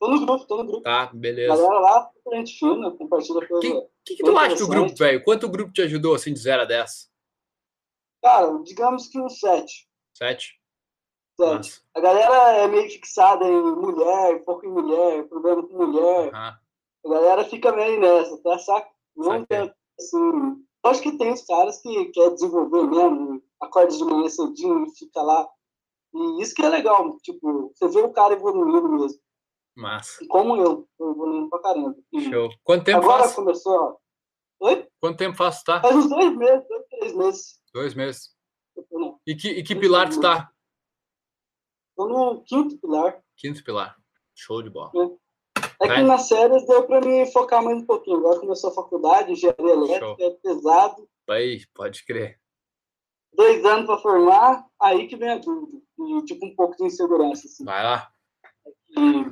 Tô 0.00 0.08
no 0.08 0.24
grupo, 0.24 0.44
tô 0.46 0.56
no 0.56 0.64
grupo. 0.66 0.82
Tá, 0.82 1.02
A 1.02 1.06
beleza. 1.12 1.54
galera 1.56 1.78
lá, 1.80 2.10
a 2.32 2.36
gente 2.36 2.58
fina, 2.58 2.90
compartilha 2.92 3.46
coisa. 3.46 3.68
O 3.76 3.88
que, 4.04 4.16
que 4.16 4.22
tu 4.24 4.36
acha 4.38 4.56
do 4.56 4.68
grupo, 4.68 4.94
velho? 4.96 5.22
Quanto 5.22 5.46
o 5.46 5.50
grupo 5.50 5.72
te 5.72 5.82
ajudou, 5.82 6.14
assim, 6.14 6.32
de 6.32 6.40
0 6.40 6.62
a 6.62 6.64
10? 6.64 7.10
Cara, 8.22 8.46
digamos 8.64 9.08
que 9.08 9.18
uns 9.20 9.38
sete. 9.38 9.88
7? 10.14 10.60
A 11.94 12.00
galera 12.00 12.58
é 12.58 12.68
meio 12.68 12.90
fixada 12.90 13.44
em 13.44 13.62
mulher, 13.62 14.44
pouco 14.44 14.66
em 14.66 14.70
mulher, 14.70 15.24
problema 15.28 15.62
com 15.66 15.86
mulher. 15.86 16.34
Aham. 16.34 16.58
A 17.04 17.08
galera 17.08 17.44
fica 17.44 17.72
meio 17.72 18.00
nessa, 18.00 18.40
tá? 18.42 18.58
Saca? 18.58 18.88
Não 19.16 19.44
tanto 19.44 19.74
assim. 19.98 20.64
Eu 20.84 20.90
acho 20.90 21.02
que 21.02 21.16
tem 21.18 21.32
os 21.32 21.42
caras 21.42 21.80
que 21.80 22.06
quer 22.06 22.30
desenvolver 22.30 22.82
mesmo, 22.84 23.42
acorda 23.60 23.96
de 23.96 24.04
manhã 24.04 24.28
cedinho 24.28 24.86
e 24.86 24.96
fica 24.96 25.22
lá. 25.22 25.48
E 26.14 26.42
isso 26.42 26.54
que 26.54 26.62
é 26.62 26.68
legal, 26.68 27.16
tipo, 27.18 27.72
você 27.74 27.88
vê 27.88 28.00
o 28.00 28.12
cara 28.12 28.34
evoluindo 28.34 28.88
mesmo. 28.88 29.18
Massa. 29.74 30.24
Como 30.28 30.56
eu, 30.56 30.86
tô 30.98 31.10
evoluindo 31.12 31.48
pra 31.48 31.60
caramba. 31.60 31.96
E 32.12 32.30
Show. 32.30 32.50
Quanto 32.62 32.84
tempo 32.84 32.98
agora 32.98 33.22
faz? 33.22 33.34
começou, 33.34 33.74
ó. 33.74 33.96
Oi? 34.66 34.86
Quanto 35.00 35.16
tempo 35.18 35.36
faz 35.36 35.62
tá? 35.62 35.80
Faz 35.80 35.96
uns 35.96 36.08
dois 36.08 36.36
meses, 36.36 36.68
dois, 36.68 36.84
três 36.88 37.14
meses. 37.14 37.60
Dois 37.72 37.94
meses. 37.94 38.30
Eu 38.76 39.18
E 39.26 39.34
que, 39.34 39.48
e 39.48 39.62
que 39.62 39.74
pilar 39.74 40.08
tu 40.08 40.20
tá? 40.20 40.50
Tô 41.96 42.06
no 42.08 42.42
quinto 42.42 42.78
pilar. 42.78 43.22
Quinto 43.36 43.62
pilar. 43.64 43.96
Show 44.34 44.62
de 44.62 44.70
bola. 44.70 44.90
É 45.80 45.86
Vai. 45.86 45.96
que 45.96 46.02
nas 46.02 46.28
séries 46.28 46.66
deu 46.66 46.86
pra 46.86 47.00
me 47.00 47.26
focar 47.32 47.62
mais 47.62 47.78
um 47.78 47.86
pouquinho. 47.86 48.18
Agora 48.18 48.40
começou 48.40 48.70
a 48.70 48.74
faculdade, 48.74 49.32
engenharia 49.32 49.72
elétrica, 49.72 50.24
é 50.24 50.30
pesado. 50.30 51.08
Aí, 51.28 51.62
pode 51.74 52.04
crer. 52.04 52.38
Dois 53.34 53.64
anos 53.64 53.86
pra 53.86 53.98
formar, 53.98 54.66
aí 54.80 55.06
que 55.08 55.16
vem 55.16 55.30
a 55.30 55.38
dúvida. 55.38 55.78
E 55.98 56.24
tipo 56.24 56.46
um 56.46 56.54
pouco 56.54 56.76
de 56.76 56.84
insegurança. 56.84 57.46
Assim. 57.46 57.64
Vai 57.64 57.82
lá. 57.82 58.12
E 58.96 59.26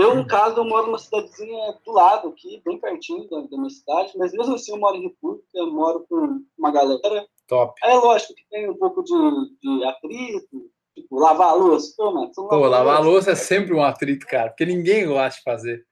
eu, 0.00 0.14
no 0.14 0.26
caso, 0.26 0.56
eu 0.56 0.64
moro 0.64 0.86
numa 0.86 0.98
cidadezinha 0.98 1.78
do 1.84 1.92
lado 1.92 2.28
aqui, 2.28 2.62
bem 2.64 2.78
pertinho 2.78 3.28
da, 3.28 3.40
da 3.42 3.56
minha 3.58 3.68
cidade, 3.68 4.12
mas 4.16 4.32
mesmo 4.32 4.54
assim 4.54 4.72
eu 4.72 4.78
moro 4.78 4.96
em 4.96 5.02
República, 5.02 5.66
moro 5.66 6.06
com 6.08 6.42
uma 6.56 6.70
galera. 6.70 7.28
Top. 7.46 7.74
É 7.82 7.94
lógico 7.94 8.34
que 8.34 8.48
tem 8.48 8.70
um 8.70 8.76
pouco 8.76 9.02
de, 9.02 9.12
de 9.60 9.84
atrito, 9.84 10.70
tipo, 10.94 11.18
lavar 11.18 11.48
a 11.48 11.54
louça. 11.54 11.94
Pô, 11.96 12.12
mano, 12.12 12.30
Pô, 12.34 12.56
lava 12.56 12.68
lavar 12.68 12.96
a 12.96 13.00
louça 13.00 13.32
é 13.32 13.34
sempre 13.34 13.74
um 13.74 13.82
atrito, 13.82 14.26
cara, 14.26 14.50
porque 14.50 14.66
ninguém 14.66 15.06
gosta 15.06 15.38
de 15.38 15.42
fazer. 15.42 15.86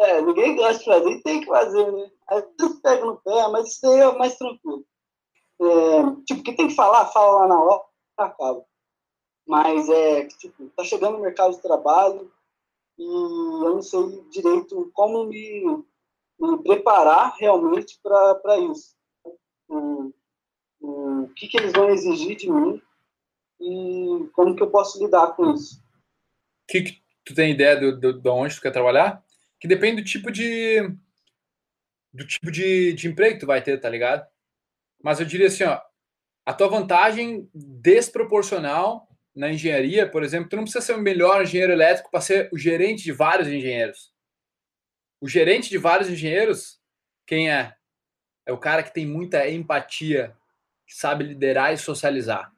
É, 0.00 0.20
ninguém 0.22 0.56
gosta 0.56 0.78
de 0.78 0.84
fazer 0.84 1.10
e 1.10 1.22
tem 1.22 1.40
que 1.40 1.46
fazer, 1.46 1.92
né? 1.92 2.10
Às 2.28 2.44
vezes 2.58 2.80
pega 2.80 3.04
no 3.04 3.16
pé, 3.16 3.48
mas 3.48 3.68
isso 3.68 3.86
aí 3.86 4.00
é 4.00 4.18
mais 4.18 4.36
tranquilo. 4.36 4.84
É, 5.60 6.24
tipo, 6.24 6.42
que 6.42 6.52
tem 6.52 6.68
que 6.68 6.74
falar, 6.74 7.06
fala 7.06 7.40
lá 7.40 7.48
na 7.48 7.60
hora, 7.60 7.82
acaba. 8.16 8.64
Mas 9.46 9.88
é, 9.88 10.26
tipo, 10.26 10.68
tá 10.76 10.84
chegando 10.84 11.16
no 11.16 11.22
mercado 11.22 11.54
de 11.54 11.62
trabalho 11.62 12.30
e 12.98 13.04
eu 13.04 13.74
não 13.74 13.82
sei 13.82 14.22
direito 14.30 14.90
como 14.92 15.24
me, 15.24 15.84
me 16.38 16.62
preparar 16.62 17.34
realmente 17.38 17.98
para 18.02 18.58
isso. 18.58 18.94
O, 19.68 20.12
o 20.80 21.28
que, 21.34 21.48
que 21.48 21.56
eles 21.56 21.72
vão 21.72 21.88
exigir 21.88 22.36
de 22.36 22.50
mim 22.50 22.80
e 23.60 24.28
como 24.32 24.54
que 24.54 24.62
eu 24.62 24.70
posso 24.70 25.02
lidar 25.02 25.34
com 25.34 25.52
isso. 25.52 25.76
O 25.76 26.66
que, 26.68 26.82
que 26.82 27.02
tu 27.24 27.34
tem 27.34 27.52
ideia 27.52 27.76
do, 27.76 27.98
do, 27.98 28.12
de 28.12 28.28
onde 28.28 28.54
tu 28.54 28.62
quer 28.62 28.70
trabalhar? 28.70 29.22
Que 29.60 29.66
depende 29.66 30.02
do 30.02 30.08
tipo 30.08 30.30
de. 30.30 30.80
do 32.12 32.26
tipo 32.26 32.50
de, 32.50 32.92
de 32.92 33.08
emprego 33.08 33.34
que 33.34 33.40
tu 33.40 33.46
vai 33.46 33.62
ter, 33.62 33.78
tá 33.80 33.88
ligado? 33.88 34.26
Mas 35.02 35.20
eu 35.20 35.26
diria 35.26 35.48
assim, 35.48 35.64
ó. 35.64 35.80
A 36.46 36.54
tua 36.54 36.68
vantagem 36.68 37.48
desproporcional 37.54 39.06
na 39.34 39.50
engenharia, 39.52 40.08
por 40.08 40.22
exemplo, 40.22 40.48
tu 40.48 40.56
não 40.56 40.64
precisa 40.64 40.84
ser 40.84 40.94
o 40.94 41.00
melhor 41.00 41.42
engenheiro 41.42 41.72
elétrico 41.72 42.10
para 42.10 42.20
ser 42.20 42.48
o 42.52 42.58
gerente 42.58 43.04
de 43.04 43.12
vários 43.12 43.46
engenheiros. 43.46 44.12
O 45.20 45.28
gerente 45.28 45.68
de 45.68 45.78
vários 45.78 46.08
engenheiros, 46.08 46.80
quem 47.26 47.50
é? 47.50 47.74
É 48.46 48.52
o 48.52 48.58
cara 48.58 48.82
que 48.82 48.94
tem 48.94 49.06
muita 49.06 49.48
empatia, 49.48 50.34
que 50.86 50.94
sabe 50.94 51.24
liderar 51.24 51.72
e 51.72 51.76
socializar. 51.76 52.50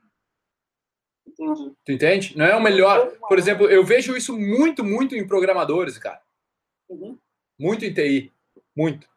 Entendi. 1.31 1.73
Tu 1.85 1.93
entende? 1.93 2.37
Não 2.37 2.45
é 2.45 2.57
o 2.57 2.63
melhor. 2.63 3.11
Por 3.29 3.39
exemplo, 3.39 3.69
eu 3.69 3.85
vejo 3.85 4.17
isso 4.17 4.37
muito, 4.37 4.85
muito 4.85 5.15
em 5.15 5.27
programadores, 5.27 5.97
cara. 5.99 6.21
Uhum. 6.89 7.17
Muito 7.59 7.85
em 7.85 7.93
TI. 7.93 8.33
Muito. 8.77 9.09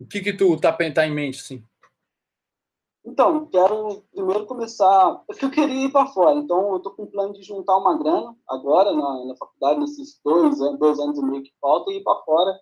O 0.00 0.06
que 0.06 0.20
que 0.20 0.32
tu 0.32 0.56
tá, 0.58 0.72
tá 0.72 1.06
em 1.06 1.14
mente, 1.14 1.40
assim? 1.40 1.64
Então, 3.04 3.46
quero 3.46 4.02
primeiro 4.12 4.46
começar. 4.46 5.22
Porque 5.26 5.44
eu 5.44 5.50
queria 5.50 5.86
ir 5.86 5.92
para 5.92 6.06
fora, 6.06 6.38
então 6.38 6.70
eu 6.70 6.76
estou 6.76 6.92
com 6.92 7.04
o 7.04 7.10
plano 7.10 7.32
de 7.32 7.42
juntar 7.42 7.76
uma 7.76 7.98
grana 7.98 8.36
agora 8.48 8.92
na, 8.92 9.24
na 9.26 9.36
faculdade, 9.36 9.80
nesses 9.80 10.20
dois, 10.24 10.60
anos- 10.60 10.78
dois 10.78 10.98
anos 11.00 11.18
e 11.18 11.22
meio 11.24 11.42
que 11.42 11.52
falta, 11.60 11.90
e 11.90 11.96
ir 11.96 12.02
para 12.02 12.22
fora 12.22 12.60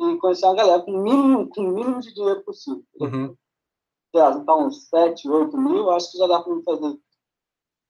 e 0.00 0.16
conhecer 0.18 0.46
uma 0.46 0.56
galera 0.56 0.82
com 0.82 0.92
o 0.92 1.02
mínimo, 1.02 1.48
com 1.48 1.60
o 1.62 1.72
mínimo 1.72 2.00
de 2.00 2.12
dinheiro 2.12 2.42
possível. 2.42 2.84
Uhum. 3.00 3.36
Juntar 4.14 4.56
uns 4.56 4.88
7, 4.88 5.28
8 5.28 5.58
mil, 5.58 5.90
acho 5.90 6.10
que 6.10 6.18
já 6.18 6.26
dá 6.26 6.40
para 6.40 6.62
fazer. 6.62 6.98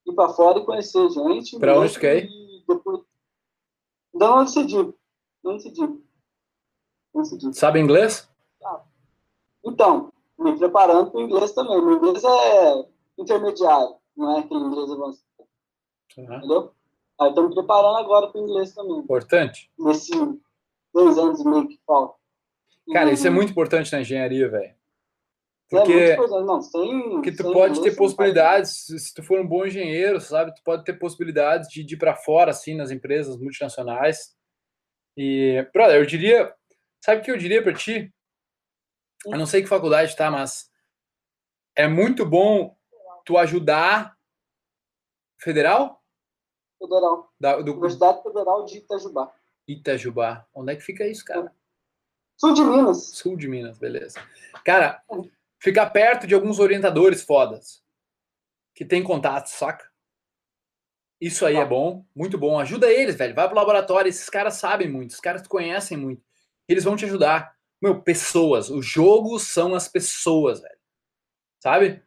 Ir 0.07 0.13
para 0.15 0.29
fora 0.31 0.59
e 0.61 0.65
conhecer 0.65 1.09
gente. 1.11 1.59
Pra 1.59 1.73
onde 1.73 1.81
mesmo, 1.83 1.95
tu 1.97 2.01
quer 2.01 2.25
ir? 2.25 2.29
E 2.29 2.65
depois. 2.67 3.01
Ainda 4.15 4.27
não 4.29 4.45
decidi. 4.45 4.95
Não 5.45 5.57
decidi. 5.57 5.81
Não 7.15 7.23
decidi. 7.23 7.55
Sabe 7.57 7.81
inglês? 7.81 8.29
Então, 9.65 10.13
me 10.39 10.57
preparando 10.57 11.11
para 11.11 11.19
o 11.19 11.23
inglês 11.23 11.53
também. 11.53 11.83
Meu 11.85 11.97
inglês 11.97 12.23
é 12.23 12.87
intermediário, 13.19 13.97
não 14.17 14.37
é 14.37 14.41
aquele 14.41 14.61
inglês 14.61 14.91
avançado, 14.93 15.27
Uhum. 16.17 16.37
entendeu? 16.37 16.73
Aí 17.21 17.29
estou 17.31 17.49
me 17.49 17.55
preparando 17.55 17.97
agora 17.97 18.29
para 18.29 18.41
o 18.41 18.45
inglês 18.45 18.73
também. 18.75 18.99
Importante. 18.99 19.71
Nesse 19.79 20.13
dois 20.95 21.19
anos 21.19 21.41
e 21.41 21.49
meio 21.49 21.67
que 21.67 21.81
falta. 21.87 22.15
Cara, 22.93 23.11
isso 23.11 23.27
é 23.27 23.31
muito 23.31 23.51
importante 23.51 23.91
na 23.93 24.01
engenharia, 24.03 24.49
velho. 24.49 24.76
É 25.73 25.77
Porque, 25.79 26.13
importante. 26.13 26.47
Não, 26.47 26.63
sem, 26.63 27.11
porque 27.11 27.33
tu 27.33 27.53
pode 27.53 27.83
ter 27.83 27.97
possibilidades, 27.97 28.87
se 28.87 29.13
tu 29.13 29.23
for 29.23 29.41
um 29.41 29.47
bom 29.47 29.67
engenheiro, 29.67 30.21
sabe? 30.21 30.55
Tu 30.55 30.63
pode 30.63 30.85
ter 30.85 30.93
possibilidades 30.95 31.69
de, 31.69 31.83
de 31.83 31.95
ir 31.95 31.99
para 31.99 32.15
fora, 32.15 32.53
assim, 32.53 32.77
nas 32.77 32.93
empresas 32.93 33.37
multinacionais. 33.37 34.37
E, 35.17 35.69
brother, 35.73 35.97
eu 35.97 36.07
diria. 36.07 36.55
Sabe 37.05 37.21
o 37.21 37.25
que 37.25 37.31
eu 37.31 37.37
diria 37.37 37.63
para 37.63 37.75
ti? 37.75 38.13
Eu 39.25 39.37
não 39.37 39.47
sei 39.47 39.61
que 39.61 39.69
faculdade 39.69 40.15
tá, 40.15 40.31
mas 40.31 40.71
é 41.75 41.89
muito 41.89 42.25
bom 42.25 42.77
tu 43.25 43.37
ajudar. 43.37 44.17
Federal? 45.39 46.03
Federal. 46.79 47.33
Da, 47.39 47.61
do 47.61 47.73
Universidade 47.73 48.23
Federal 48.23 48.65
de 48.65 48.79
Itajubá. 48.79 49.33
Itajubá. 49.67 50.47
Onde 50.55 50.73
é 50.73 50.77
que 50.77 50.83
fica 50.83 51.07
isso, 51.07 51.25
cara? 51.25 51.53
Sul 52.37 52.55
de 52.55 52.63
Minas. 52.63 53.11
Sul 53.15 53.37
de 53.37 53.49
Minas, 53.49 53.79
beleza. 53.79 54.21
Cara, 54.65 55.03
ficar 55.67 55.91
perto 55.91 56.29
de 56.29 56.35
alguns 56.35 56.61
orientadores 56.61 57.25
fodas 57.25 57.83
que 58.73 58.85
tem 58.85 59.03
contato, 59.03 59.49
saca? 59.49 59.91
Isso 61.21 61.45
aí 61.45 61.57
é 61.57 61.65
bom, 61.65 62.07
muito 62.15 62.39
bom. 62.39 62.61
Ajuda 62.61 62.89
eles, 62.89 63.17
velho. 63.17 63.35
Vai 63.35 63.49
pro 63.49 63.57
laboratório, 63.57 64.09
esses 64.09 64.31
caras 64.31 64.55
sabem 64.55 64.89
muito, 64.89 65.11
esses 65.11 65.21
caras 65.21 65.43
te 65.43 65.49
conhecem 65.49 65.97
muito. 65.97 66.23
Eles 66.69 66.85
vão 66.85 66.95
te 66.95 67.05
ajudar. 67.05 67.57
Meu, 67.83 68.01
pessoas. 68.01 68.71
O 68.71 68.81
jogo 68.81 69.41
são 69.41 69.75
as 69.75 69.89
pessoas, 69.89 70.61
velho. 70.61 70.79
Sabe? 71.59 72.01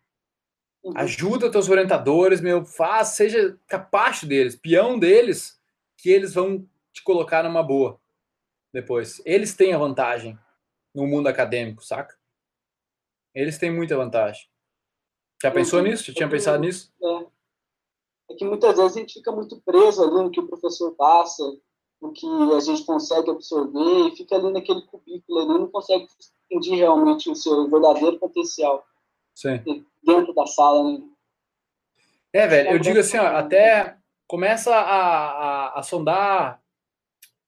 Uhum. 0.82 0.94
Ajuda 0.96 1.52
teus 1.52 1.68
orientadores, 1.68 2.40
meu. 2.40 2.64
Faz, 2.64 3.10
seja 3.10 3.60
capacho 3.68 4.26
deles, 4.26 4.56
peão 4.56 4.98
deles, 4.98 5.60
que 5.98 6.10
eles 6.10 6.34
vão 6.34 6.66
te 6.94 7.04
colocar 7.04 7.44
numa 7.44 7.62
boa 7.62 8.00
depois. 8.72 9.22
Eles 9.26 9.54
têm 9.54 9.74
a 9.74 9.78
vantagem 9.78 10.40
no 10.96 11.06
mundo 11.06 11.28
acadêmico, 11.28 11.84
saca? 11.84 12.19
Eles 13.34 13.58
têm 13.58 13.72
muita 13.72 13.96
vantagem. 13.96 14.48
Já 15.42 15.52
pensou 15.52 15.82
nisso? 15.82 16.06
Já 16.06 16.14
tinha 16.14 16.30
pensado 16.30 16.60
nisso? 16.60 16.92
É. 17.02 17.26
É 18.32 18.36
que 18.36 18.46
muitas 18.46 18.78
vezes 18.78 18.96
a 18.96 19.00
gente 19.00 19.14
fica 19.14 19.32
muito 19.32 19.60
preso 19.62 20.04
ali 20.04 20.24
no 20.24 20.30
que 20.30 20.40
o 20.40 20.48
professor 20.48 20.92
passa, 20.96 21.44
no 22.02 22.14
que 22.14 22.28
a 22.56 22.60
gente 22.60 22.86
consegue 22.86 23.32
absorver, 23.32 24.08
e 24.08 24.16
fica 24.16 24.36
ali 24.36 24.52
naquele 24.52 24.82
cubículo 24.84 25.40
ali, 25.40 25.60
não 25.60 25.68
consegue 25.68 26.08
entender 26.50 26.76
realmente 26.76 27.30
o 27.30 27.36
seu 27.36 27.70
verdadeiro 27.70 28.20
potencial 28.20 28.86
Sim. 29.34 29.86
dentro 30.04 30.34
da 30.34 30.46
sala. 30.46 30.84
Né? 30.84 31.02
É, 32.32 32.48
velho, 32.48 32.72
eu 32.72 32.80
digo 32.80 33.00
assim, 33.00 33.18
ó, 33.18 33.26
até 33.26 33.98
começa 34.28 34.76
a, 34.76 34.82
a, 34.82 35.80
a 35.80 35.84
sondar, 35.84 36.62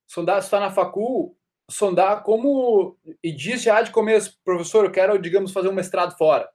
sondar, 0.06 0.42
se 0.42 0.50
tá 0.50 0.58
na 0.58 0.70
facul, 0.70 1.36
sondar 1.72 2.22
como, 2.22 2.96
e 3.22 3.32
diz 3.32 3.62
já 3.62 3.82
de 3.82 3.90
começo, 3.90 4.38
professor, 4.44 4.84
eu 4.84 4.90
quero, 4.92 5.18
digamos, 5.20 5.52
fazer 5.52 5.68
um 5.68 5.72
mestrado 5.74 6.16
fora. 6.16 6.48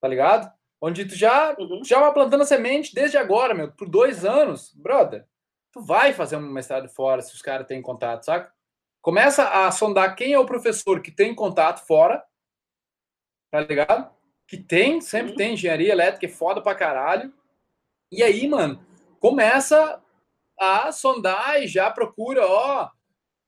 Tá 0.00 0.08
ligado? 0.08 0.52
Onde 0.80 1.04
tu 1.04 1.14
já, 1.14 1.54
Uhum. 1.58 1.82
já 1.84 1.98
vai 2.00 2.12
plantando 2.12 2.42
a 2.42 2.46
semente 2.46 2.94
desde 2.94 3.16
agora, 3.16 3.54
meu, 3.54 3.72
por 3.72 3.88
dois 3.88 4.24
anos, 4.24 4.72
brother, 4.74 5.26
tu 5.72 5.80
vai 5.80 6.12
fazer 6.12 6.36
um 6.36 6.40
mestrado 6.42 6.88
fora 6.88 7.22
se 7.22 7.34
os 7.34 7.40
caras 7.42 7.66
têm 7.66 7.80
contato, 7.82 8.24
saca? 8.24 8.52
Começa 9.00 9.48
a 9.48 9.70
sondar 9.70 10.14
quem 10.16 10.32
é 10.32 10.38
o 10.38 10.46
professor 10.46 11.00
que 11.00 11.10
tem 11.10 11.34
contato 11.34 11.86
fora, 11.86 12.24
tá 13.50 13.60
ligado? 13.60 14.10
Que 14.46 14.56
tem, 14.58 15.00
sempre 15.00 15.32
Uhum. 15.32 15.36
tem 15.36 15.54
engenharia 15.54 15.92
elétrica, 15.92 16.26
é 16.26 16.28
foda 16.28 16.60
pra 16.62 16.74
caralho. 16.74 17.32
E 18.12 18.22
aí, 18.22 18.46
mano, 18.48 18.84
começa 19.20 20.00
a 20.58 20.92
sondar 20.92 21.62
e 21.62 21.66
já 21.66 21.90
procura, 21.90 22.46
ó, 22.46 22.90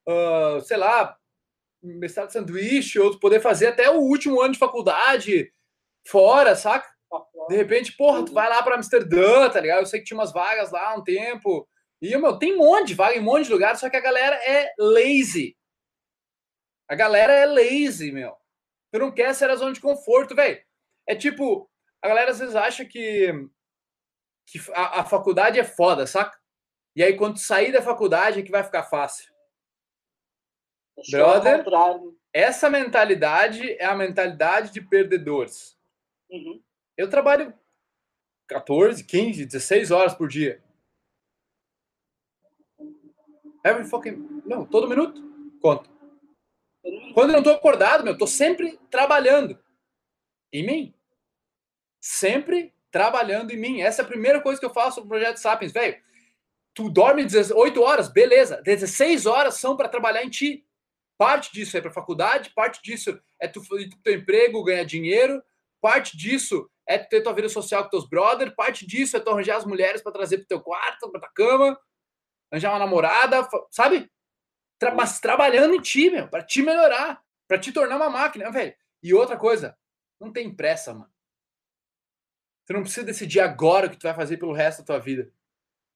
ah, 0.08 0.58
sei 0.62 0.76
lá, 0.76 1.16
mestrado 1.82 2.28
de 2.28 2.32
sanduíche, 2.34 2.98
ou 2.98 3.10
tu 3.10 3.20
poder 3.20 3.40
fazer 3.40 3.68
até 3.68 3.90
o 3.90 4.00
último 4.00 4.40
ano 4.40 4.52
de 4.52 4.58
faculdade 4.58 5.52
fora, 6.06 6.54
saca? 6.56 6.88
De 7.48 7.56
repente, 7.56 7.96
porra, 7.96 8.24
tu 8.24 8.32
vai 8.32 8.48
lá 8.48 8.62
para 8.62 8.76
Amsterdã, 8.76 9.48
tá 9.48 9.60
ligado? 9.60 9.80
Eu 9.80 9.86
sei 9.86 10.00
que 10.00 10.06
tinha 10.06 10.18
umas 10.18 10.32
vagas 10.32 10.72
lá 10.72 10.90
há 10.90 10.94
um 10.96 11.04
tempo. 11.04 11.68
E, 12.02 12.16
meu, 12.16 12.38
tem 12.38 12.54
um 12.54 12.58
monte 12.58 12.88
de 12.88 12.94
vaga 12.94 13.16
em 13.16 13.20
um 13.20 13.24
monte 13.24 13.46
de 13.46 13.52
lugar, 13.52 13.76
só 13.76 13.88
que 13.88 13.96
a 13.96 14.00
galera 14.00 14.36
é 14.36 14.72
lazy. 14.78 15.56
A 16.88 16.94
galera 16.94 17.32
é 17.32 17.46
lazy, 17.46 18.12
meu. 18.12 18.34
Tu 18.92 18.98
não 18.98 19.12
quer 19.12 19.34
ser 19.34 19.50
a 19.50 19.56
zona 19.56 19.72
de 19.72 19.80
conforto, 19.80 20.34
velho. 20.34 20.60
É 21.06 21.14
tipo, 21.14 21.70
a 22.02 22.08
galera 22.08 22.30
às 22.30 22.38
vezes 22.38 22.54
acha 22.54 22.84
que, 22.84 23.32
que 24.46 24.60
a, 24.72 25.00
a 25.00 25.04
faculdade 25.04 25.58
é 25.58 25.64
foda, 25.64 26.06
saca? 26.06 26.36
E 26.94 27.02
aí, 27.02 27.16
quando 27.16 27.34
tu 27.34 27.40
sair 27.40 27.72
da 27.72 27.82
faculdade, 27.82 28.40
é 28.40 28.42
que 28.42 28.50
vai 28.50 28.64
ficar 28.64 28.84
fácil. 28.84 29.35
Brother. 31.10 31.64
Essa 32.32 32.70
mentalidade 32.70 33.72
é 33.72 33.84
a 33.84 33.94
mentalidade 33.94 34.72
de 34.72 34.80
perdedores. 34.80 35.76
Uhum. 36.30 36.62
Eu 36.96 37.08
trabalho 37.08 37.52
14, 38.48 39.04
15, 39.04 39.46
16 39.46 39.90
horas 39.90 40.14
por 40.14 40.28
dia. 40.28 40.62
Every 43.64 43.84
fucking. 43.88 44.42
Não, 44.44 44.64
todo 44.64 44.88
minuto. 44.88 45.20
Conta. 45.60 45.90
Quando 47.14 47.30
eu 47.30 47.36
não 47.36 47.42
tô 47.42 47.50
acordado, 47.50 48.04
meu, 48.04 48.12
eu 48.12 48.18
tô 48.18 48.26
sempre 48.26 48.78
trabalhando. 48.90 49.58
Em 50.52 50.64
mim. 50.64 50.94
Sempre 52.00 52.72
trabalhando 52.90 53.50
em 53.50 53.56
mim. 53.56 53.80
Essa 53.80 54.02
é 54.02 54.04
a 54.04 54.08
primeira 54.08 54.40
coisa 54.40 54.60
que 54.60 54.66
eu 54.66 54.72
faço 54.72 55.00
no 55.00 55.08
projeto 55.08 55.38
Sapiens, 55.38 55.72
velho. 55.72 56.00
Tu 56.72 56.88
dorme 56.90 57.24
18 57.24 57.80
horas, 57.82 58.08
beleza. 58.08 58.62
16 58.62 59.26
horas 59.26 59.54
são 59.54 59.76
para 59.76 59.88
trabalhar 59.88 60.22
em 60.22 60.30
ti. 60.30 60.65
Parte 61.18 61.52
disso 61.52 61.76
é 61.76 61.80
para 61.80 61.90
faculdade, 61.90 62.52
parte 62.54 62.82
disso 62.82 63.20
é 63.40 63.48
tu 63.48 63.62
teu 64.02 64.14
emprego, 64.14 64.64
ganhar 64.64 64.84
dinheiro, 64.84 65.42
parte 65.80 66.16
disso 66.16 66.70
é 66.86 66.98
ter 66.98 67.22
tua 67.22 67.32
vida 67.32 67.48
social 67.48 67.84
com 67.84 67.90
teus 67.90 68.08
brothers, 68.08 68.54
parte 68.54 68.86
disso 68.86 69.16
é 69.16 69.20
tu 69.20 69.30
arranjar 69.30 69.56
as 69.56 69.64
mulheres 69.64 70.02
para 70.02 70.12
trazer 70.12 70.38
pro 70.38 70.46
teu 70.46 70.60
quarto, 70.60 71.10
pra 71.10 71.20
tua 71.20 71.30
cama, 71.34 71.80
arranjar 72.50 72.72
uma 72.72 72.78
namorada, 72.78 73.48
sabe? 73.70 74.10
Tra 74.78 74.94
mas 74.94 75.20
trabalhando 75.20 75.74
em 75.74 75.80
ti, 75.80 76.10
meu, 76.10 76.28
para 76.28 76.44
te 76.44 76.62
melhorar, 76.62 77.22
para 77.48 77.58
te 77.58 77.72
tornar 77.72 77.96
uma 77.96 78.10
máquina, 78.10 78.50
velho. 78.50 78.74
E 79.02 79.14
outra 79.14 79.36
coisa, 79.36 79.76
não 80.20 80.32
tem 80.32 80.54
pressa, 80.54 80.92
mano. 80.92 81.10
Tu 82.66 82.72
não 82.72 82.82
precisa 82.82 83.06
decidir 83.06 83.40
agora 83.40 83.86
o 83.86 83.90
que 83.90 83.96
tu 83.96 84.02
vai 84.02 84.14
fazer 84.14 84.36
pelo 84.36 84.52
resto 84.52 84.80
da 84.80 84.86
tua 84.86 84.98
vida. 84.98 85.30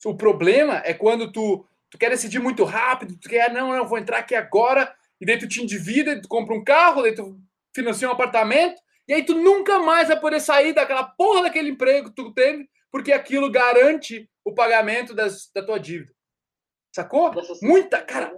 O 0.05 0.17
problema 0.17 0.81
é 0.85 0.95
quando 0.95 1.31
tu, 1.31 1.67
tu 1.91 1.99
quer 1.99 2.11
decidir 2.11 2.39
muito 2.39 2.65
rápido, 2.65 3.19
tu 3.19 3.29
quer, 3.29 3.53
não, 3.53 3.77
não, 3.77 3.87
vou 3.87 3.99
entrar 3.99 4.19
aqui 4.19 4.35
agora, 4.35 4.95
e 5.21 5.27
daí 5.27 5.39
tu 5.39 5.49
te 5.49 5.63
endivida, 5.63 6.21
tu 6.21 6.29
compra 6.29 6.55
um 6.55 6.65
carro, 6.65 7.03
daí 7.03 7.15
tu 7.15 7.39
financia 7.75 8.09
um 8.09 8.13
apartamento, 8.13 8.81
e 9.07 9.13
aí 9.13 9.25
tu 9.25 9.35
nunca 9.35 9.79
mais 9.79 10.09
vai 10.09 10.19
poder 10.19 10.41
sair 10.41 10.73
daquela 10.73 11.05
porra 11.05 11.43
daquele 11.43 11.71
emprego 11.71 12.09
que 12.09 12.15
tu 12.15 12.33
teve, 12.33 12.69
porque 12.91 13.13
aquilo 13.13 13.51
garante 13.51 14.29
o 14.45 14.55
pagamento 14.55 15.15
das, 15.15 15.51
da 15.55 15.65
tua 15.65 15.79
dívida. 15.79 16.13
Sacou? 16.95 17.31
Dessa 17.31 17.55
Muita, 17.63 18.03
cara, 18.03 18.33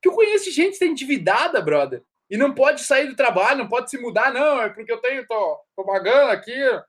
que 0.00 0.08
eu 0.08 0.12
conheço 0.12 0.50
gente 0.50 0.74
que 0.74 0.78
tá 0.78 0.86
endividada, 0.86 1.60
brother. 1.60 2.02
E 2.30 2.36
não 2.36 2.54
pode 2.54 2.84
sair 2.84 3.08
do 3.08 3.16
trabalho, 3.16 3.58
não 3.58 3.68
pode 3.68 3.90
se 3.90 3.98
mudar, 3.98 4.32
não, 4.32 4.62
é 4.62 4.70
porque 4.70 4.90
eu 4.92 5.00
tenho, 5.00 5.26
tô, 5.26 5.58
tô 5.76 5.84
pagando 5.84 6.30
aqui. 6.30 6.52
O 6.68 6.84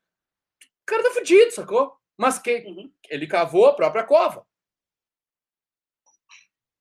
cara 0.86 1.04
tá 1.04 1.12
fudido, 1.12 1.52
sacou? 1.52 1.94
Mas 2.18 2.38
que 2.38 2.58
Uhum. 2.58 2.92
ele 3.10 3.26
cavou 3.26 3.66
a 3.66 3.74
própria 3.74 4.04
cova. 4.04 4.46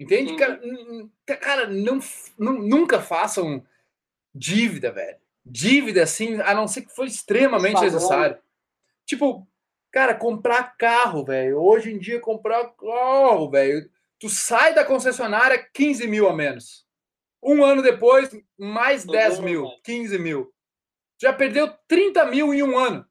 Entende? 0.01 0.34
Cara, 0.36 0.59
n- 0.64 1.11
cara 1.26 1.66
não, 1.68 1.98
nu- 2.38 2.62
nunca 2.62 3.01
façam 3.03 3.64
dívida, 4.34 4.90
velho. 4.90 5.18
Dívida, 5.44 6.03
assim, 6.03 6.40
a 6.40 6.55
não 6.55 6.66
ser 6.66 6.82
que 6.82 6.94
for 6.94 7.07
extremamente 7.07 7.74
necessário. 7.80 8.38
Tipo, 9.07 9.46
cara, 9.92 10.14
comprar 10.14 10.76
carro, 10.78 11.24
velho. 11.24 11.61
Hoje 11.61 11.92
em 11.92 11.98
dia, 11.98 12.18
comprar 12.20 12.66
carro, 12.70 13.51
velho. 13.51 13.90
Tu 14.18 14.28
sai 14.30 14.74
da 14.74 14.84
concessionária 14.84 15.59
15 15.74 16.07
mil 16.07 16.28
a 16.28 16.32
menos. 16.34 16.86
Um 17.42 17.64
ano 17.64 17.82
depois, 17.82 18.30
mais 18.59 19.05
Tô 19.05 19.12
10 19.12 19.36
vendo, 19.36 19.44
mil, 19.44 19.62
velho. 19.62 19.80
15 19.82 20.18
mil. 20.18 20.53
Já 21.20 21.32
perdeu 21.32 21.68
30 21.88 22.24
mil 22.26 22.55
em 22.55 22.62
um 22.62 22.78
ano. 22.78 23.07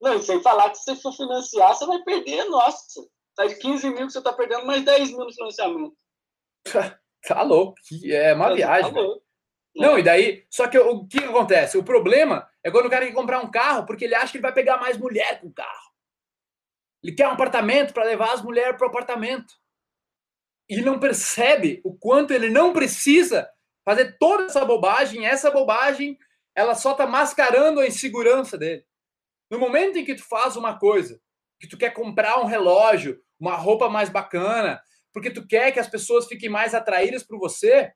Não, 0.00 0.20
sem 0.20 0.42
falar 0.42 0.68
que 0.70 0.76
se 0.78 0.84
você 0.84 0.96
for 0.96 1.12
financiar, 1.14 1.74
você 1.74 1.86
vai 1.86 2.02
perder, 2.02 2.44
nossa. 2.44 3.06
Sai 3.36 3.48
de 3.48 3.56
15 3.56 3.88
mil 3.90 4.06
que 4.06 4.12
você 4.12 4.18
está 4.18 4.32
perdendo 4.32 4.66
mais 4.66 4.84
10 4.84 5.10
mil 5.10 5.24
no 5.24 5.32
financiamento. 5.32 5.96
Tá 7.26 7.40
louco. 7.40 7.74
É 8.04 8.34
uma 8.34 8.48
Tá 8.50 8.54
viagem. 8.54 8.92
velho. 8.92 9.06
louco. 9.06 9.24
Não, 9.74 9.98
e 9.98 10.02
daí, 10.02 10.46
só 10.50 10.68
que 10.68 10.78
o 10.78 11.06
que 11.06 11.18
acontece? 11.24 11.78
O 11.78 11.82
problema 11.82 12.46
é 12.62 12.70
quando 12.70 12.84
o 12.84 12.90
cara 12.90 13.06
quer 13.06 13.14
comprar 13.14 13.40
um 13.40 13.50
carro 13.50 13.86
porque 13.86 14.04
ele 14.04 14.14
acha 14.14 14.30
que 14.30 14.36
ele 14.36 14.42
vai 14.42 14.52
pegar 14.52 14.76
mais 14.76 14.98
mulher 14.98 15.40
com 15.40 15.46
o 15.48 15.52
carro. 15.52 15.90
Ele 17.02 17.14
quer 17.14 17.26
um 17.26 17.32
apartamento 17.32 17.94
para 17.94 18.04
levar 18.04 18.34
as 18.34 18.42
mulheres 18.42 18.76
para 18.76 18.86
o 18.86 18.90
apartamento. 18.90 19.54
E 20.68 20.82
não 20.82 21.00
percebe 21.00 21.80
o 21.82 21.96
quanto 21.96 22.32
ele 22.34 22.50
não 22.50 22.74
precisa 22.74 23.50
fazer 23.86 24.18
toda 24.18 24.44
essa 24.44 24.62
bobagem. 24.64 25.26
Essa 25.26 25.50
bobagem, 25.50 26.18
ela 26.54 26.74
só 26.74 26.92
tá 26.92 27.06
mascarando 27.06 27.80
a 27.80 27.86
insegurança 27.86 28.58
dele. 28.58 28.84
No 29.50 29.58
momento 29.58 29.98
em 29.98 30.04
que 30.04 30.14
tu 30.14 30.24
faz 30.28 30.56
uma 30.56 30.78
coisa, 30.78 31.18
que 31.64 31.70
tu 31.70 31.78
quer 31.78 31.90
comprar 31.90 32.40
um 32.40 32.44
relógio, 32.46 33.20
uma 33.40 33.56
roupa 33.56 33.88
mais 33.88 34.08
bacana, 34.08 34.80
porque 35.12 35.30
tu 35.30 35.46
quer 35.46 35.72
que 35.72 35.80
as 35.80 35.88
pessoas 35.88 36.26
fiquem 36.26 36.48
mais 36.48 36.74
atraídas 36.74 37.22
por 37.22 37.38
você, 37.38 37.92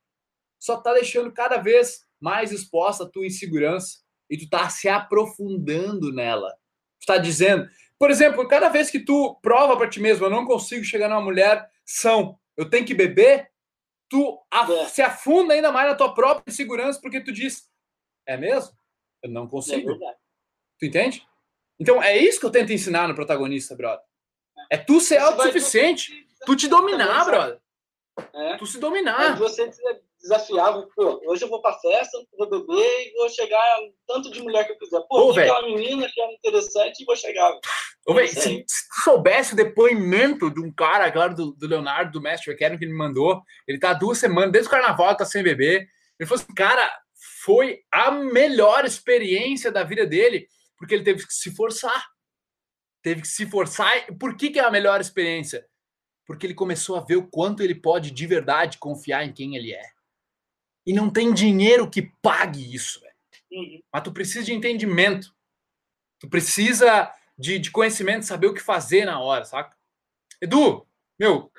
só 0.58 0.80
tá 0.80 0.92
deixando 0.94 1.32
cada 1.32 1.58
vez 1.58 2.06
mais 2.20 2.50
exposta 2.52 3.04
a 3.04 3.08
tua 3.08 3.26
insegurança 3.26 3.98
e 4.30 4.36
tu 4.36 4.48
tá 4.48 4.68
se 4.68 4.88
aprofundando 4.88 6.12
nela. 6.12 6.50
Tu 7.00 7.06
tá 7.06 7.18
dizendo, 7.18 7.68
por 7.98 8.10
exemplo, 8.10 8.46
cada 8.48 8.68
vez 8.68 8.90
que 8.90 9.00
tu 9.00 9.38
prova 9.42 9.76
para 9.76 9.88
ti 9.88 10.00
mesmo, 10.00 10.26
eu 10.26 10.30
não 10.30 10.44
consigo 10.44 10.84
chegar 10.84 11.08
numa 11.08 11.20
mulher 11.20 11.68
são, 11.84 12.38
eu 12.56 12.68
tenho 12.68 12.84
que 12.86 12.94
beber, 12.94 13.50
tu 14.08 14.40
É. 14.52 14.86
se 14.86 15.02
afunda 15.02 15.54
ainda 15.54 15.70
mais 15.70 15.88
na 15.90 15.94
tua 15.94 16.14
própria 16.14 16.50
insegurança 16.50 17.00
porque 17.00 17.20
tu 17.20 17.32
diz, 17.32 17.68
é 18.26 18.36
mesmo? 18.36 18.76
Eu 19.22 19.30
não 19.30 19.44
É 19.44 19.48
consigo. 19.48 19.86
verdade. 19.90 20.18
Tu 20.78 20.86
entende? 20.86 21.27
Então 21.78 22.02
é 22.02 22.16
isso 22.16 22.40
que 22.40 22.46
eu 22.46 22.50
tento 22.50 22.72
ensinar 22.72 23.06
no 23.08 23.14
protagonista, 23.14 23.74
brother. 23.74 24.04
É 24.70 24.76
tu 24.76 25.00
ser 25.00 25.18
autossuficiente, 25.18 26.12
tu 26.44 26.56
te 26.56 26.68
dominar, 26.68 27.24
brother. 27.24 27.58
É. 28.34 28.56
Tu 28.56 28.66
se 28.66 28.78
dominar. 28.78 29.36
você 29.38 29.70
desafiava, 30.20 30.86
pô, 30.94 31.20
hoje 31.26 31.44
eu 31.44 31.48
vou 31.48 31.62
pra 31.62 31.78
festa, 31.78 32.18
vou 32.36 32.50
beber 32.50 33.06
e 33.06 33.12
vou 33.16 33.28
chegar 33.30 33.62
tanto 34.06 34.30
de 34.30 34.42
mulher 34.42 34.66
que 34.66 34.72
eu 34.72 34.78
quiser. 34.78 35.00
Pô, 35.08 35.28
Ô, 35.28 35.32
velho. 35.32 35.52
aquela 35.52 35.66
menina 35.66 36.08
que 36.12 36.20
é 36.20 36.34
interessante 36.34 37.00
e 37.00 37.04
vou 37.04 37.16
chegar. 37.16 37.52
Ô, 38.06 38.14
véi, 38.14 38.24
Isso 38.24 38.40
se, 38.40 38.64
se 38.66 38.88
tu 38.88 39.02
soubesse 39.04 39.52
o 39.52 39.56
depoimento 39.56 40.50
de 40.50 40.60
um 40.60 40.72
cara 40.72 41.06
agora, 41.06 41.32
do, 41.32 41.52
do 41.52 41.68
Leonardo, 41.68 42.12
do 42.12 42.20
Mestre 42.20 42.52
Academy, 42.52 42.78
que 42.78 42.84
ele 42.84 42.92
me 42.92 42.98
mandou, 42.98 43.40
ele 43.66 43.78
tá 43.78 43.90
há 43.90 43.94
duas 43.94 44.18
semanas, 44.18 44.50
desde 44.50 44.68
o 44.68 44.70
carnaval, 44.70 45.16
tá 45.16 45.24
sem 45.24 45.42
beber. 45.42 45.86
Ele 46.18 46.28
falou 46.28 46.42
assim, 46.42 46.54
cara, 46.54 46.90
foi 47.44 47.80
a 47.92 48.10
melhor 48.10 48.84
experiência 48.84 49.70
da 49.70 49.84
vida 49.84 50.04
dele, 50.04 50.48
porque 50.78 50.94
ele 50.94 51.04
teve 51.04 51.26
que 51.26 51.34
se 51.34 51.54
forçar. 51.54 52.10
Teve 53.02 53.22
que 53.22 53.28
se 53.28 53.46
forçar. 53.46 54.06
Por 54.18 54.36
que, 54.36 54.50
que 54.50 54.58
é 54.58 54.64
a 54.64 54.70
melhor 54.70 55.00
experiência? 55.00 55.68
Porque 56.24 56.46
ele 56.46 56.54
começou 56.54 56.96
a 56.96 57.00
ver 57.00 57.16
o 57.16 57.26
quanto 57.26 57.62
ele 57.62 57.74
pode 57.74 58.10
de 58.10 58.26
verdade 58.26 58.78
confiar 58.78 59.24
em 59.24 59.32
quem 59.32 59.56
ele 59.56 59.72
é. 59.72 59.90
E 60.86 60.92
não 60.92 61.10
tem 61.10 61.34
dinheiro 61.34 61.90
que 61.90 62.02
pague 62.22 62.74
isso. 62.74 63.02
Uhum. 63.50 63.82
Mas 63.92 64.02
tu 64.02 64.12
precisa 64.12 64.44
de 64.44 64.52
entendimento. 64.52 65.34
Tu 66.18 66.28
precisa 66.28 67.12
de, 67.36 67.58
de 67.58 67.70
conhecimento, 67.70 68.24
saber 68.24 68.48
o 68.48 68.54
que 68.54 68.60
fazer 68.60 69.04
na 69.04 69.20
hora, 69.20 69.44
saca? 69.44 69.76
Edu, 70.40 70.86
meu, 71.18 71.50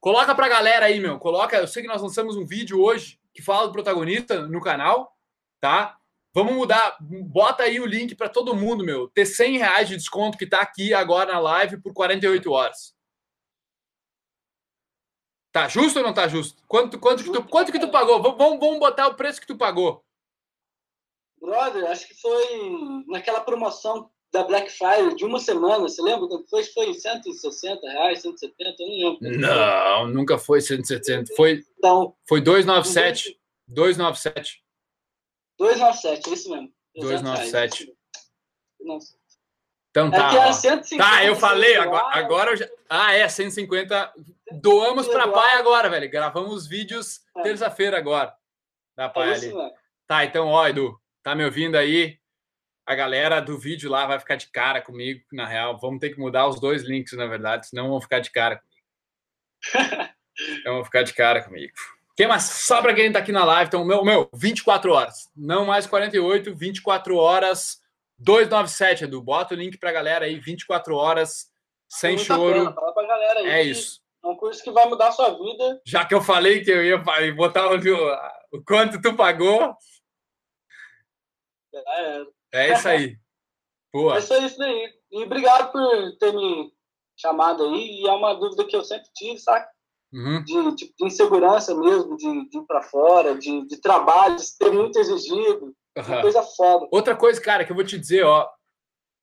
coloca 0.00 0.34
pra 0.34 0.48
galera 0.48 0.86
aí, 0.86 1.00
meu. 1.00 1.18
Coloca, 1.18 1.56
eu 1.56 1.66
sei 1.66 1.82
que 1.82 1.88
nós 1.88 2.02
lançamos 2.02 2.36
um 2.36 2.46
vídeo 2.46 2.80
hoje 2.80 3.20
que 3.32 3.42
fala 3.42 3.66
do 3.66 3.72
protagonista 3.72 4.46
no 4.46 4.60
canal, 4.60 5.16
tá? 5.60 5.98
Vamos 6.34 6.54
mudar, 6.54 6.96
bota 7.00 7.64
aí 7.64 7.78
o 7.78 7.86
link 7.86 8.14
pra 8.14 8.28
todo 8.28 8.56
mundo, 8.56 8.84
meu. 8.84 9.08
Ter 9.08 9.26
100 9.26 9.58
reais 9.58 9.88
de 9.88 9.96
desconto 9.96 10.38
que 10.38 10.46
tá 10.46 10.62
aqui 10.62 10.94
agora 10.94 11.34
na 11.34 11.38
live 11.38 11.80
por 11.82 11.92
48 11.92 12.50
horas. 12.50 12.94
Tá 15.52 15.68
justo 15.68 15.98
ou 15.98 16.04
não 16.04 16.14
tá 16.14 16.26
justo? 16.26 16.62
Quanto, 16.66 16.98
quanto, 16.98 17.22
que, 17.22 17.30
tu, 17.30 17.44
quanto 17.44 17.70
que 17.70 17.78
tu 17.78 17.90
pagou? 17.90 18.22
Vamos, 18.22 18.58
vamos, 18.58 18.78
botar 18.78 19.08
o 19.08 19.14
preço 19.14 19.38
que 19.38 19.46
tu 19.46 19.58
pagou. 19.58 20.02
Brother, 21.38 21.90
acho 21.90 22.08
que 22.08 22.14
foi 22.14 23.04
naquela 23.08 23.40
promoção 23.40 24.10
da 24.32 24.44
Black 24.44 24.70
Friday 24.70 25.14
de 25.14 25.26
uma 25.26 25.38
semana, 25.38 25.80
você 25.80 26.00
lembra? 26.00 26.26
Foi, 26.48 26.64
foi 26.64 26.94
160 26.94 27.86
reais, 27.86 28.22
170, 28.22 28.76
eu 28.78 28.86
não 28.88 28.96
lembro. 28.96 29.40
Não, 29.40 30.06
nunca 30.08 30.38
foi 30.38 30.62
170. 30.62 31.34
Foi, 31.36 31.62
Então, 31.76 32.16
foi 32.26 32.40
297. 32.40 33.38
297. 33.68 34.61
297, 35.58 36.28
é 36.30 36.32
isso 36.32 36.50
mesmo. 36.50 36.72
297. 36.96 37.92
Nossa. 38.80 39.16
Então 39.90 40.08
É 40.08 40.10
tá. 40.10 40.52
150. 40.52 40.96
Tá, 41.04 41.24
eu 41.24 41.36
falei, 41.36 41.76
agora, 41.76 42.16
agora 42.18 42.50
eu 42.52 42.56
já. 42.56 42.68
Ah, 42.88 43.12
é, 43.14 43.28
150. 43.28 44.12
Doamos 44.60 45.06
pra 45.06 45.24
Legal. 45.26 45.32
pai 45.34 45.52
agora, 45.58 45.88
velho. 45.90 46.10
Gravamos 46.10 46.52
os 46.54 46.66
vídeos 46.66 47.20
É. 47.38 47.42
terça-feira 47.42 47.98
agora. 47.98 48.34
Da 48.96 49.08
pai 49.08 49.28
É 49.30 49.34
ali. 49.34 49.46
isso 49.46 49.56
mesmo. 49.56 49.72
Tá, 50.06 50.24
então, 50.24 50.48
ó, 50.48 50.66
Edu, 50.68 50.98
tá 51.22 51.34
me 51.34 51.44
ouvindo 51.44 51.76
aí? 51.76 52.18
A 52.86 52.94
galera 52.94 53.40
do 53.40 53.56
vídeo 53.58 53.88
lá 53.90 54.06
vai 54.06 54.18
ficar 54.18 54.34
de 54.36 54.50
cara 54.50 54.82
comigo, 54.82 55.22
na 55.32 55.46
real. 55.46 55.78
Vamos 55.78 56.00
ter 56.00 56.10
que 56.10 56.18
mudar 56.18 56.48
os 56.48 56.58
dois 56.60 56.82
links, 56.82 57.12
na 57.16 57.26
verdade, 57.26 57.68
senão 57.68 57.88
vão 57.88 58.00
ficar 58.00 58.18
de 58.18 58.30
cara 58.30 58.56
comigo. 58.58 58.82
então 60.60 60.74
vão 60.74 60.84
ficar 60.84 61.02
de 61.02 61.14
cara 61.14 61.42
comigo. 61.44 61.72
Quem 62.16 62.26
mais? 62.26 62.42
Só 62.44 62.82
pra 62.82 62.94
quem 62.94 63.10
tá 63.12 63.18
aqui 63.18 63.32
na 63.32 63.44
live, 63.44 63.68
então, 63.68 63.84
meu, 63.84 64.04
meu, 64.04 64.28
24 64.34 64.92
horas. 64.92 65.30
Não 65.34 65.64
mais 65.64 65.86
48, 65.86 66.54
24 66.54 67.16
horas, 67.16 67.80
297, 68.18 69.04
Edu. 69.04 69.22
Bota 69.22 69.54
o 69.54 69.56
link 69.56 69.78
pra 69.78 69.92
galera 69.92 70.26
aí, 70.26 70.38
24 70.38 70.94
horas, 70.94 71.50
sem 71.88 72.16
Muito 72.16 72.32
a 72.32 72.36
choro. 72.36 72.52
pena, 72.54 72.72
Fala 72.74 72.92
pra 72.94 73.06
galera 73.06 73.40
aí. 73.40 73.46
É 73.48 73.62
isso. 73.62 74.00
É 74.24 74.28
um 74.28 74.36
curso 74.36 74.62
que 74.62 74.70
vai 74.70 74.86
mudar 74.88 75.08
a 75.08 75.12
sua 75.12 75.30
vida. 75.36 75.80
Já 75.86 76.04
que 76.04 76.14
eu 76.14 76.20
falei 76.20 76.62
que 76.62 76.70
eu 76.70 76.84
ia 76.84 76.98
botar 77.34 77.66
o, 77.72 77.76
o 78.52 78.62
quanto 78.64 79.00
tu 79.00 79.16
pagou, 79.16 79.74
É, 81.74 82.22
é 82.52 82.72
isso 82.74 82.88
aí. 82.88 83.16
Boa. 83.92 84.14
Mas 84.14 84.28
foi 84.28 84.44
isso 84.44 84.58
daí. 84.58 84.92
E 85.10 85.22
obrigado 85.24 85.72
por 85.72 86.16
ter 86.18 86.32
me 86.32 86.72
chamado 87.16 87.64
aí. 87.64 88.00
E 88.02 88.08
é 88.08 88.12
uma 88.12 88.34
dúvida 88.34 88.64
que 88.64 88.76
eu 88.76 88.84
sempre 88.84 89.08
tive, 89.14 89.38
sabe? 89.38 89.66
Uhum. 90.12 90.44
De, 90.44 90.74
de, 90.76 90.94
de 90.98 91.04
insegurança 91.06 91.74
mesmo, 91.74 92.16
de, 92.16 92.48
de 92.48 92.58
ir 92.58 92.66
pra 92.66 92.82
fora, 92.82 93.34
de, 93.36 93.66
de 93.66 93.80
trabalho, 93.80 94.36
de 94.36 94.44
ser 94.46 94.70
muito 94.70 94.98
exigido. 94.98 95.74
Uma 95.96 96.20
coisa 96.22 96.42
foda. 96.42 96.88
Outra 96.90 97.16
coisa, 97.16 97.40
cara, 97.40 97.64
que 97.64 97.72
eu 97.72 97.76
vou 97.76 97.84
te 97.84 97.98
dizer, 97.98 98.24
ó. 98.24 98.48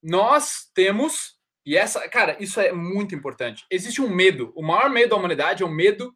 Nós 0.02 0.70
temos, 0.74 1.38
e 1.66 1.76
essa, 1.76 2.08
cara, 2.10 2.42
isso 2.42 2.60
é 2.60 2.72
muito 2.72 3.14
importante. 3.14 3.66
Existe 3.70 4.02
um 4.02 4.10
medo. 4.10 4.52
O 4.56 4.64
maior 4.64 4.90
medo 4.90 5.10
da 5.10 5.16
humanidade 5.16 5.62
é 5.62 5.66
o 5.66 5.70
medo 5.70 6.16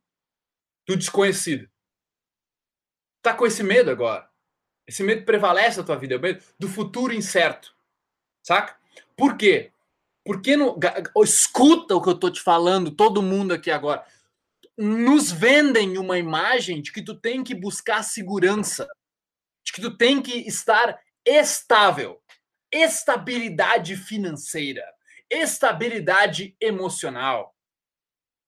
do 0.87 0.95
desconhecido. 0.95 1.67
Tá 3.21 3.33
com 3.33 3.45
esse 3.45 3.61
medo 3.63 3.91
agora. 3.91 4.29
Esse 4.87 5.03
medo 5.03 5.25
prevalece 5.25 5.77
na 5.79 5.85
tua 5.85 5.95
vida, 5.97 6.15
é 6.15 6.17
o 6.17 6.21
medo 6.21 6.43
do 6.59 6.67
futuro 6.67 7.13
incerto. 7.13 7.73
Saca? 8.45 8.75
Por 9.15 9.37
quê? 9.37 9.71
Porque 10.25 10.55
ga- 10.77 11.03
escuta 11.23 11.95
o 11.95 12.01
que 12.01 12.09
eu 12.09 12.19
tô 12.19 12.29
te 12.29 12.41
falando, 12.41 12.91
todo 12.91 13.21
mundo 13.21 13.53
aqui 13.53 13.71
agora. 13.71 14.05
Nos 14.77 15.31
vendem 15.31 15.97
uma 15.97 16.17
imagem 16.17 16.81
de 16.81 16.91
que 16.91 17.03
tu 17.03 17.19
tem 17.19 17.43
que 17.43 17.53
buscar 17.53 18.03
segurança, 18.03 18.87
de 19.63 19.71
que 19.71 19.81
tu 19.81 19.95
tem 19.95 20.21
que 20.21 20.47
estar 20.47 20.99
estável, 21.25 22.21
estabilidade 22.71 23.95
financeira, 23.95 24.83
estabilidade 25.29 26.55
emocional. 26.59 27.55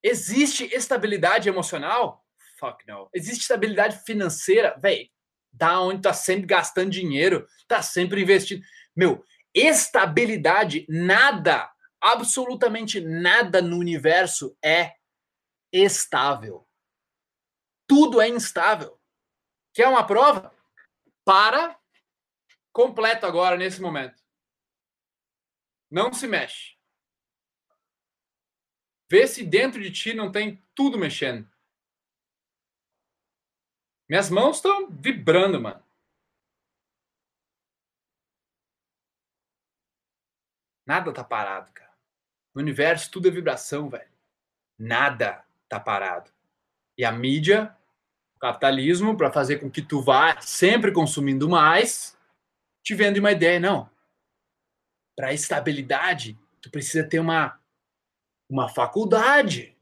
Existe 0.04 0.66
estabilidade 0.74 1.48
emocional? 1.48 2.26
Fuck 2.60 2.86
no. 2.88 3.10
Existe 3.14 3.42
estabilidade 3.42 4.04
financeira? 4.06 4.78
Véi, 4.82 5.12
da 5.52 5.80
onde 5.80 6.02
tá 6.02 6.14
sempre 6.14 6.46
gastando 6.46 6.90
dinheiro, 6.90 7.48
tá 7.68 7.82
sempre 7.82 8.22
investindo. 8.22 8.64
Meu, 8.96 9.24
estabilidade, 9.54 10.86
nada, 10.90 11.70
absolutamente 12.02 13.00
nada 13.00 13.62
no 13.62 13.78
universo 13.78 14.56
é 14.64 14.94
estável. 15.84 16.68
Tudo 17.88 18.22
é 18.22 18.28
instável. 18.28 19.00
Quer 19.74 19.88
uma 19.88 20.06
prova? 20.06 20.56
Para 21.24 21.80
completo 22.72 23.26
agora 23.26 23.58
nesse 23.58 23.82
momento. 23.82 24.24
Não 25.90 26.14
se 26.14 26.28
mexe. 26.28 26.78
Vê 29.10 29.28
se 29.28 29.46
dentro 29.46 29.82
de 29.82 29.92
ti 29.92 30.14
não 30.14 30.32
tem 30.32 30.64
tudo 30.74 30.98
mexendo. 30.98 31.50
Minhas 34.10 34.30
mãos 34.30 34.58
estão 34.58 34.90
vibrando, 34.90 35.60
mano. 35.62 35.84
Nada 40.86 41.14
tá 41.14 41.24
parado, 41.24 41.72
cara. 41.74 41.98
No 42.54 42.62
universo 42.62 43.12
tudo 43.12 43.28
é 43.28 43.32
vibração, 43.32 43.90
velho. 43.90 44.14
Nada 44.78 45.45
tá 45.70 45.80
parado. 45.80 46.32
E 46.98 47.04
a 47.04 47.12
mídia, 47.12 47.76
o 48.36 48.40
capitalismo, 48.40 49.18
para 49.18 49.32
fazer 49.32 49.58
com 49.58 49.70
que 49.70 49.82
tu 49.82 50.02
vá 50.02 50.40
sempre 50.42 50.92
consumindo 50.92 51.50
mais, 51.50 52.18
te 52.84 52.94
vende 52.94 53.20
uma 53.20 53.32
ideia, 53.32 53.60
não. 53.60 53.90
Para 55.16 55.34
estabilidade, 55.34 56.38
tu 56.62 56.70
precisa 56.70 57.08
ter 57.08 57.20
uma 57.20 57.60
uma 58.50 58.70
faculdade. 58.70 59.76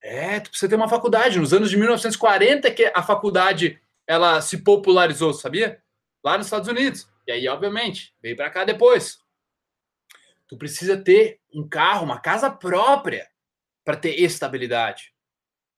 É, 0.00 0.38
tu 0.40 0.50
precisa 0.50 0.68
ter 0.68 0.76
uma 0.76 0.88
faculdade. 0.88 1.38
Nos 1.38 1.52
anos 1.52 1.70
de 1.70 1.76
1940 1.76 2.70
que 2.70 2.90
a 2.94 3.02
faculdade 3.02 3.80
ela 4.06 4.40
se 4.40 4.58
popularizou, 4.58 5.34
sabia? 5.34 5.82
Lá 6.24 6.38
nos 6.38 6.46
Estados 6.46 6.68
Unidos. 6.68 7.10
E 7.26 7.32
aí, 7.32 7.48
obviamente, 7.48 8.14
veio 8.22 8.36
para 8.36 8.50
cá 8.50 8.64
depois. 8.64 9.20
Tu 10.46 10.56
precisa 10.56 10.96
ter 10.96 11.40
um 11.52 11.68
carro, 11.68 12.04
uma 12.04 12.20
casa 12.20 12.50
própria 12.50 13.28
para 13.88 13.96
ter 13.96 14.20
estabilidade. 14.20 15.14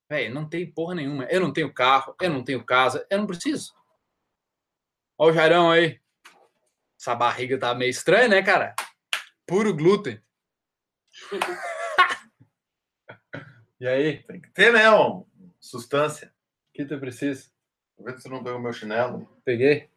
Velho, 0.09 0.33
não 0.33 0.45
tem 0.45 0.69
porra 0.69 0.95
nenhuma. 0.95 1.23
Eu 1.29 1.39
não 1.39 1.53
tenho 1.53 1.73
carro, 1.73 2.13
eu 2.19 2.29
não 2.29 2.43
tenho 2.43 2.61
casa, 2.61 3.07
eu 3.09 3.19
não 3.19 3.25
preciso. 3.25 3.73
Olha 5.17 5.31
o 5.31 5.33
Jairão 5.33 5.71
aí. 5.71 5.97
Essa 6.99 7.15
barriga 7.15 7.57
tá 7.57 7.73
meio 7.73 7.89
estranha, 7.89 8.27
né, 8.27 8.43
cara? 8.43 8.75
Puro 9.47 9.73
glúten. 9.73 10.21
e 13.79 13.87
aí? 13.87 14.21
Tem 14.23 14.41
que 14.41 14.49
ter, 14.49 14.73
né? 14.73 14.91
Um, 14.91 15.25
substância. 15.57 16.27
O 16.27 16.73
que 16.73 16.83
tu 16.83 16.99
precisa? 16.99 17.49
Vou 17.95 18.07
ver 18.07 18.17
se 18.17 18.23
você 18.23 18.29
não 18.29 18.43
pegou 18.43 18.59
meu 18.59 18.73
chinelo. 18.73 19.25
Peguei. 19.45 19.89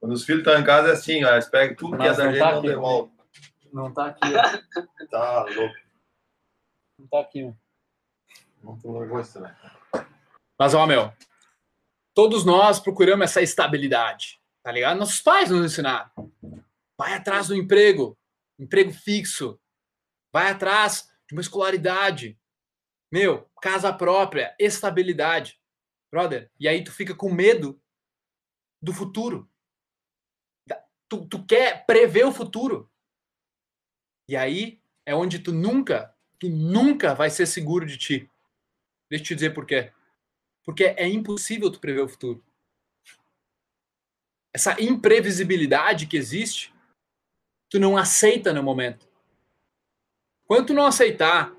Quando 0.00 0.14
os 0.14 0.24
filhos 0.24 0.40
estão 0.40 0.58
em 0.58 0.64
casa 0.64 0.88
é 0.88 0.92
assim, 0.94 1.22
ó, 1.22 1.34
eles 1.34 1.46
pegam 1.46 1.76
tudo 1.76 1.96
que 1.96 2.02
é 2.02 2.08
Mas 2.08 2.16
da 2.16 2.24
não 2.24 2.32
gente 2.32 2.40
tá 2.40 2.48
e 2.48 2.50
não 2.50 2.58
aqui, 2.58 2.66
devolvem. 2.66 3.12
Não 3.72 3.94
tá 3.94 4.06
aqui, 4.06 4.32
ó. 4.34 4.82
Tá 5.08 5.44
louco. 5.44 5.81
Não 7.02 7.08
tá 7.08 7.20
aqui, 7.20 7.42
ó. 7.42 7.52
Não 8.62 8.78
tô 8.78 8.92
nervoso 8.92 9.34
também. 9.34 9.52
Mas, 10.56 10.72
ó, 10.72 10.86
meu, 10.86 11.12
todos 12.14 12.44
nós 12.44 12.78
procuramos 12.78 13.24
essa 13.24 13.42
estabilidade, 13.42 14.40
tá 14.62 14.70
ligado? 14.70 14.98
Nossos 14.98 15.20
pais 15.20 15.50
nos 15.50 15.66
ensinaram. 15.66 16.10
Vai 16.96 17.14
atrás 17.14 17.48
do 17.48 17.56
emprego, 17.56 18.16
emprego 18.56 18.92
fixo. 18.92 19.60
Vai 20.32 20.48
atrás 20.50 21.10
de 21.26 21.34
uma 21.34 21.40
escolaridade. 21.40 22.38
Meu, 23.10 23.50
casa 23.60 23.92
própria, 23.92 24.54
estabilidade. 24.56 25.60
Brother, 26.08 26.52
e 26.60 26.68
aí 26.68 26.84
tu 26.84 26.92
fica 26.92 27.16
com 27.16 27.32
medo 27.32 27.82
do 28.80 28.92
futuro. 28.92 29.50
Tu, 31.08 31.26
tu 31.26 31.44
quer 31.44 31.84
prever 31.84 32.24
o 32.24 32.32
futuro. 32.32 32.88
E 34.28 34.36
aí 34.36 34.80
é 35.04 35.14
onde 35.14 35.40
tu 35.40 35.52
nunca, 35.52 36.11
tu 36.42 36.48
nunca 36.48 37.14
vai 37.14 37.30
ser 37.30 37.46
seguro 37.46 37.86
de 37.86 37.96
ti. 37.96 38.30
Deixa 39.08 39.22
eu 39.22 39.26
te 39.28 39.34
dizer 39.36 39.54
por 39.54 39.64
quê. 39.64 39.92
Porque 40.64 40.82
é 40.82 41.06
impossível 41.06 41.70
tu 41.70 41.78
prever 41.78 42.00
o 42.00 42.08
futuro. 42.08 42.44
Essa 44.52 44.74
imprevisibilidade 44.82 46.08
que 46.08 46.16
existe, 46.16 46.74
tu 47.70 47.78
não 47.78 47.96
aceita 47.96 48.52
no 48.52 48.60
momento. 48.60 49.08
Quando 50.44 50.66
tu 50.66 50.74
não 50.74 50.86
aceitar, 50.86 51.54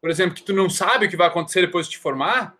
por 0.00 0.10
exemplo, 0.10 0.34
que 0.34 0.42
tu 0.42 0.52
não 0.52 0.68
sabe 0.68 1.06
o 1.06 1.08
que 1.08 1.16
vai 1.16 1.28
acontecer 1.28 1.60
depois 1.60 1.86
de 1.86 1.92
te 1.92 1.98
formar, 1.98 2.58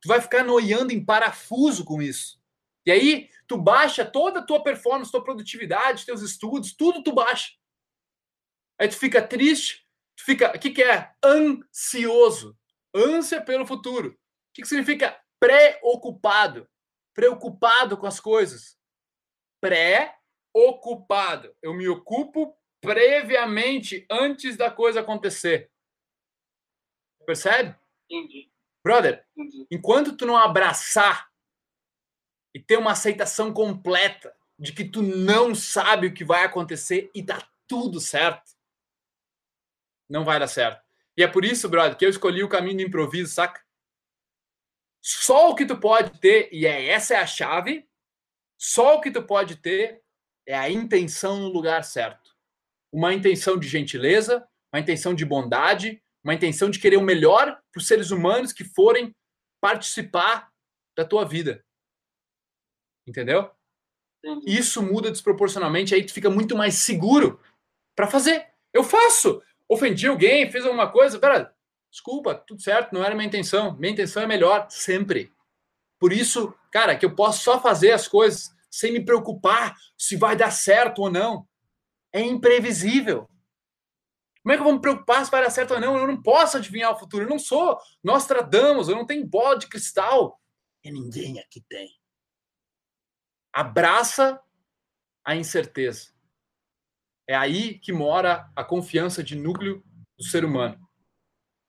tu 0.00 0.06
vai 0.06 0.20
ficar 0.20 0.44
noiando 0.44 0.92
em 0.92 1.04
parafuso 1.04 1.84
com 1.84 2.00
isso. 2.00 2.40
E 2.86 2.92
aí, 2.92 3.28
tu 3.48 3.58
baixa 3.58 4.04
toda 4.04 4.38
a 4.38 4.44
tua 4.44 4.62
performance, 4.62 5.10
tua 5.10 5.24
produtividade, 5.24 6.06
teus 6.06 6.22
estudos, 6.22 6.76
tudo 6.76 7.02
tu 7.02 7.12
baixa. 7.12 7.54
Aí 8.78 8.86
tu 8.86 8.96
fica 8.96 9.20
triste, 9.20 9.87
tu 10.18 10.24
fica, 10.24 10.54
o 10.54 10.58
que 10.58 10.70
que 10.70 10.82
é? 10.82 11.12
Ansioso. 11.24 12.58
Ânsia 12.94 13.40
pelo 13.40 13.64
futuro. 13.64 14.10
O 14.10 14.16
que, 14.52 14.62
que 14.62 14.68
significa 14.68 15.18
preocupado? 15.38 16.68
Preocupado 17.14 17.96
com 17.96 18.06
as 18.06 18.18
coisas. 18.18 18.76
Pré-ocupado. 19.60 21.54
Eu 21.62 21.72
me 21.72 21.88
ocupo 21.88 22.56
previamente, 22.80 24.06
antes 24.10 24.56
da 24.56 24.70
coisa 24.70 25.00
acontecer. 25.00 25.70
Percebe? 27.24 27.76
Entendi, 28.10 28.50
Brother, 28.82 29.26
entendi. 29.36 29.66
enquanto 29.70 30.16
tu 30.16 30.24
não 30.24 30.36
abraçar 30.36 31.28
e 32.54 32.60
ter 32.60 32.78
uma 32.78 32.92
aceitação 32.92 33.52
completa 33.52 34.34
de 34.58 34.72
que 34.72 34.84
tu 34.84 35.02
não 35.02 35.54
sabe 35.54 36.06
o 36.06 36.14
que 36.14 36.24
vai 36.24 36.44
acontecer 36.44 37.10
e 37.14 37.22
tá 37.22 37.46
tudo 37.66 38.00
certo, 38.00 38.57
não 40.08 40.24
vai 40.24 40.38
dar 40.38 40.46
certo. 40.48 40.82
E 41.16 41.22
é 41.22 41.28
por 41.28 41.44
isso, 41.44 41.68
brother, 41.68 41.96
que 41.96 42.04
eu 42.04 42.10
escolhi 42.10 42.42
o 42.42 42.48
caminho 42.48 42.76
do 42.78 42.82
improviso, 42.82 43.32
saca? 43.32 43.62
Só 45.02 45.50
o 45.50 45.54
que 45.54 45.66
tu 45.66 45.78
pode 45.78 46.18
ter, 46.20 46.48
e 46.52 46.66
é 46.66 46.86
essa 46.88 47.14
é 47.14 47.18
a 47.18 47.26
chave, 47.26 47.88
só 48.56 48.96
o 48.96 49.00
que 49.00 49.10
tu 49.10 49.22
pode 49.22 49.56
ter 49.56 50.02
é 50.46 50.56
a 50.56 50.70
intenção 50.70 51.38
no 51.38 51.48
lugar 51.48 51.84
certo. 51.84 52.36
Uma 52.92 53.12
intenção 53.14 53.58
de 53.58 53.68
gentileza, 53.68 54.48
uma 54.72 54.80
intenção 54.80 55.14
de 55.14 55.24
bondade, 55.24 56.02
uma 56.24 56.34
intenção 56.34 56.70
de 56.70 56.78
querer 56.78 56.96
o 56.96 57.02
melhor 57.02 57.60
para 57.72 57.78
os 57.78 57.86
seres 57.86 58.10
humanos 58.10 58.52
que 58.52 58.64
forem 58.64 59.14
participar 59.60 60.52
da 60.96 61.04
tua 61.04 61.24
vida. 61.24 61.64
Entendeu? 63.06 63.50
Isso 64.44 64.82
muda 64.82 65.10
desproporcionalmente, 65.10 65.94
aí 65.94 66.04
tu 66.04 66.12
fica 66.12 66.28
muito 66.28 66.56
mais 66.56 66.74
seguro 66.74 67.40
para 67.96 68.08
fazer. 68.08 68.52
Eu 68.72 68.82
faço. 68.82 69.42
Ofendi 69.68 70.06
alguém, 70.06 70.50
fiz 70.50 70.64
alguma 70.64 70.90
coisa, 70.90 71.18
pera, 71.18 71.54
desculpa, 71.90 72.34
tudo 72.34 72.62
certo, 72.62 72.92
não 72.92 73.04
era 73.04 73.14
minha 73.14 73.26
intenção. 73.26 73.76
Minha 73.76 73.92
intenção 73.92 74.22
é 74.22 74.26
melhor 74.26 74.66
sempre. 74.70 75.32
Por 75.98 76.12
isso, 76.12 76.54
cara, 76.70 76.96
que 76.96 77.04
eu 77.04 77.14
posso 77.14 77.42
só 77.42 77.60
fazer 77.60 77.92
as 77.92 78.06
coisas 78.06 78.54
sem 78.70 78.92
me 78.92 79.04
preocupar 79.04 79.76
se 79.96 80.16
vai 80.16 80.36
dar 80.36 80.50
certo 80.50 81.02
ou 81.02 81.10
não. 81.10 81.46
É 82.12 82.20
imprevisível. 82.20 83.28
Como 84.42 84.52
é 84.52 84.56
que 84.56 84.60
eu 84.60 84.64
vou 84.64 84.72
me 84.72 84.80
preocupar 84.80 85.24
se 85.24 85.30
vai 85.30 85.42
dar 85.42 85.50
certo 85.50 85.74
ou 85.74 85.80
não? 85.80 85.96
Eu 85.96 86.06
não 86.06 86.22
posso 86.22 86.56
adivinhar 86.56 86.92
o 86.92 86.98
futuro. 86.98 87.24
Eu 87.24 87.28
não 87.28 87.38
sou 87.38 87.78
Nostradamus, 88.02 88.88
eu 88.88 88.96
não 88.96 89.04
tenho 89.04 89.26
bola 89.26 89.58
de 89.58 89.66
cristal. 89.66 90.40
E 90.82 90.90
ninguém 90.90 91.38
aqui 91.40 91.60
tem. 91.68 91.90
Abraça 93.52 94.40
a 95.24 95.34
incerteza. 95.34 96.12
É 97.28 97.36
aí 97.36 97.78
que 97.78 97.92
mora 97.92 98.50
a 98.56 98.64
confiança 98.64 99.22
de 99.22 99.36
núcleo 99.36 99.84
do 100.16 100.24
ser 100.24 100.46
humano. 100.46 100.80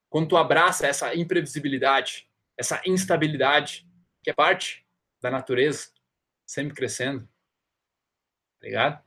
Quando 0.10 0.30
tu 0.30 0.38
abraça 0.38 0.88
essa 0.88 1.14
imprevisibilidade, 1.14 2.30
essa 2.58 2.82
instabilidade, 2.86 3.86
que 4.24 4.30
é 4.30 4.34
parte 4.34 4.88
da 5.22 5.30
natureza, 5.30 5.90
sempre 6.46 6.74
crescendo. 6.74 7.28
Tá 8.60 8.68
ligado? 8.68 9.04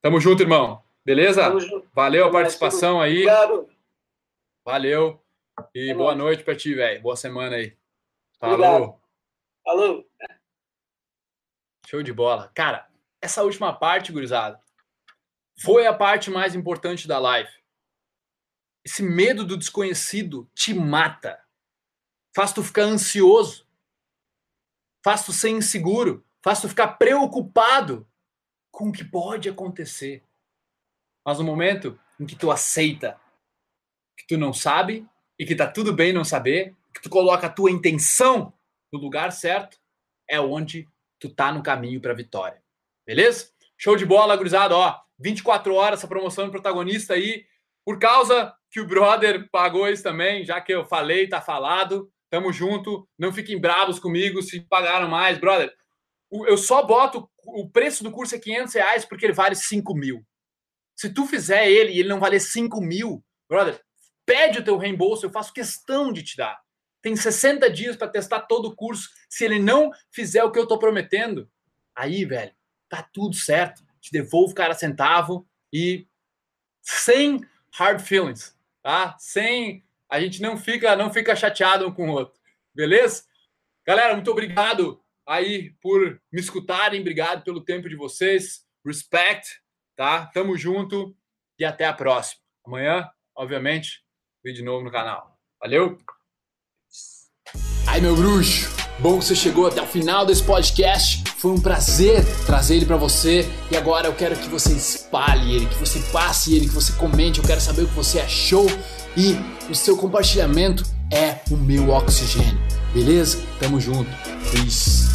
Tamo 0.00 0.20
junto, 0.20 0.42
irmão. 0.42 0.84
Beleza? 1.04 1.42
Tamo 1.42 1.58
junto. 1.58 1.90
Valeu 1.92 2.26
a 2.26 2.30
participação 2.30 3.00
aí. 3.00 3.26
Obrigado. 3.26 3.68
Valeu. 4.64 5.20
E 5.74 5.92
boa 5.92 6.14
noite 6.14 6.44
pra 6.44 6.54
ti, 6.54 6.74
velho. 6.76 7.02
Boa 7.02 7.16
semana 7.16 7.56
aí. 7.56 7.76
Obrigado. 8.40 8.60
Falou. 8.60 9.00
Alô? 9.66 10.08
Show 11.88 12.04
de 12.04 12.12
bola. 12.12 12.52
Cara, 12.54 12.88
essa 13.20 13.42
última 13.42 13.72
parte, 13.72 14.12
gurizada, 14.12 14.61
foi 15.60 15.86
a 15.86 15.94
parte 15.94 16.30
mais 16.30 16.54
importante 16.54 17.06
da 17.06 17.18
live. 17.18 17.50
Esse 18.84 19.02
medo 19.02 19.44
do 19.44 19.56
desconhecido 19.56 20.50
te 20.54 20.74
mata. 20.74 21.40
Faz 22.34 22.52
tu 22.52 22.62
ficar 22.62 22.82
ansioso. 22.82 23.66
Faz 25.04 25.24
tu 25.24 25.32
ser 25.32 25.50
inseguro. 25.50 26.24
Faz 26.42 26.60
tu 26.60 26.68
ficar 26.68 26.94
preocupado 26.94 28.08
com 28.72 28.88
o 28.88 28.92
que 28.92 29.04
pode 29.04 29.48
acontecer. 29.48 30.24
Mas 31.24 31.38
no 31.38 31.44
momento 31.44 31.98
em 32.18 32.26
que 32.26 32.34
tu 32.34 32.50
aceita 32.50 33.20
que 34.16 34.26
tu 34.26 34.38
não 34.38 34.52
sabe 34.52 35.06
e 35.38 35.44
que 35.44 35.54
tá 35.54 35.66
tudo 35.66 35.92
bem 35.92 36.12
não 36.12 36.24
saber, 36.24 36.74
que 36.94 37.02
tu 37.02 37.10
coloca 37.10 37.46
a 37.46 37.50
tua 37.50 37.70
intenção 37.70 38.52
no 38.92 38.98
lugar 38.98 39.32
certo, 39.32 39.78
é 40.28 40.40
onde 40.40 40.88
tu 41.18 41.28
tá 41.28 41.52
no 41.52 41.62
caminho 41.62 42.00
para 42.00 42.14
vitória. 42.14 42.62
Beleza? 43.06 43.52
Show 43.76 43.96
de 43.96 44.06
bola, 44.06 44.36
gurizada, 44.36 44.76
ó. 44.76 45.01
24 45.18 45.74
horas 45.74 46.00
essa 46.00 46.08
promoção 46.08 46.46
do 46.46 46.50
protagonista 46.50 47.14
aí, 47.14 47.44
por 47.84 47.98
causa 47.98 48.54
que 48.70 48.80
o 48.80 48.86
brother 48.86 49.48
pagou 49.50 49.88
isso 49.88 50.02
também, 50.02 50.44
já 50.44 50.60
que 50.60 50.72
eu 50.72 50.84
falei, 50.84 51.28
tá 51.28 51.40
falado. 51.40 52.10
Tamo 52.30 52.52
junto. 52.52 53.06
Não 53.18 53.32
fiquem 53.32 53.60
bravos 53.60 53.98
comigo 53.98 54.40
se 54.40 54.60
pagaram 54.60 55.08
mais, 55.08 55.38
brother. 55.38 55.72
Eu 56.30 56.56
só 56.56 56.82
boto 56.82 57.30
o 57.44 57.68
preço 57.68 58.02
do 58.02 58.10
curso 58.10 58.34
é 58.34 58.38
500 58.38 58.74
reais 58.74 59.04
porque 59.04 59.26
ele 59.26 59.34
vale 59.34 59.54
5 59.54 59.94
mil. 59.94 60.24
Se 60.96 61.12
tu 61.12 61.26
fizer 61.26 61.68
ele 61.68 61.92
e 61.92 62.00
ele 62.00 62.08
não 62.08 62.20
valer 62.20 62.40
5 62.40 62.80
mil, 62.80 63.22
brother, 63.48 63.80
pede 64.24 64.60
o 64.60 64.64
teu 64.64 64.78
reembolso, 64.78 65.26
eu 65.26 65.30
faço 65.30 65.52
questão 65.52 66.12
de 66.12 66.22
te 66.22 66.36
dar. 66.36 66.60
Tem 67.02 67.16
60 67.16 67.68
dias 67.68 67.96
para 67.96 68.08
testar 68.08 68.42
todo 68.42 68.66
o 68.66 68.76
curso. 68.76 69.10
Se 69.28 69.44
ele 69.44 69.58
não 69.58 69.90
fizer 70.12 70.44
o 70.44 70.52
que 70.52 70.58
eu 70.58 70.66
tô 70.66 70.78
prometendo, 70.78 71.50
aí, 71.94 72.24
velho, 72.24 72.54
tá 72.88 73.06
tudo 73.12 73.34
certo. 73.34 73.82
Te 74.02 74.10
devolvo 74.12 74.54
cada 74.54 74.74
centavo 74.74 75.48
e 75.72 76.06
sem 76.82 77.40
hard 77.72 78.00
feelings, 78.00 78.58
tá? 78.82 79.16
Sem 79.18 79.84
a 80.10 80.20
gente 80.20 80.42
não 80.42 80.58
fica 80.58 80.94
não 80.94 81.10
fica 81.10 81.34
chateado 81.34 81.86
um 81.86 81.94
com 81.94 82.10
o 82.10 82.12
outro. 82.12 82.38
Beleza? 82.74 83.24
Galera, 83.86 84.14
muito 84.14 84.30
obrigado 84.30 85.00
aí 85.26 85.70
por 85.80 86.20
me 86.30 86.40
escutarem, 86.40 87.00
obrigado 87.00 87.44
pelo 87.44 87.64
tempo 87.64 87.88
de 87.88 87.96
vocês. 87.96 88.66
Respect, 88.84 89.60
tá? 89.96 90.26
Tamo 90.26 90.56
junto 90.58 91.16
e 91.58 91.64
até 91.64 91.86
a 91.86 91.92
próxima. 91.92 92.42
Amanhã, 92.66 93.08
obviamente, 93.34 94.02
vídeo 94.44 94.64
novo 94.64 94.84
no 94.84 94.90
canal. 94.90 95.38
Valeu! 95.60 95.98
Ai, 97.86 98.00
meu 98.00 98.16
bruxo, 98.16 98.68
bom 98.98 99.18
que 99.18 99.24
você 99.24 99.36
chegou 99.36 99.66
até 99.66 99.80
o 99.80 99.86
final 99.86 100.26
desse 100.26 100.44
podcast. 100.44 101.21
Foi 101.42 101.50
um 101.50 101.60
prazer 101.60 102.24
trazer 102.46 102.76
ele 102.76 102.86
para 102.86 102.96
você 102.96 103.50
e 103.68 103.76
agora 103.76 104.06
eu 104.06 104.12
quero 104.12 104.36
que 104.36 104.48
você 104.48 104.72
espalhe 104.74 105.56
ele, 105.56 105.66
que 105.66 105.74
você 105.74 105.98
passe 106.12 106.54
ele, 106.54 106.68
que 106.68 106.72
você 106.72 106.92
comente. 106.92 107.40
Eu 107.40 107.44
quero 107.44 107.60
saber 107.60 107.82
o 107.82 107.88
que 107.88 107.94
você 107.96 108.20
achou 108.20 108.64
e 109.16 109.36
o 109.68 109.74
seu 109.74 109.96
compartilhamento 109.96 110.84
é 111.10 111.40
o 111.50 111.56
meu 111.56 111.90
oxigênio. 111.90 112.60
Beleza? 112.94 113.38
Tamo 113.58 113.80
junto. 113.80 114.08
Peace. 114.52 115.11